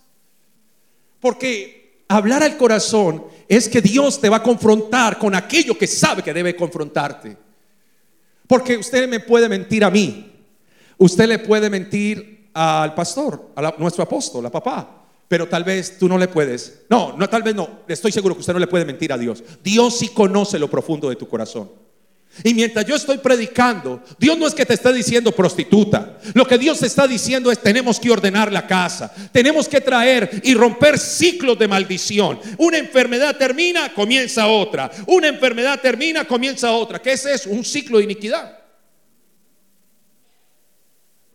Porque 1.18 1.87
hablar 2.08 2.42
al 2.42 2.56
corazón 2.56 3.24
es 3.48 3.68
que 3.68 3.80
Dios 3.80 4.20
te 4.20 4.28
va 4.28 4.38
a 4.38 4.42
confrontar 4.42 5.18
con 5.18 5.34
aquello 5.34 5.76
que 5.76 5.86
sabe 5.86 6.22
que 6.22 6.34
debe 6.34 6.56
confrontarte. 6.56 7.36
Porque 8.46 8.78
usted 8.78 9.08
me 9.08 9.20
puede 9.20 9.48
mentir 9.48 9.84
a 9.84 9.90
mí, 9.90 10.32
usted 10.96 11.28
le 11.28 11.38
puede 11.38 11.68
mentir 11.68 12.48
al 12.54 12.94
pastor, 12.94 13.52
a 13.54 13.74
nuestro 13.78 14.02
apóstol, 14.02 14.46
a 14.46 14.50
papá, 14.50 15.04
pero 15.28 15.46
tal 15.46 15.64
vez 15.64 15.98
tú 15.98 16.08
no 16.08 16.16
le 16.16 16.28
puedes. 16.28 16.84
No, 16.88 17.14
no, 17.16 17.28
tal 17.28 17.42
vez 17.42 17.54
no. 17.54 17.80
Estoy 17.86 18.10
seguro 18.10 18.34
que 18.34 18.40
usted 18.40 18.54
no 18.54 18.58
le 18.58 18.66
puede 18.66 18.86
mentir 18.86 19.12
a 19.12 19.18
Dios. 19.18 19.44
Dios 19.62 19.98
sí 19.98 20.08
conoce 20.08 20.58
lo 20.58 20.70
profundo 20.70 21.10
de 21.10 21.16
tu 21.16 21.28
corazón. 21.28 21.70
Y 22.44 22.54
mientras 22.54 22.86
yo 22.86 22.94
estoy 22.94 23.18
predicando, 23.18 24.02
Dios 24.18 24.38
no 24.38 24.46
es 24.46 24.54
que 24.54 24.64
te 24.64 24.74
esté 24.74 24.92
diciendo 24.92 25.32
prostituta. 25.32 26.18
Lo 26.34 26.46
que 26.46 26.56
Dios 26.56 26.82
está 26.82 27.06
diciendo 27.06 27.50
es 27.50 27.60
tenemos 27.60 27.98
que 27.98 28.10
ordenar 28.10 28.52
la 28.52 28.66
casa. 28.66 29.12
Tenemos 29.32 29.68
que 29.68 29.80
traer 29.80 30.40
y 30.44 30.54
romper 30.54 30.98
ciclos 30.98 31.58
de 31.58 31.66
maldición. 31.66 32.38
Una 32.58 32.78
enfermedad 32.78 33.36
termina, 33.36 33.92
comienza 33.92 34.46
otra. 34.46 34.90
Una 35.06 35.28
enfermedad 35.28 35.80
termina, 35.80 36.24
comienza 36.26 36.70
otra. 36.70 37.00
¿Qué 37.00 37.12
es 37.12 37.26
eso? 37.26 37.50
Un 37.50 37.64
ciclo 37.64 37.98
de 37.98 38.04
iniquidad. 38.04 38.56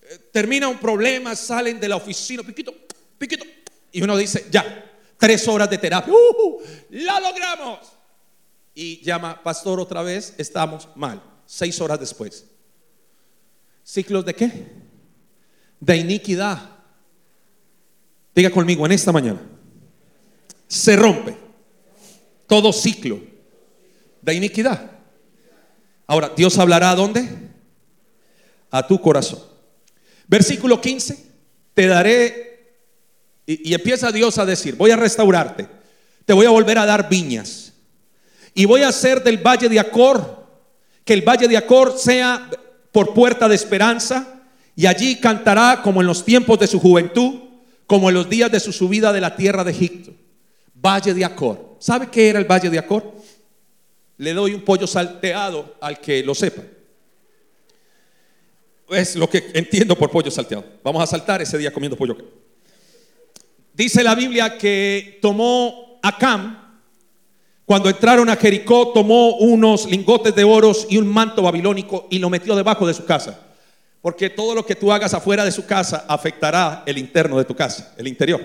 Eh, 0.03 0.19
termina 0.31 0.69
un 0.69 0.77
problema, 0.77 1.35
salen 1.35 1.79
de 1.79 1.89
la 1.89 1.97
oficina, 1.97 2.43
piquito, 2.43 2.73
piquito. 3.17 3.45
Y 3.91 4.01
uno 4.01 4.15
dice, 4.15 4.47
ya, 4.49 4.85
tres 5.17 5.47
horas 5.49 5.69
de 5.69 5.77
terapia. 5.77 6.13
Uh, 6.13 6.61
¡La 6.91 7.19
logramos! 7.19 7.92
Y 8.75 9.01
llama, 9.01 9.41
pastor, 9.43 9.79
otra 9.79 10.01
vez 10.01 10.33
estamos 10.37 10.87
mal. 10.95 11.21
Seis 11.45 11.79
horas 11.79 11.99
después. 11.99 12.45
¿Ciclos 13.83 14.25
de 14.25 14.33
qué? 14.33 14.67
De 15.79 15.97
iniquidad. 15.97 16.69
Diga 18.33 18.49
conmigo 18.49 18.85
en 18.85 18.93
esta 18.93 19.11
mañana. 19.11 19.41
se 20.67 20.95
rompe 20.95 21.37
todo 22.47 22.73
ciclo 22.73 23.19
de 24.21 24.33
iniquidad. 24.33 24.91
Ahora, 26.07 26.31
Dios 26.35 26.57
hablará 26.57 26.91
a 26.91 26.95
dónde? 26.95 27.27
A 28.71 28.87
tu 28.87 28.99
corazón. 28.99 29.39
Versículo 30.27 30.81
15, 30.81 31.25
te 31.73 31.87
daré, 31.87 32.75
y, 33.45 33.69
y 33.69 33.73
empieza 33.73 34.11
Dios 34.11 34.37
a 34.37 34.45
decir, 34.45 34.75
voy 34.75 34.91
a 34.91 34.95
restaurarte, 34.95 35.67
te 36.25 36.33
voy 36.33 36.45
a 36.45 36.49
volver 36.49 36.79
a 36.79 36.85
dar 36.85 37.07
viñas, 37.07 37.62
y 38.53 38.65
voy 38.65 38.81
a 38.81 38.89
hacer 38.89 39.23
del 39.23 39.37
valle 39.37 39.69
de 39.69 39.79
Acor, 39.79 40.45
que 41.03 41.13
el 41.13 41.21
valle 41.21 41.47
de 41.47 41.57
Acor 41.57 41.97
sea 41.97 42.49
por 42.91 43.13
puerta 43.13 43.47
de 43.47 43.55
esperanza, 43.55 44.41
y 44.75 44.85
allí 44.85 45.19
cantará 45.19 45.81
como 45.83 46.01
en 46.01 46.07
los 46.07 46.25
tiempos 46.25 46.59
de 46.59 46.67
su 46.67 46.79
juventud, 46.79 47.41
como 47.87 48.09
en 48.09 48.15
los 48.15 48.29
días 48.29 48.51
de 48.51 48.59
su 48.59 48.71
subida 48.71 49.11
de 49.13 49.21
la 49.21 49.35
tierra 49.35 49.63
de 49.63 49.71
Egipto. 49.71 50.11
Valle 50.73 51.13
de 51.13 51.25
Acor. 51.25 51.77
¿Sabe 51.79 52.09
qué 52.09 52.29
era 52.29 52.39
el 52.39 52.45
Valle 52.45 52.69
de 52.69 52.79
Acor? 52.79 53.13
Le 54.17 54.33
doy 54.33 54.53
un 54.53 54.61
pollo 54.61 54.87
salteado 54.87 55.75
al 55.81 55.99
que 55.99 56.23
lo 56.23 56.33
sepa. 56.35 56.63
Es 58.89 59.15
lo 59.15 59.29
que 59.29 59.51
entiendo 59.53 59.97
por 59.97 60.11
pollo 60.11 60.29
salteado. 60.29 60.65
Vamos 60.83 61.01
a 61.03 61.07
saltar 61.07 61.41
ese 61.41 61.57
día 61.57 61.73
comiendo 61.73 61.97
pollo. 61.97 62.17
Dice 63.73 64.03
la 64.03 64.13
Biblia 64.13 64.57
que 64.57 65.17
tomó 65.21 65.99
Acam, 66.03 66.62
cuando 67.65 67.89
entraron 67.89 68.29
a 68.29 68.35
Jericó, 68.35 68.91
tomó 68.93 69.37
unos 69.37 69.85
lingotes 69.85 70.35
de 70.35 70.43
oros 70.43 70.85
y 70.89 70.97
un 70.97 71.07
manto 71.07 71.41
babilónico 71.41 72.07
y 72.09 72.19
lo 72.19 72.29
metió 72.29 72.55
debajo 72.55 72.85
de 72.85 72.93
su 72.93 73.05
casa. 73.05 73.39
Porque 74.01 74.29
todo 74.29 74.53
lo 74.53 74.65
que 74.65 74.75
tú 74.75 74.91
hagas 74.91 75.13
afuera 75.13 75.45
de 75.45 75.51
su 75.51 75.65
casa 75.65 76.05
afectará 76.09 76.83
el 76.85 76.97
interno 76.97 77.37
de 77.37 77.45
tu 77.45 77.55
casa, 77.55 77.93
el 77.97 78.07
interior. 78.07 78.41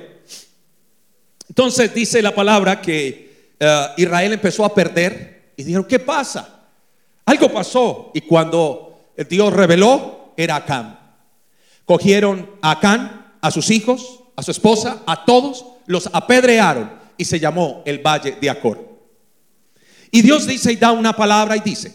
Entonces 1.48 1.92
dice 1.92 2.22
la 2.22 2.32
palabra 2.32 2.80
que 2.80 3.54
uh, 3.60 4.00
Israel 4.00 4.34
empezó 4.34 4.64
a 4.64 4.72
perder 4.72 5.52
y 5.56 5.64
dijeron, 5.64 5.86
¿qué 5.86 5.98
pasa? 5.98 6.66
Algo 7.24 7.52
pasó. 7.52 8.12
Y 8.14 8.20
cuando 8.20 9.12
el 9.16 9.26
Dios 9.26 9.52
reveló, 9.52 10.32
era 10.36 10.56
Acán. 10.56 10.96
Cogieron 11.84 12.50
a 12.62 12.72
Acán, 12.72 13.34
a 13.40 13.50
sus 13.50 13.70
hijos, 13.70 14.20
a 14.36 14.42
su 14.44 14.52
esposa, 14.52 15.02
a 15.06 15.24
todos, 15.24 15.64
los 15.86 16.08
apedrearon 16.12 16.92
y 17.16 17.24
se 17.24 17.40
llamó 17.40 17.82
el 17.84 17.98
Valle 17.98 18.36
de 18.40 18.48
Acor. 18.48 18.97
Y 20.10 20.22
Dios 20.22 20.46
dice 20.46 20.72
y 20.72 20.76
da 20.76 20.92
una 20.92 21.14
palabra 21.14 21.56
y 21.56 21.60
dice, 21.60 21.92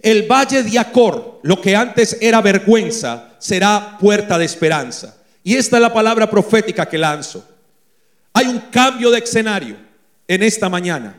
el 0.00 0.26
Valle 0.26 0.62
de 0.62 0.78
Acor, 0.78 1.40
lo 1.42 1.60
que 1.60 1.76
antes 1.76 2.18
era 2.20 2.40
vergüenza, 2.40 3.34
será 3.38 3.96
puerta 4.00 4.36
de 4.36 4.44
esperanza. 4.44 5.16
Y 5.44 5.54
esta 5.54 5.76
es 5.76 5.82
la 5.82 5.92
palabra 5.92 6.28
profética 6.28 6.88
que 6.88 6.98
lanzo. 6.98 7.44
Hay 8.32 8.46
un 8.46 8.58
cambio 8.70 9.10
de 9.10 9.18
escenario 9.18 9.76
en 10.26 10.42
esta 10.42 10.68
mañana. 10.68 11.16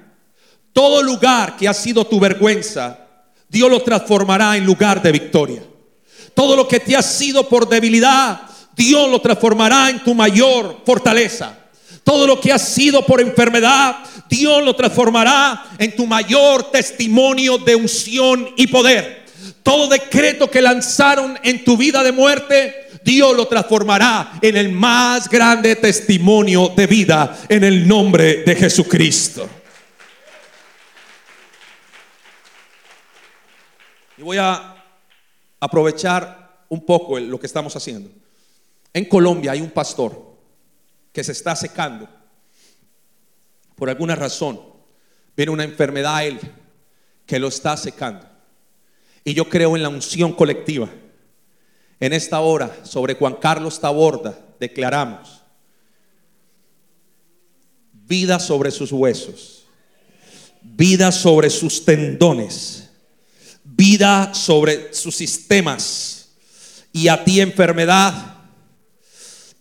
Todo 0.74 1.02
lugar 1.02 1.56
que 1.56 1.68
ha 1.68 1.74
sido 1.74 2.06
tu 2.06 2.20
vergüenza, 2.20 3.00
Dios 3.48 3.70
lo 3.70 3.82
transformará 3.82 4.58
en 4.58 4.66
lugar 4.66 5.02
de 5.02 5.12
victoria. 5.12 5.64
Todo 6.34 6.56
lo 6.56 6.68
que 6.68 6.80
te 6.80 6.96
ha 6.96 7.02
sido 7.02 7.48
por 7.48 7.70
debilidad, 7.70 8.42
Dios 8.76 9.10
lo 9.10 9.22
transformará 9.22 9.90
en 9.90 10.04
tu 10.04 10.16
mayor 10.16 10.82
fortaleza. 10.86 11.58
Todo 12.04 12.28
lo 12.28 12.40
que 12.40 12.52
ha 12.52 12.60
sido 12.60 13.06
por 13.06 13.22
enfermedad, 13.22 13.98
Dios 14.30 14.64
lo 14.64 14.76
transformará 14.76 15.72
en 15.78 15.96
tu 15.96 16.06
mayor 16.06 16.72
testimonio 16.72 17.58
de 17.58 17.76
unción 17.76 18.50
y 18.58 18.68
poder. 18.68 19.24
Todo 19.64 19.88
decreto 19.88 20.52
que 20.52 20.62
lanzaron 20.62 21.40
en 21.44 21.64
tu 21.64 21.78
vida 21.78 22.04
de 22.04 22.12
muerte, 22.12 22.90
Dios 23.04 23.36
lo 23.36 23.48
transformará 23.48 24.34
en 24.42 24.58
el 24.58 24.72
más 24.72 25.30
grande 25.30 25.76
testimonio 25.78 26.74
de 26.76 26.88
vida 26.88 27.38
en 27.48 27.64
el 27.64 27.88
nombre 27.88 28.44
de 28.44 28.56
Jesucristo. 28.56 29.48
Y 34.18 34.22
voy 34.22 34.38
a 34.38 34.76
aprovechar 35.60 36.66
un 36.68 36.86
poco 36.86 37.20
lo 37.20 37.40
que 37.40 37.48
estamos 37.48 37.76
haciendo. 37.76 38.10
En 38.94 39.06
Colombia 39.06 39.54
hay 39.54 39.62
un 39.62 39.72
pastor 39.72 40.33
que 41.14 41.24
se 41.24 41.32
está 41.32 41.56
secando. 41.56 42.10
Por 43.76 43.90
alguna 43.90 44.16
razón, 44.16 44.60
viene 45.38 45.52
una 45.52 45.64
enfermedad 45.64 46.18
a 46.18 46.24
él 46.26 46.40
que 47.26 47.40
lo 47.40 47.48
está 47.48 47.78
secando. 47.78 48.28
Y 49.24 49.34
yo 49.34 49.48
creo 49.48 49.76
en 49.78 49.84
la 49.84 49.90
unción 49.90 50.34
colectiva. 50.34 50.90
En 52.00 52.12
esta 52.12 52.42
hora, 52.42 52.84
sobre 52.84 53.14
Juan 53.14 53.36
Carlos 53.36 53.80
Taborda, 53.80 54.38
declaramos 54.60 55.44
vida 58.06 58.40
sobre 58.40 58.72
sus 58.72 58.92
huesos, 58.92 59.64
vida 60.62 61.12
sobre 61.12 61.50
sus 61.50 61.86
tendones, 61.86 62.90
vida 63.64 64.34
sobre 64.34 64.94
sus 64.94 65.16
sistemas. 65.16 66.30
Y 66.92 67.08
a 67.08 67.24
ti 67.24 67.42
enfermedad, 67.42 68.33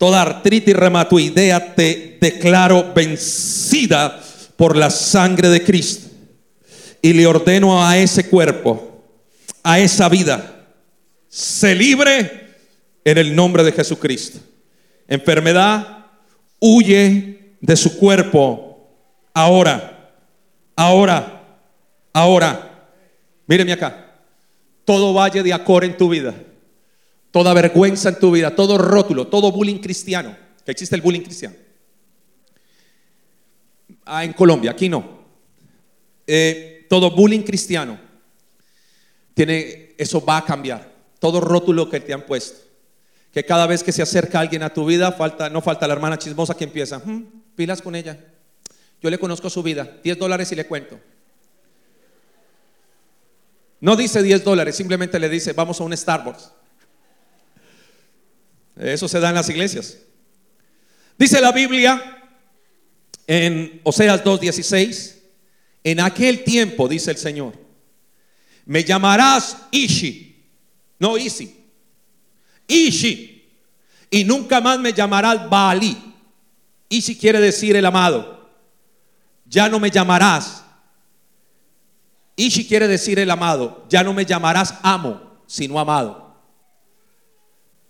toda 0.02 0.20
artritis 0.20 0.74
reumatoidea 0.74 1.76
te 1.76 2.18
declaro 2.20 2.92
vencida 2.92 4.20
por 4.56 4.76
la 4.76 4.90
sangre 4.90 5.48
de 5.48 5.62
Cristo. 5.62 6.10
Y 7.00 7.12
le 7.12 7.24
ordeno 7.24 7.86
a 7.86 7.96
ese 7.96 8.28
cuerpo, 8.28 9.04
a 9.62 9.78
esa 9.78 10.08
vida, 10.08 10.66
se 11.28 11.76
libre 11.76 12.48
en 13.04 13.16
el 13.16 13.36
nombre 13.36 13.62
de 13.62 13.70
Jesucristo. 13.70 14.40
Enfermedad, 15.06 16.06
huye 16.58 17.54
de 17.60 17.76
su 17.76 17.96
cuerpo 17.96 18.84
ahora, 19.32 20.16
ahora, 20.74 21.44
ahora. 22.12 22.88
Míreme 23.46 23.72
acá. 23.72 24.16
Todo 24.84 25.14
valle 25.14 25.44
de 25.44 25.52
acor 25.52 25.84
en 25.84 25.96
tu 25.96 26.08
vida, 26.08 26.34
toda 27.32 27.52
vergüenza 27.54 28.10
en 28.10 28.20
tu 28.20 28.30
vida, 28.30 28.54
todo 28.54 28.78
rótulo, 28.78 29.26
todo 29.26 29.50
bullying 29.50 29.78
cristiano, 29.78 30.36
que 30.64 30.70
existe 30.70 30.94
el 30.94 31.02
bullying 31.02 31.22
cristiano. 31.22 31.56
Ah, 34.04 34.24
en 34.24 34.32
Colombia, 34.34 34.70
aquí 34.70 34.88
no. 34.88 35.22
Eh, 36.26 36.86
todo 36.88 37.10
bullying 37.10 37.42
cristiano 37.42 37.98
tiene, 39.34 39.94
eso 39.98 40.24
va 40.24 40.36
a 40.36 40.44
cambiar 40.44 40.92
todo 41.18 41.40
rótulo 41.40 41.88
que 41.88 42.00
te 42.00 42.12
han 42.12 42.26
puesto. 42.26 42.60
Que 43.32 43.44
cada 43.44 43.66
vez 43.66 43.82
que 43.82 43.92
se 43.92 44.02
acerca 44.02 44.40
alguien 44.40 44.62
a 44.62 44.74
tu 44.74 44.84
vida, 44.84 45.10
falta, 45.12 45.48
no 45.48 45.62
falta 45.62 45.86
la 45.86 45.94
hermana 45.94 46.18
chismosa 46.18 46.54
que 46.54 46.64
empieza, 46.64 46.98
hmm, 46.98 47.54
pilas 47.56 47.80
con 47.80 47.94
ella. 47.94 48.18
Yo 49.00 49.08
le 49.08 49.18
conozco 49.18 49.48
su 49.48 49.62
vida, 49.62 49.98
10 50.04 50.18
dólares 50.18 50.52
y 50.52 50.54
le 50.54 50.66
cuento. 50.66 51.00
No 53.80 53.96
dice 53.96 54.22
10 54.22 54.44
dólares, 54.44 54.76
simplemente 54.76 55.18
le 55.18 55.28
dice, 55.28 55.54
vamos 55.54 55.80
a 55.80 55.84
un 55.84 55.96
Starbucks. 55.96 56.52
Eso 58.76 59.08
se 59.08 59.20
da 59.20 59.28
en 59.28 59.34
las 59.34 59.48
iglesias. 59.48 59.98
Dice 61.18 61.40
la 61.40 61.52
Biblia 61.52 62.22
en 63.26 63.80
Oseas 63.84 64.24
2.16, 64.24 65.16
en 65.84 66.00
aquel 66.00 66.44
tiempo, 66.44 66.88
dice 66.88 67.10
el 67.10 67.16
Señor, 67.16 67.54
me 68.64 68.84
llamarás 68.84 69.56
Ishi 69.70 70.32
no 71.02 71.18
Isi. 71.18 71.52
Ishi. 72.68 73.44
Y 74.08 74.22
nunca 74.22 74.60
más 74.60 74.78
me 74.78 74.92
llamarás 74.92 75.50
Baali. 75.50 76.14
Ishi 76.88 77.16
quiere 77.16 77.40
decir 77.40 77.74
el 77.74 77.84
amado. 77.84 78.48
Ya 79.44 79.68
no 79.68 79.80
me 79.80 79.90
llamarás. 79.90 80.62
Ishi 82.36 82.68
quiere 82.68 82.86
decir 82.86 83.18
el 83.18 83.32
amado. 83.32 83.84
Ya 83.88 84.04
no 84.04 84.14
me 84.14 84.24
llamarás 84.24 84.78
amo, 84.84 85.42
sino 85.48 85.80
amado. 85.80 86.36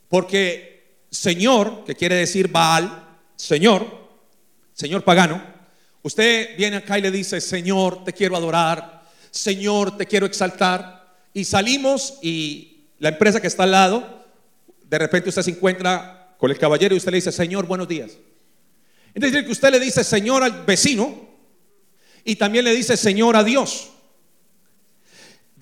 Porque 0.09 0.72
Señor, 1.13 1.85
que 1.85 1.95
quiere 1.95 2.17
decir 2.17 2.49
Baal, 2.49 3.07
Señor, 3.37 3.87
Señor 4.73 5.05
pagano, 5.05 5.43
usted 6.03 6.57
viene 6.57 6.77
acá 6.77 6.99
y 6.99 7.03
le 7.03 7.11
dice, 7.11 7.41
Señor, 7.41 8.03
te 8.03 8.15
quiero 8.15 8.35
adorar, 8.35 9.05
Señor, 9.31 9.97
te 9.99 10.07
quiero 10.07 10.25
exaltar. 10.25 11.17
Y 11.35 11.45
salimos 11.45 12.19
y 12.23 12.87
la 12.99 13.11
empresa 13.11 13.41
que 13.41 13.47
está 13.47 13.65
al 13.65 13.73
lado, 13.73 14.25
de 14.85 14.99
repente 14.99 15.29
usted 15.29 15.43
se 15.43 15.51
encuentra 15.51 16.35
con 16.39 16.51
el 16.51 16.59
caballero 16.59 16.95
y 16.95 16.99
usted 16.99 17.13
le 17.13 17.19
dice, 17.19 17.31
Señor, 17.31 17.67
buenos 17.67 17.87
días. 17.87 18.13
Es 19.15 19.21
decir, 19.23 19.45
que 19.45 19.53
usted 19.53 19.71
le 19.71 19.81
dice 19.81 20.03
Señor 20.05 20.43
al 20.43 20.65
vecino 20.65 21.29
y 22.25 22.37
también 22.37 22.65
le 22.65 22.75
dice 22.75 22.97
Señor 22.97 23.37
a 23.37 23.45
Dios. 23.45 23.92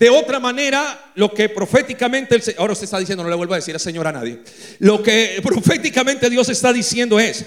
De 0.01 0.09
otra 0.09 0.39
manera, 0.39 1.11
lo 1.13 1.31
que 1.31 1.47
proféticamente, 1.47 2.41
ahora 2.57 2.73
usted 2.73 2.85
está 2.85 2.97
diciendo, 2.97 3.21
no 3.23 3.29
le 3.29 3.35
vuelvo 3.35 3.53
a 3.53 3.57
decir 3.57 3.75
a 3.75 3.77
Señor 3.77 4.07
a 4.07 4.11
nadie, 4.11 4.39
lo 4.79 5.03
que 5.03 5.39
proféticamente 5.43 6.27
Dios 6.27 6.49
está 6.49 6.73
diciendo 6.73 7.19
es, 7.19 7.45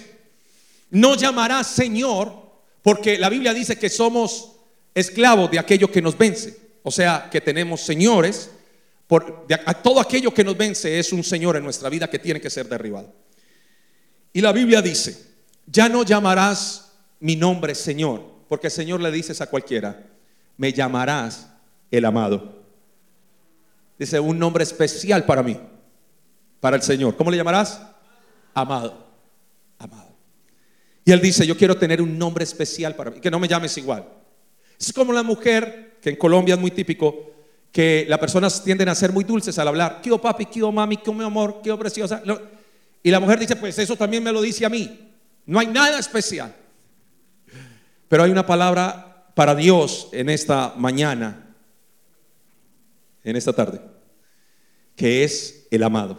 no 0.91 1.17
llamará 1.17 1.65
Señor, 1.65 2.33
porque 2.81 3.19
la 3.19 3.29
Biblia 3.29 3.53
dice 3.53 3.77
que 3.77 3.89
somos 3.91 4.53
esclavos 4.95 5.51
de 5.51 5.59
aquello 5.59 5.91
que 5.91 6.01
nos 6.01 6.17
vence, 6.17 6.57
o 6.85 6.93
sea, 6.93 7.29
que 7.29 7.41
tenemos 7.41 7.81
señores 7.81 8.51
por, 9.09 9.49
a 9.67 9.75
todo 9.75 9.99
aquello 9.99 10.33
que 10.33 10.45
nos 10.45 10.57
vence 10.57 10.97
es 10.97 11.13
un 11.13 11.25
Señor 11.25 11.57
en 11.57 11.65
nuestra 11.65 11.89
vida 11.89 12.09
que 12.09 12.21
tiene 12.21 12.41
que 12.41 12.51
ser 12.51 12.69
derribado. 12.69 13.13
Y 14.33 14.41
la 14.41 14.53
Biblia 14.53 14.81
dice, 14.81 15.21
ya 15.67 15.89
no 15.89 16.05
llamarás 16.05 16.93
mi 17.19 17.35
nombre 17.35 17.75
Señor, 17.75 18.23
porque 18.49 18.69
el 18.69 18.73
Señor 18.73 19.01
le 19.01 19.11
dices 19.11 19.41
a 19.41 19.49
cualquiera, 19.49 20.07
me 20.57 20.73
llamarás 20.73 21.49
el 21.91 22.05
amado. 22.05 22.63
Dice, 23.99 24.19
un 24.21 24.39
nombre 24.39 24.65
especial 24.65 25.25
para 25.25 25.43
mí, 25.43 25.59
para 26.61 26.77
el 26.77 26.83
Señor. 26.83 27.17
¿Cómo 27.17 27.31
le 27.31 27.37
llamarás? 27.37 27.81
Amado. 28.53 29.07
Amado. 29.79 30.15
Y 31.05 31.13
él 31.13 31.21
dice, 31.21 31.47
yo 31.47 31.57
quiero 31.57 31.77
tener 31.77 32.01
un 32.01 32.19
nombre 32.19 32.45
especial 32.45 32.95
para 32.97 33.11
mí, 33.11 33.21
que 33.21 33.31
no 33.31 33.39
me 33.39 33.49
llames 33.49 33.77
igual. 33.77 34.05
Es 34.79 34.93
como 34.93 35.13
la 35.13 35.23
mujer, 35.23 35.99
que 36.01 36.11
en 36.11 36.17
Colombia 36.17 36.55
es 36.55 36.61
muy 36.61 36.71
típico, 36.71 37.33
que 37.71 38.07
las 38.09 38.19
personas 38.19 38.63
tienden 38.63 38.89
a 38.89 38.95
ser 38.95 39.13
muy 39.13 39.25
dulces 39.25 39.59
al 39.59 39.69
hablar. 39.69 40.01
¿Qué 40.03 40.17
papi? 40.17 40.47
¿Qué 40.47 40.63
mami? 40.63 40.97
¿Qué 40.97 41.13
mi 41.13 41.25
amor? 41.25 41.61
¿Qué 41.63 41.75
preciosa? 41.77 42.23
Y 43.03 43.11
la 43.11 43.21
mujer 43.21 43.39
dice, 43.39 43.57
pues 43.57 43.79
eso 43.79 43.97
también 43.97 44.23
me 44.23 44.33
lo 44.33 44.41
dice 44.41 44.65
a 44.65 44.69
mí. 44.69 45.11
No 45.47 45.59
hay 45.59 45.67
nada 45.67 45.99
especial. 45.99 46.55
Pero 48.09 48.23
hay 48.23 48.31
una 48.31 48.47
palabra 48.47 49.27
para 49.35 49.55
Dios 49.55 50.09
en 50.13 50.31
esta 50.31 50.75
mañana, 50.77 51.44
en 53.25 53.37
esta 53.37 53.53
tarde, 53.53 53.81
que 54.95 55.25
es 55.25 55.67
el 55.71 55.83
amado. 55.83 56.19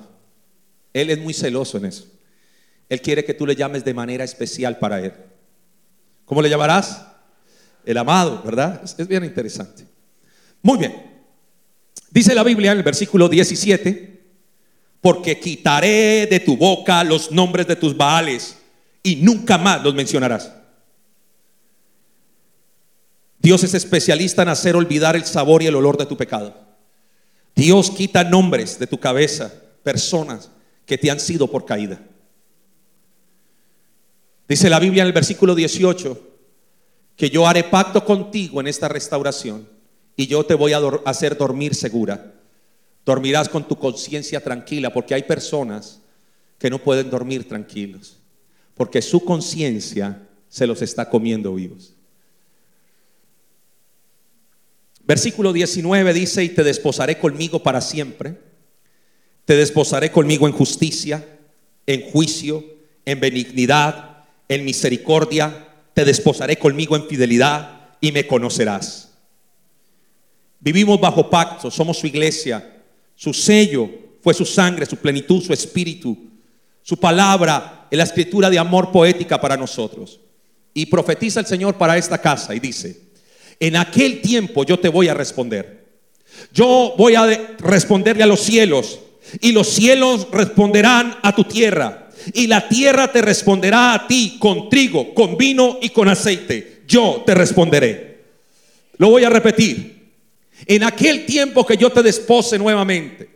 Él 0.94 1.10
es 1.10 1.20
muy 1.20 1.34
celoso 1.34 1.78
en 1.78 1.86
eso. 1.86 2.06
Él 2.90 3.02
quiere 3.02 3.24
que 3.24 3.34
tú 3.34 3.46
le 3.46 3.56
llames 3.56 3.86
de 3.86 3.94
manera 3.94 4.24
especial 4.24 4.78
para 4.80 5.00
Él. 5.00 5.14
¿Cómo 6.26 6.42
le 6.42 6.50
llamarás? 6.50 7.06
El 7.86 7.98
amado, 7.98 8.42
¿verdad? 8.44 8.82
Es, 8.84 9.08
bien 9.08 9.24
interesante. 9.24 9.86
Muy 10.62 10.80
bien. 10.80 11.16
Dice 12.10 12.34
la 12.34 12.44
Biblia 12.44 12.72
en 12.72 12.80
el 12.80 12.84
versículo 12.84 13.30
17, 13.30 14.24
porque 15.02 15.40
quitaré 15.40 16.28
de 16.28 16.40
tu 16.40 16.58
boca 16.58 17.04
los 17.04 17.32
nombres 17.32 17.68
de 17.68 17.76
tus 17.76 17.96
baales 17.96 18.58
y 19.04 19.18
nunca 19.18 19.58
más 19.58 19.84
los 19.84 19.94
mencionarás. 19.94 20.52
Dios 23.38 23.64
es 23.64 23.76
especialista 23.76 24.42
en 24.42 24.50
hacer 24.50 24.76
olvidar 24.76 25.16
el 25.16 25.26
sabor 25.26 25.62
y 25.62 25.68
el 25.68 25.76
olor 25.76 25.98
de 25.98 26.08
tu 26.08 26.18
pecado. 26.18 26.65
Dios 27.56 27.92
quita 27.92 28.24
nombres 28.24 28.78
de 28.80 28.88
tu 28.88 29.00
cabeza, 29.00 29.54
personas 29.84 30.52
que 30.86 30.98
te 30.98 31.10
han 31.10 31.20
sido 31.20 31.50
por 31.50 31.66
caída. 31.66 32.02
Dice 34.48 34.70
la 34.70 34.80
Biblia 34.80 35.04
en 35.04 35.08
el 35.08 35.14
versículo 35.14 35.56
18 35.56 36.32
que 37.16 37.30
yo 37.30 37.48
haré 37.48 37.64
pacto 37.64 38.04
contigo 38.04 38.60
en 38.60 38.68
esta 38.68 38.88
restauración 38.88 39.68
y 40.16 40.28
yo 40.28 40.46
te 40.46 40.54
voy 40.54 40.74
a 40.74 40.82
hacer 41.06 41.38
dormir 41.38 41.74
segura. 41.74 42.34
Dormirás 43.06 43.50
con 43.50 43.68
tu 43.68 43.78
conciencia 43.78 44.44
tranquila 44.44 44.92
porque 44.92 45.14
hay 45.14 45.24
personas 45.24 46.02
que 46.60 46.70
no 46.70 46.80
pueden 46.80 47.10
dormir 47.10 47.48
tranquilos 47.48 48.18
porque 48.76 49.02
su 49.02 49.24
conciencia 49.24 50.28
se 50.50 50.68
los 50.68 50.82
está 50.82 51.10
comiendo 51.10 51.56
vivos. 51.56 51.95
Versículo 55.08 55.54
19 55.54 56.14
dice, 56.14 56.44
y 56.44 56.50
te 56.50 56.64
desposaré 56.64 57.20
conmigo 57.20 57.62
para 57.62 57.82
siempre, 57.82 58.40
te 59.46 59.56
desposaré 59.56 60.12
conmigo 60.12 60.48
en 60.48 60.54
justicia, 60.54 61.24
en 61.86 62.10
juicio, 62.10 62.64
en 63.06 63.20
benignidad, 63.20 64.24
en 64.50 64.66
misericordia, 64.66 65.68
te 65.94 66.06
desposaré 66.06 66.58
conmigo 66.58 66.96
en 66.96 67.08
fidelidad 67.08 67.90
y 68.02 68.12
me 68.12 68.26
conocerás. 68.26 69.12
Vivimos 70.60 71.00
bajo 71.00 71.30
pacto, 71.30 71.70
somos 71.70 72.00
su 72.00 72.08
iglesia. 72.08 72.82
Su 73.16 73.34
sello 73.34 73.88
fue 74.22 74.34
su 74.34 74.46
sangre, 74.46 74.88
su 74.88 74.98
plenitud, 74.98 75.42
su 75.42 75.54
espíritu. 75.54 76.18
Su 76.82 76.98
palabra 76.98 77.88
es 77.92 77.98
la 77.98 78.04
escritura 78.04 78.50
de 78.50 78.58
amor 78.58 78.92
poética 78.92 79.40
para 79.40 79.56
nosotros. 79.56 80.20
Y 80.74 80.88
profetiza 80.88 81.40
el 81.40 81.46
Señor 81.46 81.78
para 81.78 81.98
esta 81.98 82.18
casa 82.18 82.56
y 82.56 82.60
dice, 82.60 83.05
en 83.60 83.76
aquel 83.76 84.22
tiempo 84.22 84.64
yo 84.64 84.80
te 84.80 84.90
voy 84.90 85.08
a 85.08 85.14
responder. 85.14 85.86
Yo 86.54 86.94
voy 86.98 87.16
a 87.16 87.56
responderle 87.60 88.24
a 88.24 88.28
los 88.28 88.42
cielos 88.42 89.00
y 89.42 89.52
los 89.52 89.68
cielos 89.70 90.28
responderán 90.32 91.18
a 91.22 91.36
tu 91.36 91.44
tierra 91.44 92.06
y 92.34 92.48
la 92.48 92.68
tierra 92.68 93.12
te 93.12 93.22
responderá 93.22 93.94
a 93.94 94.08
ti 94.08 94.38
con 94.40 94.70
trigo, 94.70 95.14
con 95.14 95.38
vino 95.38 95.80
y 95.82 95.90
con 95.90 96.08
aceite. 96.10 96.84
Yo 96.88 97.24
te 97.26 97.36
responderé. 97.36 98.24
Lo 98.98 99.10
voy 99.10 99.24
a 99.24 99.30
repetir. 99.30 99.96
En 100.66 100.84
aquel 100.84 101.26
tiempo 101.26 101.66
que 101.66 101.78
yo 101.78 101.92
te 101.92 102.02
despose 102.02 102.58
nuevamente. 102.58 103.30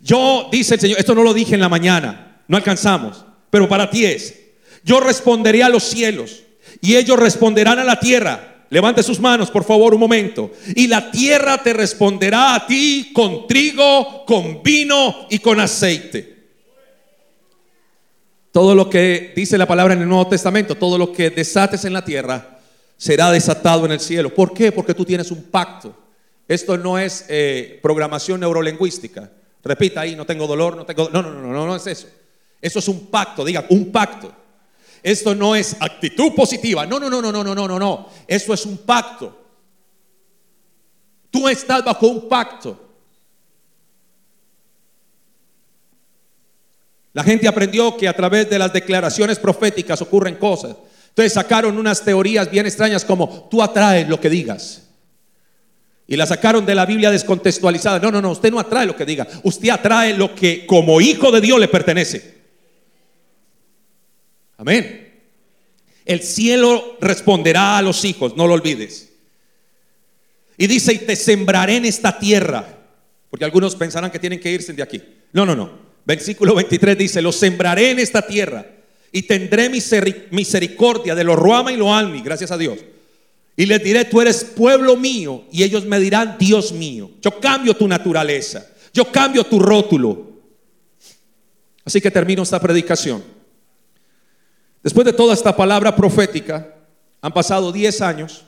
Yo, 0.00 0.48
dice 0.50 0.74
el 0.74 0.80
Señor, 0.80 0.98
esto 0.98 1.14
no 1.14 1.22
lo 1.22 1.34
dije 1.34 1.54
en 1.54 1.60
la 1.60 1.68
mañana, 1.68 2.42
no 2.48 2.56
alcanzamos, 2.56 3.24
pero 3.50 3.68
para 3.68 3.90
ti 3.90 4.04
es. 4.04 4.34
Yo 4.82 5.00
responderé 5.00 5.62
a 5.62 5.68
los 5.68 5.84
cielos 5.84 6.42
y 6.80 6.96
ellos 6.96 7.18
responderán 7.18 7.78
a 7.78 7.84
la 7.84 8.00
tierra. 8.00 8.49
Levante 8.70 9.02
sus 9.02 9.18
manos, 9.18 9.50
por 9.50 9.64
favor, 9.64 9.92
un 9.94 10.00
momento. 10.00 10.52
Y 10.76 10.86
la 10.86 11.10
tierra 11.10 11.60
te 11.60 11.72
responderá 11.72 12.54
a 12.54 12.66
ti 12.66 13.10
con 13.12 13.48
trigo, 13.48 14.24
con 14.24 14.62
vino 14.62 15.26
y 15.28 15.40
con 15.40 15.58
aceite. 15.58 16.38
Todo 18.52 18.76
lo 18.76 18.88
que 18.88 19.32
dice 19.34 19.58
la 19.58 19.66
palabra 19.66 19.94
en 19.94 20.02
el 20.02 20.08
Nuevo 20.08 20.28
Testamento, 20.28 20.76
todo 20.76 20.98
lo 20.98 21.12
que 21.12 21.30
desates 21.30 21.84
en 21.84 21.92
la 21.92 22.04
tierra, 22.04 22.60
será 22.96 23.32
desatado 23.32 23.86
en 23.86 23.92
el 23.92 24.00
cielo. 24.00 24.32
¿Por 24.32 24.54
qué? 24.54 24.70
Porque 24.70 24.94
tú 24.94 25.04
tienes 25.04 25.32
un 25.32 25.42
pacto. 25.44 25.94
Esto 26.46 26.76
no 26.76 26.96
es 26.96 27.26
eh, 27.28 27.80
programación 27.82 28.40
neurolingüística. 28.40 29.30
Repita 29.64 30.02
ahí, 30.02 30.14
no 30.14 30.26
tengo 30.26 30.46
dolor, 30.46 30.76
no 30.76 30.86
tengo... 30.86 31.10
No, 31.10 31.22
no, 31.22 31.32
no, 31.32 31.52
no, 31.52 31.66
no 31.66 31.76
es 31.76 31.86
eso. 31.88 32.08
Eso 32.60 32.78
es 32.78 32.88
un 32.88 33.06
pacto, 33.06 33.44
diga, 33.44 33.66
un 33.68 33.90
pacto. 33.90 34.32
Esto 35.02 35.34
no 35.34 35.54
es 35.54 35.76
actitud 35.80 36.34
positiva. 36.34 36.86
No, 36.86 37.00
no, 37.00 37.08
no, 37.08 37.22
no, 37.22 37.32
no, 37.32 37.42
no, 37.42 37.54
no, 37.54 37.68
no, 37.68 37.78
no. 37.78 38.08
Eso 38.26 38.52
es 38.52 38.66
un 38.66 38.78
pacto. 38.78 39.36
Tú 41.30 41.48
estás 41.48 41.84
bajo 41.84 42.06
un 42.08 42.28
pacto. 42.28 42.88
La 47.12 47.24
gente 47.24 47.48
aprendió 47.48 47.96
que 47.96 48.08
a 48.08 48.14
través 48.14 48.48
de 48.48 48.58
las 48.58 48.72
declaraciones 48.72 49.38
proféticas 49.38 50.00
ocurren 50.02 50.36
cosas. 50.36 50.76
Entonces 51.08 51.32
sacaron 51.32 51.76
unas 51.76 52.04
teorías 52.04 52.50
bien 52.50 52.66
extrañas 52.66 53.04
como 53.04 53.48
tú 53.50 53.62
atraes 53.62 54.08
lo 54.08 54.20
que 54.20 54.30
digas. 54.30 54.82
Y 56.06 56.16
la 56.16 56.26
sacaron 56.26 56.66
de 56.66 56.74
la 56.74 56.86
Biblia 56.86 57.10
descontextualizada. 57.10 57.98
No, 58.00 58.10
no, 58.10 58.20
no, 58.20 58.32
usted 58.32 58.50
no 58.50 58.58
atrae 58.58 58.86
lo 58.86 58.96
que 58.96 59.04
diga. 59.04 59.26
Usted 59.44 59.70
atrae 59.70 60.12
lo 60.12 60.34
que 60.34 60.66
como 60.66 61.00
hijo 61.00 61.30
de 61.30 61.40
Dios 61.40 61.58
le 61.58 61.68
pertenece. 61.68 62.39
Amén. 64.60 65.22
El 66.04 66.22
cielo 66.22 66.98
responderá 67.00 67.78
a 67.78 67.82
los 67.82 68.04
hijos, 68.04 68.36
no 68.36 68.46
lo 68.46 68.54
olvides. 68.54 69.08
Y 70.56 70.66
dice, 70.66 70.92
y 70.92 70.98
te 70.98 71.16
sembraré 71.16 71.76
en 71.76 71.86
esta 71.86 72.18
tierra. 72.18 72.78
Porque 73.30 73.44
algunos 73.44 73.74
pensarán 73.74 74.10
que 74.10 74.18
tienen 74.18 74.38
que 74.38 74.52
irse 74.52 74.72
de 74.72 74.82
aquí. 74.82 75.02
No, 75.32 75.46
no, 75.46 75.56
no. 75.56 75.90
Versículo 76.04 76.54
23 76.54 76.98
dice, 76.98 77.22
lo 77.22 77.32
sembraré 77.32 77.90
en 77.90 77.98
esta 77.98 78.22
tierra 78.22 78.66
y 79.10 79.22
tendré 79.22 79.68
misericordia 79.68 81.14
de 81.14 81.24
los 81.24 81.36
Ruama 81.36 81.72
y 81.72 81.76
los 81.76 81.88
Almi, 81.88 82.20
gracias 82.20 82.50
a 82.50 82.58
Dios 82.58 82.78
y 83.60 83.66
les 83.66 83.84
diré, 83.84 84.06
tú 84.06 84.22
eres 84.22 84.42
pueblo 84.42 84.96
mío. 84.96 85.44
Y 85.52 85.62
ellos 85.62 85.84
me 85.84 86.00
dirán, 86.00 86.36
Dios 86.38 86.72
mío. 86.72 87.10
Yo 87.20 87.38
cambio 87.40 87.76
tu 87.76 87.86
naturaleza. 87.86 88.66
Yo 88.90 89.12
cambio 89.12 89.44
tu 89.44 89.58
rótulo. 89.58 90.30
Así 91.84 92.00
que 92.00 92.10
termino 92.10 92.42
esta 92.42 92.58
predicación. 92.58 93.22
Después 94.82 95.04
de 95.04 95.12
toda 95.12 95.34
esta 95.34 95.54
palabra 95.54 95.94
profética, 95.94 96.74
han 97.20 97.32
pasado 97.32 97.70
10 97.70 98.00
años 98.00 98.44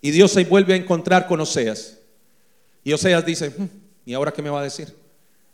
y 0.00 0.10
Dios 0.10 0.32
se 0.32 0.44
vuelve 0.44 0.74
a 0.74 0.76
encontrar 0.76 1.26
con 1.26 1.40
Oseas. 1.40 1.98
Y 2.84 2.92
Oseas 2.92 3.24
dice, 3.24 3.50
hmm, 3.50 3.68
¿y 4.06 4.14
ahora 4.14 4.32
qué 4.32 4.42
me 4.42 4.50
va 4.50 4.60
a 4.60 4.64
decir? 4.64 4.94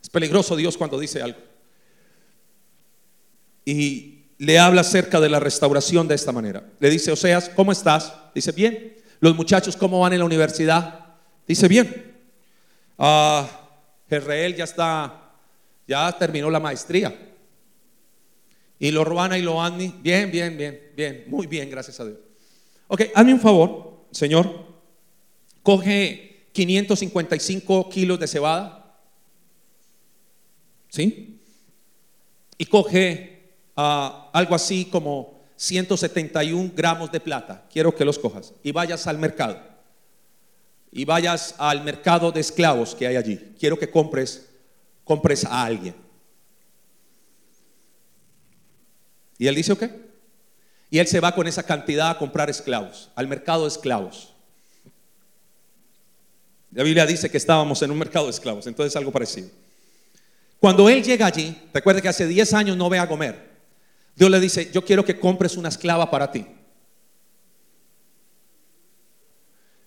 Es 0.03 0.09
peligroso 0.09 0.57
Dios 0.57 0.77
cuando 0.77 0.99
dice 0.99 1.23
algo. 1.23 1.39
Y 3.65 4.25
le 4.39 4.59
habla 4.59 4.83
acerca 4.83 5.21
de 5.21 5.29
la 5.29 5.41
restauración 5.41 6.07
de 6.09 6.15
esta 6.15 6.33
manera. 6.33 6.65
Le 6.81 6.91
dice, 6.91 7.13
Oseas, 7.13 7.51
¿cómo 7.51 7.73
estás? 7.73 8.15
Dice, 8.35 8.53
bien. 8.53 8.97
Los 9.21 9.35
muchachos, 9.35 9.77
¿cómo 9.77 10.01
van 10.01 10.13
en 10.13 10.21
la 10.21 10.25
universidad? 10.25 11.07
Dice, 11.47 11.67
bien. 11.67 12.15
Uh, 12.97 13.45
ya 14.11 14.65
está, 14.65 15.31
ya 15.87 16.17
terminó 16.17 16.51
la 16.51 16.61
maestría. 16.61 17.28
Y 18.79 18.91
lo 18.91 19.05
Ruana 19.05 19.37
y 19.37 19.43
lo 19.43 19.61
Andy, 19.61 19.93
bien, 20.01 20.31
bien, 20.31 20.57
bien, 20.57 20.93
bien, 20.97 21.25
muy 21.27 21.47
bien, 21.47 21.69
gracias 21.69 21.99
a 22.01 22.05
Dios. 22.05 22.19
Ok, 22.87 23.03
hazme 23.15 23.35
un 23.35 23.41
favor, 23.41 24.07
Señor. 24.11 24.67
Coge 25.63 26.47
555 26.53 27.91
kilos 27.91 28.19
de 28.19 28.27
cebada. 28.27 28.97
¿Sí? 30.89 31.41
Y 32.57 32.65
coge 32.67 33.53
algo 33.75 34.55
así 34.55 34.87
como 34.87 35.43
171 35.57 36.73
gramos 36.75 37.13
de 37.13 37.21
plata. 37.21 37.67
Quiero 37.71 37.95
que 37.95 38.05
los 38.05 38.19
cojas 38.19 38.55
y 38.63 38.73
vayas 38.73 39.07
al 39.07 39.19
mercado. 39.19 39.61
Y 40.91 41.05
vayas 41.05 41.55
al 41.59 41.85
mercado 41.85 42.33
de 42.33 42.41
esclavos 42.41 42.95
que 42.95 43.07
hay 43.07 43.17
allí. 43.17 43.55
Quiero 43.59 43.79
que 43.79 43.91
compres, 43.91 44.49
compres 45.05 45.45
a 45.45 45.65
alguien. 45.65 45.95
Y 49.39 49.47
él 49.47 49.55
dice, 49.55 49.73
ok. 49.73 49.85
Y 50.91 50.99
él 50.99 51.07
se 51.07 51.21
va 51.21 51.35
con 51.35 51.47
esa 51.47 51.63
cantidad 51.63 52.11
a 52.11 52.19
comprar 52.19 52.51
esclavos, 52.51 53.11
al 53.15 53.29
mercado 53.29 53.63
de 53.63 53.69
esclavos. 53.69 54.35
La 56.73 56.83
Biblia 56.83 57.07
dice 57.07 57.31
que 57.31 57.37
estábamos 57.37 57.81
en 57.83 57.91
un 57.91 57.99
mercado 57.99 58.27
de 58.27 58.33
esclavos, 58.33 58.67
entonces 58.67 58.95
algo 58.97 59.11
parecido. 59.11 59.49
Cuando 60.61 60.89
él 60.89 61.03
llega 61.03 61.27
allí, 61.27 61.57
recuerde 61.73 62.03
que 62.03 62.09
hace 62.09 62.27
10 62.27 62.53
años 62.55 62.77
no 62.77 62.91
ve 62.91 62.99
a 62.99 63.09
comer. 63.09 63.49
Dios 64.17 64.31
le 64.31 64.41
dice, 64.41 64.71
yo 64.73 64.85
quiero 64.85 65.05
que 65.05 65.19
compres 65.19 65.57
una 65.57 65.69
esclava 65.69 66.11
para 66.11 66.31
ti. 66.33 66.45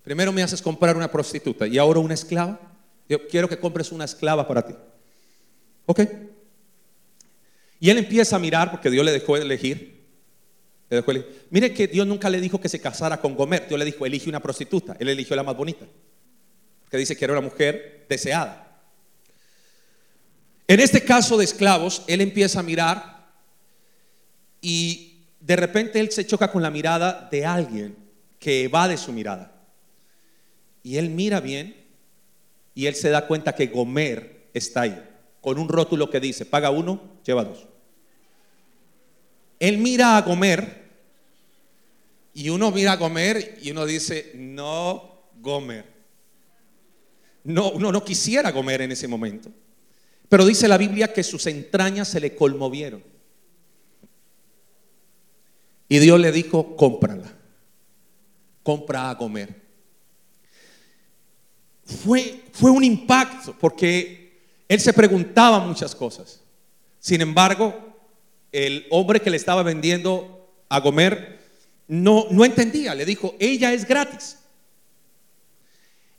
Primero 0.04 0.32
me 0.32 0.41
haces 0.41 0.62
comprar 0.62 0.95
una 0.95 1.12
prostituta 1.12 1.68
y 1.68 1.78
ahora 1.78 1.99
una 1.99 2.14
esclava. 2.14 2.60
Yo 3.08 3.28
quiero 3.28 3.49
que 3.49 3.60
compres 3.60 3.91
una 3.91 4.06
esclava 4.06 4.47
para 4.47 4.66
ti. 4.66 4.74
¿Ok? 5.86 6.02
Y 7.82 7.90
él 7.90 7.98
empieza 7.98 8.36
a 8.36 8.40
mirar 8.40 8.70
porque 8.70 8.92
Dios 8.92 9.04
le 9.04 9.12
dejó 9.12 9.36
elegir. 9.36 10.06
Mire 11.50 11.74
que 11.74 11.88
Dios 11.88 12.06
nunca 12.06 12.30
le 12.30 12.40
dijo 12.40 12.62
que 12.62 12.70
se 12.70 12.80
casara 12.80 13.20
con 13.20 13.34
Gomer. 13.34 13.68
Dios 13.68 13.80
le 13.80 13.86
dijo, 13.86 14.06
elige 14.06 14.30
una 14.30 14.40
prostituta. 14.40 14.96
Él 15.00 15.10
eligió 15.10 15.36
la 15.36 15.42
más 15.42 15.58
bonita. 15.58 15.88
Porque 16.84 16.98
dice 16.98 17.18
que 17.18 17.26
era 17.26 17.34
una 17.34 17.42
mujer 17.42 18.06
deseada. 18.08 18.68
En 20.68 20.80
este 20.80 21.04
caso 21.04 21.38
de 21.38 21.44
esclavos, 21.44 22.04
él 22.06 22.22
empieza 22.22 22.60
a 22.60 22.64
mirar 22.64 23.32
y 24.62 25.26
de 25.40 25.56
repente 25.56 26.00
él 26.00 26.12
se 26.12 26.28
choca 26.28 26.52
con 26.52 26.62
la 26.62 26.70
mirada 26.70 27.28
de 27.32 27.48
alguien 27.48 27.96
que 28.38 28.66
evade 28.66 28.96
su 28.96 29.12
mirada. 29.12 29.52
Y 30.84 30.98
él 30.98 31.10
mira 31.10 31.40
bien 31.40 31.76
y 32.76 32.86
él 32.86 32.94
se 32.94 33.10
da 33.10 33.26
cuenta 33.26 33.56
que 33.56 33.68
Gomer 33.68 34.50
está 34.54 34.82
ahí, 34.82 35.04
con 35.42 35.58
un 35.58 35.68
rótulo 35.68 36.12
que 36.12 36.20
dice, 36.20 36.46
paga 36.46 36.70
uno, 36.70 37.20
lleva 37.26 37.44
dos. 37.44 37.71
Él 39.62 39.78
mira 39.78 40.18
a 40.18 40.22
Gomer 40.24 40.89
y 42.34 42.49
uno 42.49 42.72
mira 42.72 42.93
a 42.93 42.97
Gomer 42.97 43.59
y 43.62 43.72
uno 43.72 43.86
dice, 43.86 44.34
no, 44.36 45.30
Gomer. 45.39 45.86
No, 47.43 47.72
uno 47.72 47.91
no 47.91 48.03
quisiera 48.03 48.51
comer 48.51 48.82
en 48.82 48.91
ese 48.91 49.07
momento. 49.07 49.49
Pero 50.28 50.45
dice 50.45 50.68
la 50.68 50.78
Biblia 50.78 51.14
que 51.14 51.24
sus 51.24 51.47
entrañas 51.47 52.09
se 52.09 52.20
le 52.20 52.36
conmovieron. 52.36 53.03
Y 55.88 55.99
Dios 55.99 56.20
le 56.20 56.32
dijo, 56.32 56.76
cómprala. 56.76 57.32
Compra 58.64 59.09
a 59.09 59.18
comer 59.18 59.62
fue, 61.91 62.43
fue 62.51 62.72
un 62.72 62.84
impacto 62.84 63.55
porque 63.59 64.41
él 64.68 64.80
se 64.80 64.93
preguntaba 64.93 65.59
muchas 65.59 65.95
cosas. 65.95 66.41
Sin 66.99 67.22
embargo, 67.22 67.91
el 68.52 68.86
hombre 68.89 69.22
que 69.22 69.30
le 69.30 69.38
estaba 69.38 69.64
vendiendo 69.64 70.49
a 70.70 70.82
comer 70.82 71.39
no, 71.88 72.28
no 72.32 72.45
entendía. 72.45 72.95
Le 72.95 73.06
dijo, 73.06 73.36
ella 73.39 73.74
es 73.74 73.88
gratis. 73.88 74.38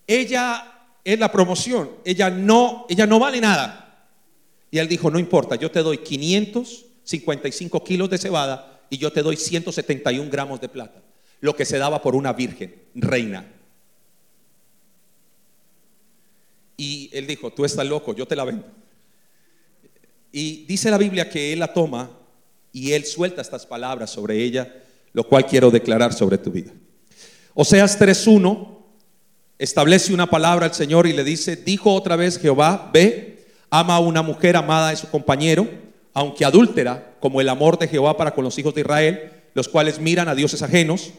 Ella 0.06 0.86
es 1.04 1.18
la 1.18 1.32
promoción. 1.32 1.90
Ella 2.04 2.30
no, 2.30 2.86
ella 2.88 3.06
no 3.06 3.18
vale 3.18 3.40
nada. 3.40 4.08
Y 4.70 4.78
él 4.78 4.88
dijo, 4.88 5.10
no 5.10 5.18
importa, 5.18 5.56
yo 5.56 5.70
te 5.70 5.82
doy 5.82 5.98
555 5.98 7.84
kilos 7.84 8.08
de 8.08 8.18
cebada 8.18 8.80
y 8.88 8.98
yo 8.98 9.12
te 9.12 9.22
doy 9.22 9.36
171 9.36 10.30
gramos 10.30 10.60
de 10.60 10.68
plata. 10.68 11.00
Lo 11.40 11.54
que 11.56 11.64
se 11.64 11.78
daba 11.78 12.00
por 12.00 12.14
una 12.14 12.32
virgen, 12.32 12.74
reina. 12.94 13.46
Y 16.76 17.10
él 17.12 17.26
dijo, 17.26 17.52
tú 17.52 17.64
estás 17.64 17.86
loco, 17.86 18.14
yo 18.14 18.26
te 18.26 18.36
la 18.36 18.44
vendo. 18.44 18.66
Y 20.32 20.64
dice 20.64 20.90
la 20.90 20.98
Biblia 20.98 21.28
que 21.28 21.52
él 21.52 21.58
la 21.58 21.72
toma 21.72 22.10
y 22.72 22.92
él 22.92 23.04
suelta 23.04 23.42
estas 23.42 23.66
palabras 23.66 24.10
sobre 24.10 24.42
ella, 24.42 24.74
lo 25.12 25.24
cual 25.24 25.46
quiero 25.46 25.70
declarar 25.70 26.12
sobre 26.12 26.38
tu 26.38 26.50
vida. 26.50 26.72
Oseas 27.54 28.00
3.1 28.00 28.78
establece 29.58 30.14
una 30.14 30.28
palabra 30.28 30.66
al 30.66 30.74
Señor 30.74 31.06
y 31.06 31.12
le 31.12 31.22
dice, 31.22 31.54
dijo 31.54 31.94
otra 31.94 32.16
vez 32.16 32.38
Jehová, 32.38 32.90
ve, 32.92 33.46
ama 33.70 33.96
a 33.96 34.00
una 34.00 34.22
mujer 34.22 34.56
amada 34.56 34.90
de 34.90 34.96
su 34.96 35.08
compañero, 35.10 35.68
aunque 36.14 36.44
adúltera, 36.44 37.16
como 37.20 37.40
el 37.40 37.48
amor 37.48 37.78
de 37.78 37.88
Jehová 37.88 38.16
para 38.16 38.34
con 38.34 38.44
los 38.44 38.58
hijos 38.58 38.74
de 38.74 38.80
Israel, 38.80 39.32
los 39.54 39.68
cuales 39.68 40.00
miran 40.00 40.28
a 40.28 40.34
dioses 40.34 40.62
ajenos 40.62 41.10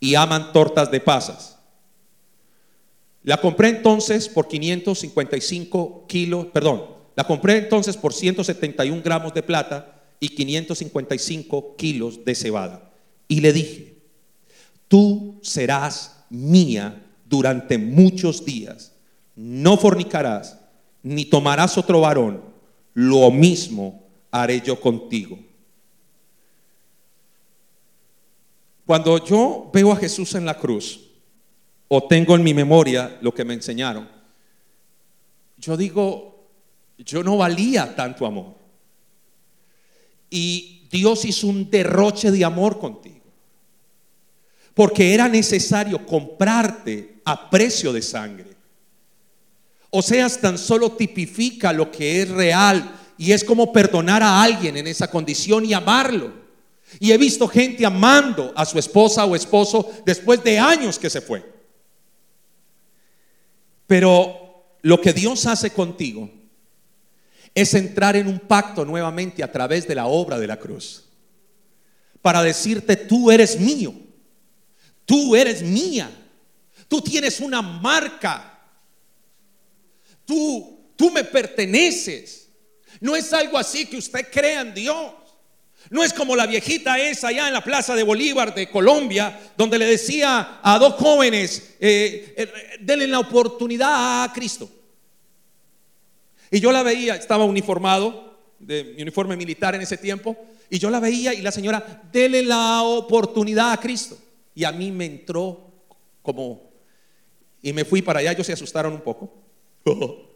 y 0.00 0.14
aman 0.14 0.52
tortas 0.52 0.90
de 0.90 1.00
pasas. 1.00 1.58
La 3.22 3.36
compré 3.36 3.68
entonces 3.68 4.28
por 4.28 4.48
555 4.48 6.06
kilos, 6.08 6.46
perdón, 6.46 6.86
la 7.14 7.24
compré 7.24 7.58
entonces 7.58 7.96
por 7.96 8.12
171 8.12 9.02
gramos 9.04 9.32
de 9.34 9.42
plata 9.42 10.01
y 10.22 10.28
555 10.28 11.74
kilos 11.74 12.24
de 12.24 12.36
cebada. 12.36 12.92
Y 13.26 13.40
le 13.40 13.52
dije, 13.52 13.96
tú 14.86 15.40
serás 15.42 16.24
mía 16.30 17.04
durante 17.28 17.76
muchos 17.76 18.44
días, 18.44 18.92
no 19.34 19.76
fornicarás, 19.76 20.60
ni 21.02 21.24
tomarás 21.24 21.76
otro 21.76 22.02
varón, 22.02 22.40
lo 22.94 23.32
mismo 23.32 24.04
haré 24.30 24.60
yo 24.60 24.80
contigo. 24.80 25.40
Cuando 28.86 29.24
yo 29.24 29.70
veo 29.74 29.90
a 29.90 29.96
Jesús 29.96 30.36
en 30.36 30.46
la 30.46 30.56
cruz, 30.56 31.00
o 31.88 32.06
tengo 32.06 32.36
en 32.36 32.44
mi 32.44 32.54
memoria 32.54 33.18
lo 33.22 33.34
que 33.34 33.44
me 33.44 33.54
enseñaron, 33.54 34.08
yo 35.56 35.76
digo, 35.76 36.48
yo 36.96 37.24
no 37.24 37.38
valía 37.38 37.96
tanto 37.96 38.24
amor. 38.24 38.61
Y 40.32 40.88
Dios 40.90 41.26
hizo 41.26 41.46
un 41.46 41.70
derroche 41.70 42.30
de 42.30 42.42
amor 42.42 42.78
contigo. 42.78 43.20
Porque 44.72 45.12
era 45.12 45.28
necesario 45.28 46.06
comprarte 46.06 47.20
a 47.26 47.50
precio 47.50 47.92
de 47.92 48.00
sangre. 48.00 48.56
O 49.90 50.00
sea, 50.00 50.26
tan 50.30 50.56
solo 50.56 50.92
tipifica 50.92 51.70
lo 51.70 51.90
que 51.90 52.22
es 52.22 52.30
real 52.30 52.98
y 53.18 53.32
es 53.32 53.44
como 53.44 53.74
perdonar 53.74 54.22
a 54.22 54.42
alguien 54.42 54.78
en 54.78 54.86
esa 54.86 55.10
condición 55.10 55.66
y 55.66 55.74
amarlo. 55.74 56.32
Y 56.98 57.12
he 57.12 57.18
visto 57.18 57.46
gente 57.46 57.84
amando 57.84 58.54
a 58.56 58.64
su 58.64 58.78
esposa 58.78 59.26
o 59.26 59.36
esposo 59.36 59.90
después 60.06 60.42
de 60.42 60.58
años 60.58 60.98
que 60.98 61.10
se 61.10 61.20
fue. 61.20 61.44
Pero 63.86 64.78
lo 64.80 64.98
que 64.98 65.12
Dios 65.12 65.44
hace 65.44 65.68
contigo 65.68 66.30
es 67.54 67.74
entrar 67.74 68.16
en 68.16 68.28
un 68.28 68.38
pacto 68.38 68.84
nuevamente 68.84 69.42
a 69.42 69.52
través 69.52 69.86
de 69.86 69.94
la 69.94 70.06
obra 70.06 70.38
de 70.38 70.46
la 70.46 70.58
cruz. 70.58 71.04
Para 72.20 72.42
decirte, 72.42 72.96
tú 72.96 73.30
eres 73.30 73.58
mío, 73.58 73.94
tú 75.04 75.36
eres 75.36 75.62
mía, 75.62 76.10
tú 76.88 77.00
tienes 77.00 77.40
una 77.40 77.60
marca, 77.60 78.60
tú, 80.24 80.92
tú 80.96 81.10
me 81.10 81.24
perteneces. 81.24 82.48
No 83.00 83.16
es 83.16 83.32
algo 83.32 83.58
así 83.58 83.86
que 83.86 83.96
usted 83.96 84.28
crea 84.30 84.60
en 84.60 84.74
Dios. 84.74 85.12
No 85.90 86.04
es 86.04 86.12
como 86.12 86.36
la 86.36 86.46
viejita 86.46 86.98
esa 86.98 87.28
allá 87.28 87.48
en 87.48 87.54
la 87.54 87.64
Plaza 87.64 87.94
de 87.94 88.04
Bolívar 88.04 88.54
de 88.54 88.70
Colombia, 88.70 89.52
donde 89.56 89.78
le 89.78 89.86
decía 89.86 90.60
a 90.62 90.78
dos 90.78 90.94
jóvenes, 90.94 91.74
eh, 91.80 92.34
eh, 92.36 92.52
denle 92.80 93.08
la 93.08 93.18
oportunidad 93.18 94.22
a 94.22 94.32
Cristo. 94.32 94.70
Y 96.52 96.60
yo 96.60 96.70
la 96.70 96.84
veía, 96.84 97.16
estaba 97.16 97.44
uniformado, 97.44 98.38
de 98.60 98.84
mi 98.94 99.02
uniforme 99.02 99.36
militar 99.36 99.74
en 99.74 99.80
ese 99.80 99.96
tiempo, 99.96 100.36
y 100.70 100.78
yo 100.78 100.88
la 100.90 101.00
veía 101.00 101.34
y 101.34 101.42
la 101.42 101.50
señora, 101.50 102.02
denle 102.12 102.44
la 102.44 102.82
oportunidad 102.82 103.72
a 103.72 103.80
Cristo. 103.80 104.16
Y 104.54 104.62
a 104.62 104.70
mí 104.70 104.92
me 104.92 105.06
entró 105.06 105.72
como, 106.22 106.70
y 107.60 107.72
me 107.72 107.84
fui 107.84 108.02
para 108.02 108.20
allá, 108.20 108.30
ellos 108.30 108.46
se 108.46 108.52
asustaron 108.52 108.92
un 108.92 109.00
poco. 109.00 109.32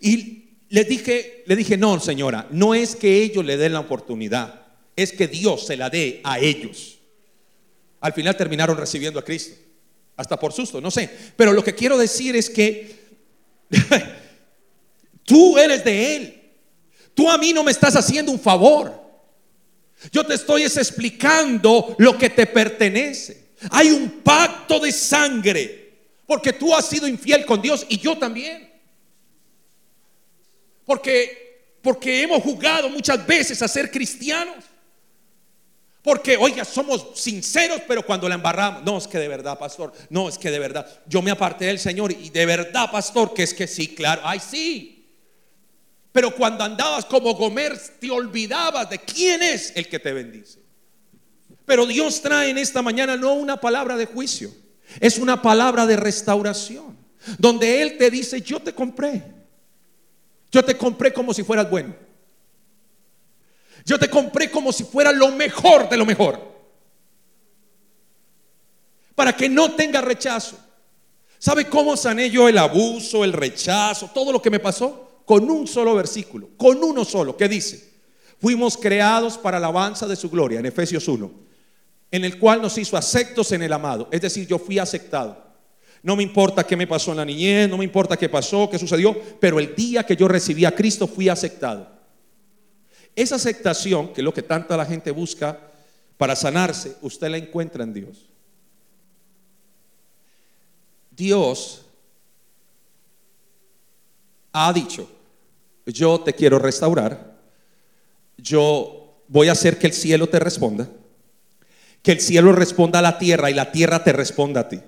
y 0.00 0.44
le 0.70 0.84
dije, 0.84 1.44
le 1.46 1.54
dije, 1.54 1.76
no, 1.76 2.00
señora, 2.00 2.46
no 2.50 2.74
es 2.74 2.96
que 2.96 3.22
ellos 3.22 3.44
le 3.44 3.58
den 3.58 3.74
la 3.74 3.80
oportunidad 3.80 4.66
es 4.96 5.12
que 5.12 5.28
Dios 5.28 5.66
se 5.66 5.76
la 5.76 5.90
dé 5.90 6.20
a 6.24 6.38
ellos. 6.38 6.98
Al 8.00 8.14
final 8.14 8.36
terminaron 8.36 8.76
recibiendo 8.76 9.20
a 9.20 9.24
Cristo, 9.24 9.54
hasta 10.16 10.38
por 10.40 10.52
susto, 10.52 10.80
no 10.80 10.90
sé. 10.90 11.10
Pero 11.36 11.52
lo 11.52 11.62
que 11.62 11.74
quiero 11.74 11.98
decir 11.98 12.34
es 12.34 12.48
que 12.48 12.96
tú 15.26 15.58
eres 15.58 15.84
de 15.84 16.16
Él. 16.16 16.42
Tú 17.12 17.30
a 17.30 17.36
mí 17.36 17.52
no 17.52 17.62
me 17.62 17.72
estás 17.72 17.94
haciendo 17.94 18.32
un 18.32 18.40
favor. 18.40 19.04
Yo 20.10 20.24
te 20.24 20.32
estoy 20.32 20.62
explicando 20.62 21.94
lo 21.98 22.16
que 22.16 22.30
te 22.30 22.46
pertenece. 22.46 23.50
Hay 23.70 23.90
un 23.90 24.22
pacto 24.22 24.80
de 24.80 24.92
sangre, 24.92 25.92
porque 26.26 26.54
tú 26.54 26.74
has 26.74 26.86
sido 26.86 27.06
infiel 27.06 27.44
con 27.44 27.60
Dios 27.60 27.84
y 27.90 27.98
yo 27.98 28.16
también. 28.16 28.72
Porque 30.86 31.46
porque 31.86 32.22
hemos 32.22 32.42
jugado 32.42 32.90
muchas 32.90 33.24
veces 33.24 33.62
a 33.62 33.68
ser 33.68 33.92
cristianos. 33.92 34.64
Porque, 36.02 36.36
oiga, 36.36 36.64
somos 36.64 37.12
sinceros, 37.14 37.80
pero 37.86 38.04
cuando 38.04 38.28
la 38.28 38.34
embarramos, 38.34 38.82
no, 38.82 38.98
es 38.98 39.06
que 39.06 39.18
de 39.18 39.28
verdad, 39.28 39.56
pastor, 39.56 39.92
no, 40.10 40.28
es 40.28 40.36
que 40.36 40.50
de 40.50 40.58
verdad, 40.58 40.84
yo 41.06 41.22
me 41.22 41.30
aparté 41.30 41.66
del 41.66 41.78
Señor 41.78 42.10
y 42.10 42.30
de 42.30 42.44
verdad, 42.44 42.90
pastor, 42.90 43.32
que 43.32 43.44
es 43.44 43.54
que 43.54 43.68
sí, 43.68 43.94
claro, 43.94 44.20
ay, 44.24 44.40
sí. 44.40 44.95
Pero 46.16 46.34
cuando 46.34 46.64
andabas 46.64 47.04
como 47.04 47.34
Gomer, 47.34 47.78
te 48.00 48.10
olvidabas 48.10 48.88
de 48.88 48.98
quién 49.00 49.42
es 49.42 49.70
el 49.76 49.86
que 49.86 49.98
te 49.98 50.14
bendice. 50.14 50.60
Pero 51.66 51.84
Dios 51.84 52.22
trae 52.22 52.48
en 52.48 52.56
esta 52.56 52.80
mañana 52.80 53.18
no 53.18 53.34
una 53.34 53.60
palabra 53.60 53.98
de 53.98 54.06
juicio, 54.06 54.50
es 54.98 55.18
una 55.18 55.42
palabra 55.42 55.84
de 55.84 55.94
restauración, 55.94 56.96
donde 57.36 57.82
Él 57.82 57.98
te 57.98 58.10
dice, 58.10 58.40
yo 58.40 58.60
te 58.60 58.72
compré, 58.72 59.24
yo 60.50 60.64
te 60.64 60.74
compré 60.78 61.12
como 61.12 61.34
si 61.34 61.42
fueras 61.42 61.68
bueno, 61.68 61.94
yo 63.84 63.98
te 63.98 64.08
compré 64.08 64.50
como 64.50 64.72
si 64.72 64.84
fuera 64.84 65.12
lo 65.12 65.32
mejor 65.32 65.86
de 65.86 65.98
lo 65.98 66.06
mejor, 66.06 66.40
para 69.14 69.36
que 69.36 69.50
no 69.50 69.72
tenga 69.72 70.00
rechazo. 70.00 70.58
¿Sabe 71.38 71.66
cómo 71.66 71.94
sané 71.94 72.30
yo 72.30 72.48
el 72.48 72.56
abuso, 72.56 73.22
el 73.22 73.34
rechazo, 73.34 74.10
todo 74.14 74.32
lo 74.32 74.40
que 74.40 74.48
me 74.48 74.58
pasó? 74.58 75.05
Con 75.26 75.50
un 75.50 75.66
solo 75.66 75.94
versículo, 75.96 76.50
con 76.56 76.82
uno 76.82 77.04
solo, 77.04 77.36
que 77.36 77.48
dice, 77.48 77.92
fuimos 78.40 78.76
creados 78.76 79.36
para 79.36 79.56
alabanza 79.56 80.06
de 80.06 80.14
su 80.14 80.30
gloria, 80.30 80.60
en 80.60 80.66
Efesios 80.66 81.08
1, 81.08 81.30
en 82.12 82.24
el 82.24 82.38
cual 82.38 82.62
nos 82.62 82.78
hizo 82.78 82.96
aceptos 82.96 83.50
en 83.50 83.62
el 83.62 83.72
amado. 83.72 84.08
Es 84.12 84.20
decir, 84.20 84.46
yo 84.46 84.58
fui 84.58 84.78
aceptado. 84.78 85.44
No 86.04 86.14
me 86.14 86.22
importa 86.22 86.64
qué 86.64 86.76
me 86.76 86.86
pasó 86.86 87.10
en 87.10 87.16
la 87.16 87.24
niñez, 87.24 87.68
no 87.68 87.76
me 87.76 87.84
importa 87.84 88.16
qué 88.16 88.28
pasó, 88.28 88.70
qué 88.70 88.78
sucedió, 88.78 89.20
pero 89.40 89.58
el 89.58 89.74
día 89.74 90.06
que 90.06 90.14
yo 90.14 90.28
recibí 90.28 90.64
a 90.64 90.74
Cristo 90.74 91.08
fui 91.08 91.28
aceptado. 91.28 91.90
Esa 93.16 93.34
aceptación, 93.34 94.12
que 94.12 94.20
es 94.20 94.24
lo 94.24 94.32
que 94.32 94.42
tanta 94.42 94.76
la 94.76 94.86
gente 94.86 95.10
busca 95.10 95.58
para 96.16 96.36
sanarse, 96.36 96.96
usted 97.00 97.28
la 97.30 97.38
encuentra 97.38 97.82
en 97.82 97.92
Dios. 97.92 98.26
Dios 101.10 101.84
ha 104.52 104.72
dicho, 104.72 105.10
yo 105.86 106.20
te 106.20 106.34
quiero 106.34 106.58
restaurar, 106.58 107.36
yo 108.36 109.22
voy 109.28 109.48
a 109.48 109.52
hacer 109.52 109.78
que 109.78 109.86
el 109.86 109.92
cielo 109.92 110.28
te 110.28 110.38
responda, 110.38 110.90
que 112.02 112.12
el 112.12 112.20
cielo 112.20 112.52
responda 112.52 112.98
a 112.98 113.02
la 113.02 113.18
tierra 113.18 113.50
y 113.50 113.54
la 113.54 113.72
tierra 113.72 114.02
te 114.04 114.12
responda 114.12 114.60
a 114.62 114.68
ti. 114.68 114.80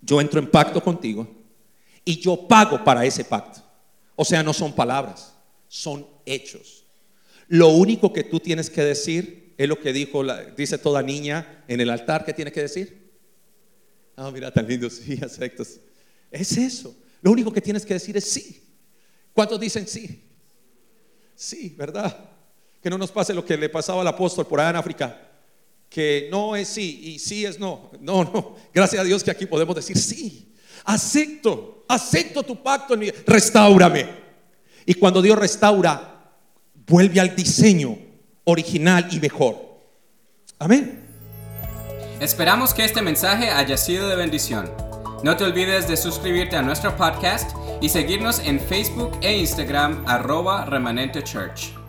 Yo 0.00 0.20
entro 0.20 0.40
en 0.40 0.50
pacto 0.50 0.82
contigo 0.82 1.28
y 2.04 2.18
yo 2.18 2.48
pago 2.48 2.82
para 2.82 3.04
ese 3.04 3.24
pacto. 3.24 3.60
O 4.16 4.24
sea, 4.24 4.42
no 4.42 4.52
son 4.52 4.74
palabras, 4.74 5.34
son 5.68 6.06
hechos. 6.26 6.84
Lo 7.48 7.68
único 7.68 8.12
que 8.12 8.24
tú 8.24 8.40
tienes 8.40 8.68
que 8.68 8.82
decir 8.82 9.54
es 9.56 9.68
lo 9.68 9.78
que 9.78 9.92
dijo, 9.92 10.24
dice 10.56 10.78
toda 10.78 11.02
niña 11.02 11.64
en 11.68 11.80
el 11.80 11.90
altar 11.90 12.24
que 12.24 12.32
tiene 12.32 12.50
que 12.50 12.62
decir. 12.62 13.12
Ah, 14.16 14.30
mira, 14.30 14.50
tan 14.50 14.66
lindo, 14.66 14.90
sí, 14.90 15.18
aceptos. 15.22 15.80
Es 16.30 16.56
eso. 16.56 16.96
Lo 17.20 17.30
único 17.30 17.52
que 17.52 17.60
tienes 17.60 17.86
que 17.86 17.94
decir 17.94 18.16
es 18.16 18.24
sí. 18.24 18.61
¿Cuántos 19.32 19.58
dicen 19.58 19.86
sí? 19.86 20.22
Sí, 21.34 21.74
¿verdad? 21.76 22.16
Que 22.82 22.90
no 22.90 22.98
nos 22.98 23.10
pase 23.10 23.34
lo 23.34 23.44
que 23.44 23.56
le 23.56 23.68
pasaba 23.68 24.00
al 24.02 24.08
apóstol 24.08 24.46
por 24.46 24.60
allá 24.60 24.70
en 24.70 24.76
África, 24.76 25.30
que 25.88 26.28
no 26.30 26.54
es 26.56 26.68
sí 26.68 27.00
y 27.02 27.18
sí 27.18 27.44
es 27.44 27.58
no. 27.58 27.90
No, 28.00 28.24
no. 28.24 28.56
Gracias 28.72 29.00
a 29.00 29.04
Dios 29.04 29.22
que 29.22 29.30
aquí 29.30 29.46
podemos 29.46 29.74
decir 29.74 29.96
sí. 29.98 30.52
Acepto, 30.84 31.84
acepto 31.88 32.42
tu 32.42 32.62
pacto 32.62 32.94
Restáurame. 33.26 34.22
Y 34.84 34.94
cuando 34.94 35.22
Dios 35.22 35.38
restaura, 35.38 36.32
vuelve 36.86 37.20
al 37.20 37.36
diseño 37.36 37.96
original 38.44 39.08
y 39.12 39.20
mejor. 39.20 39.56
Amén. 40.58 41.00
Esperamos 42.20 42.72
que 42.74 42.84
este 42.84 43.02
mensaje 43.02 43.50
haya 43.50 43.76
sido 43.76 44.08
de 44.08 44.16
bendición. 44.16 44.70
No 45.22 45.36
te 45.36 45.44
olvides 45.44 45.88
de 45.88 45.96
suscribirte 45.96 46.56
a 46.56 46.62
nuestro 46.62 46.96
podcast 46.96 47.50
y 47.82 47.88
seguirnos 47.88 48.38
en 48.38 48.60
Facebook 48.60 49.18
e 49.20 49.36
Instagram 49.36 50.04
arroba 50.06 50.64
remanente 50.64 51.22
church. 51.22 51.81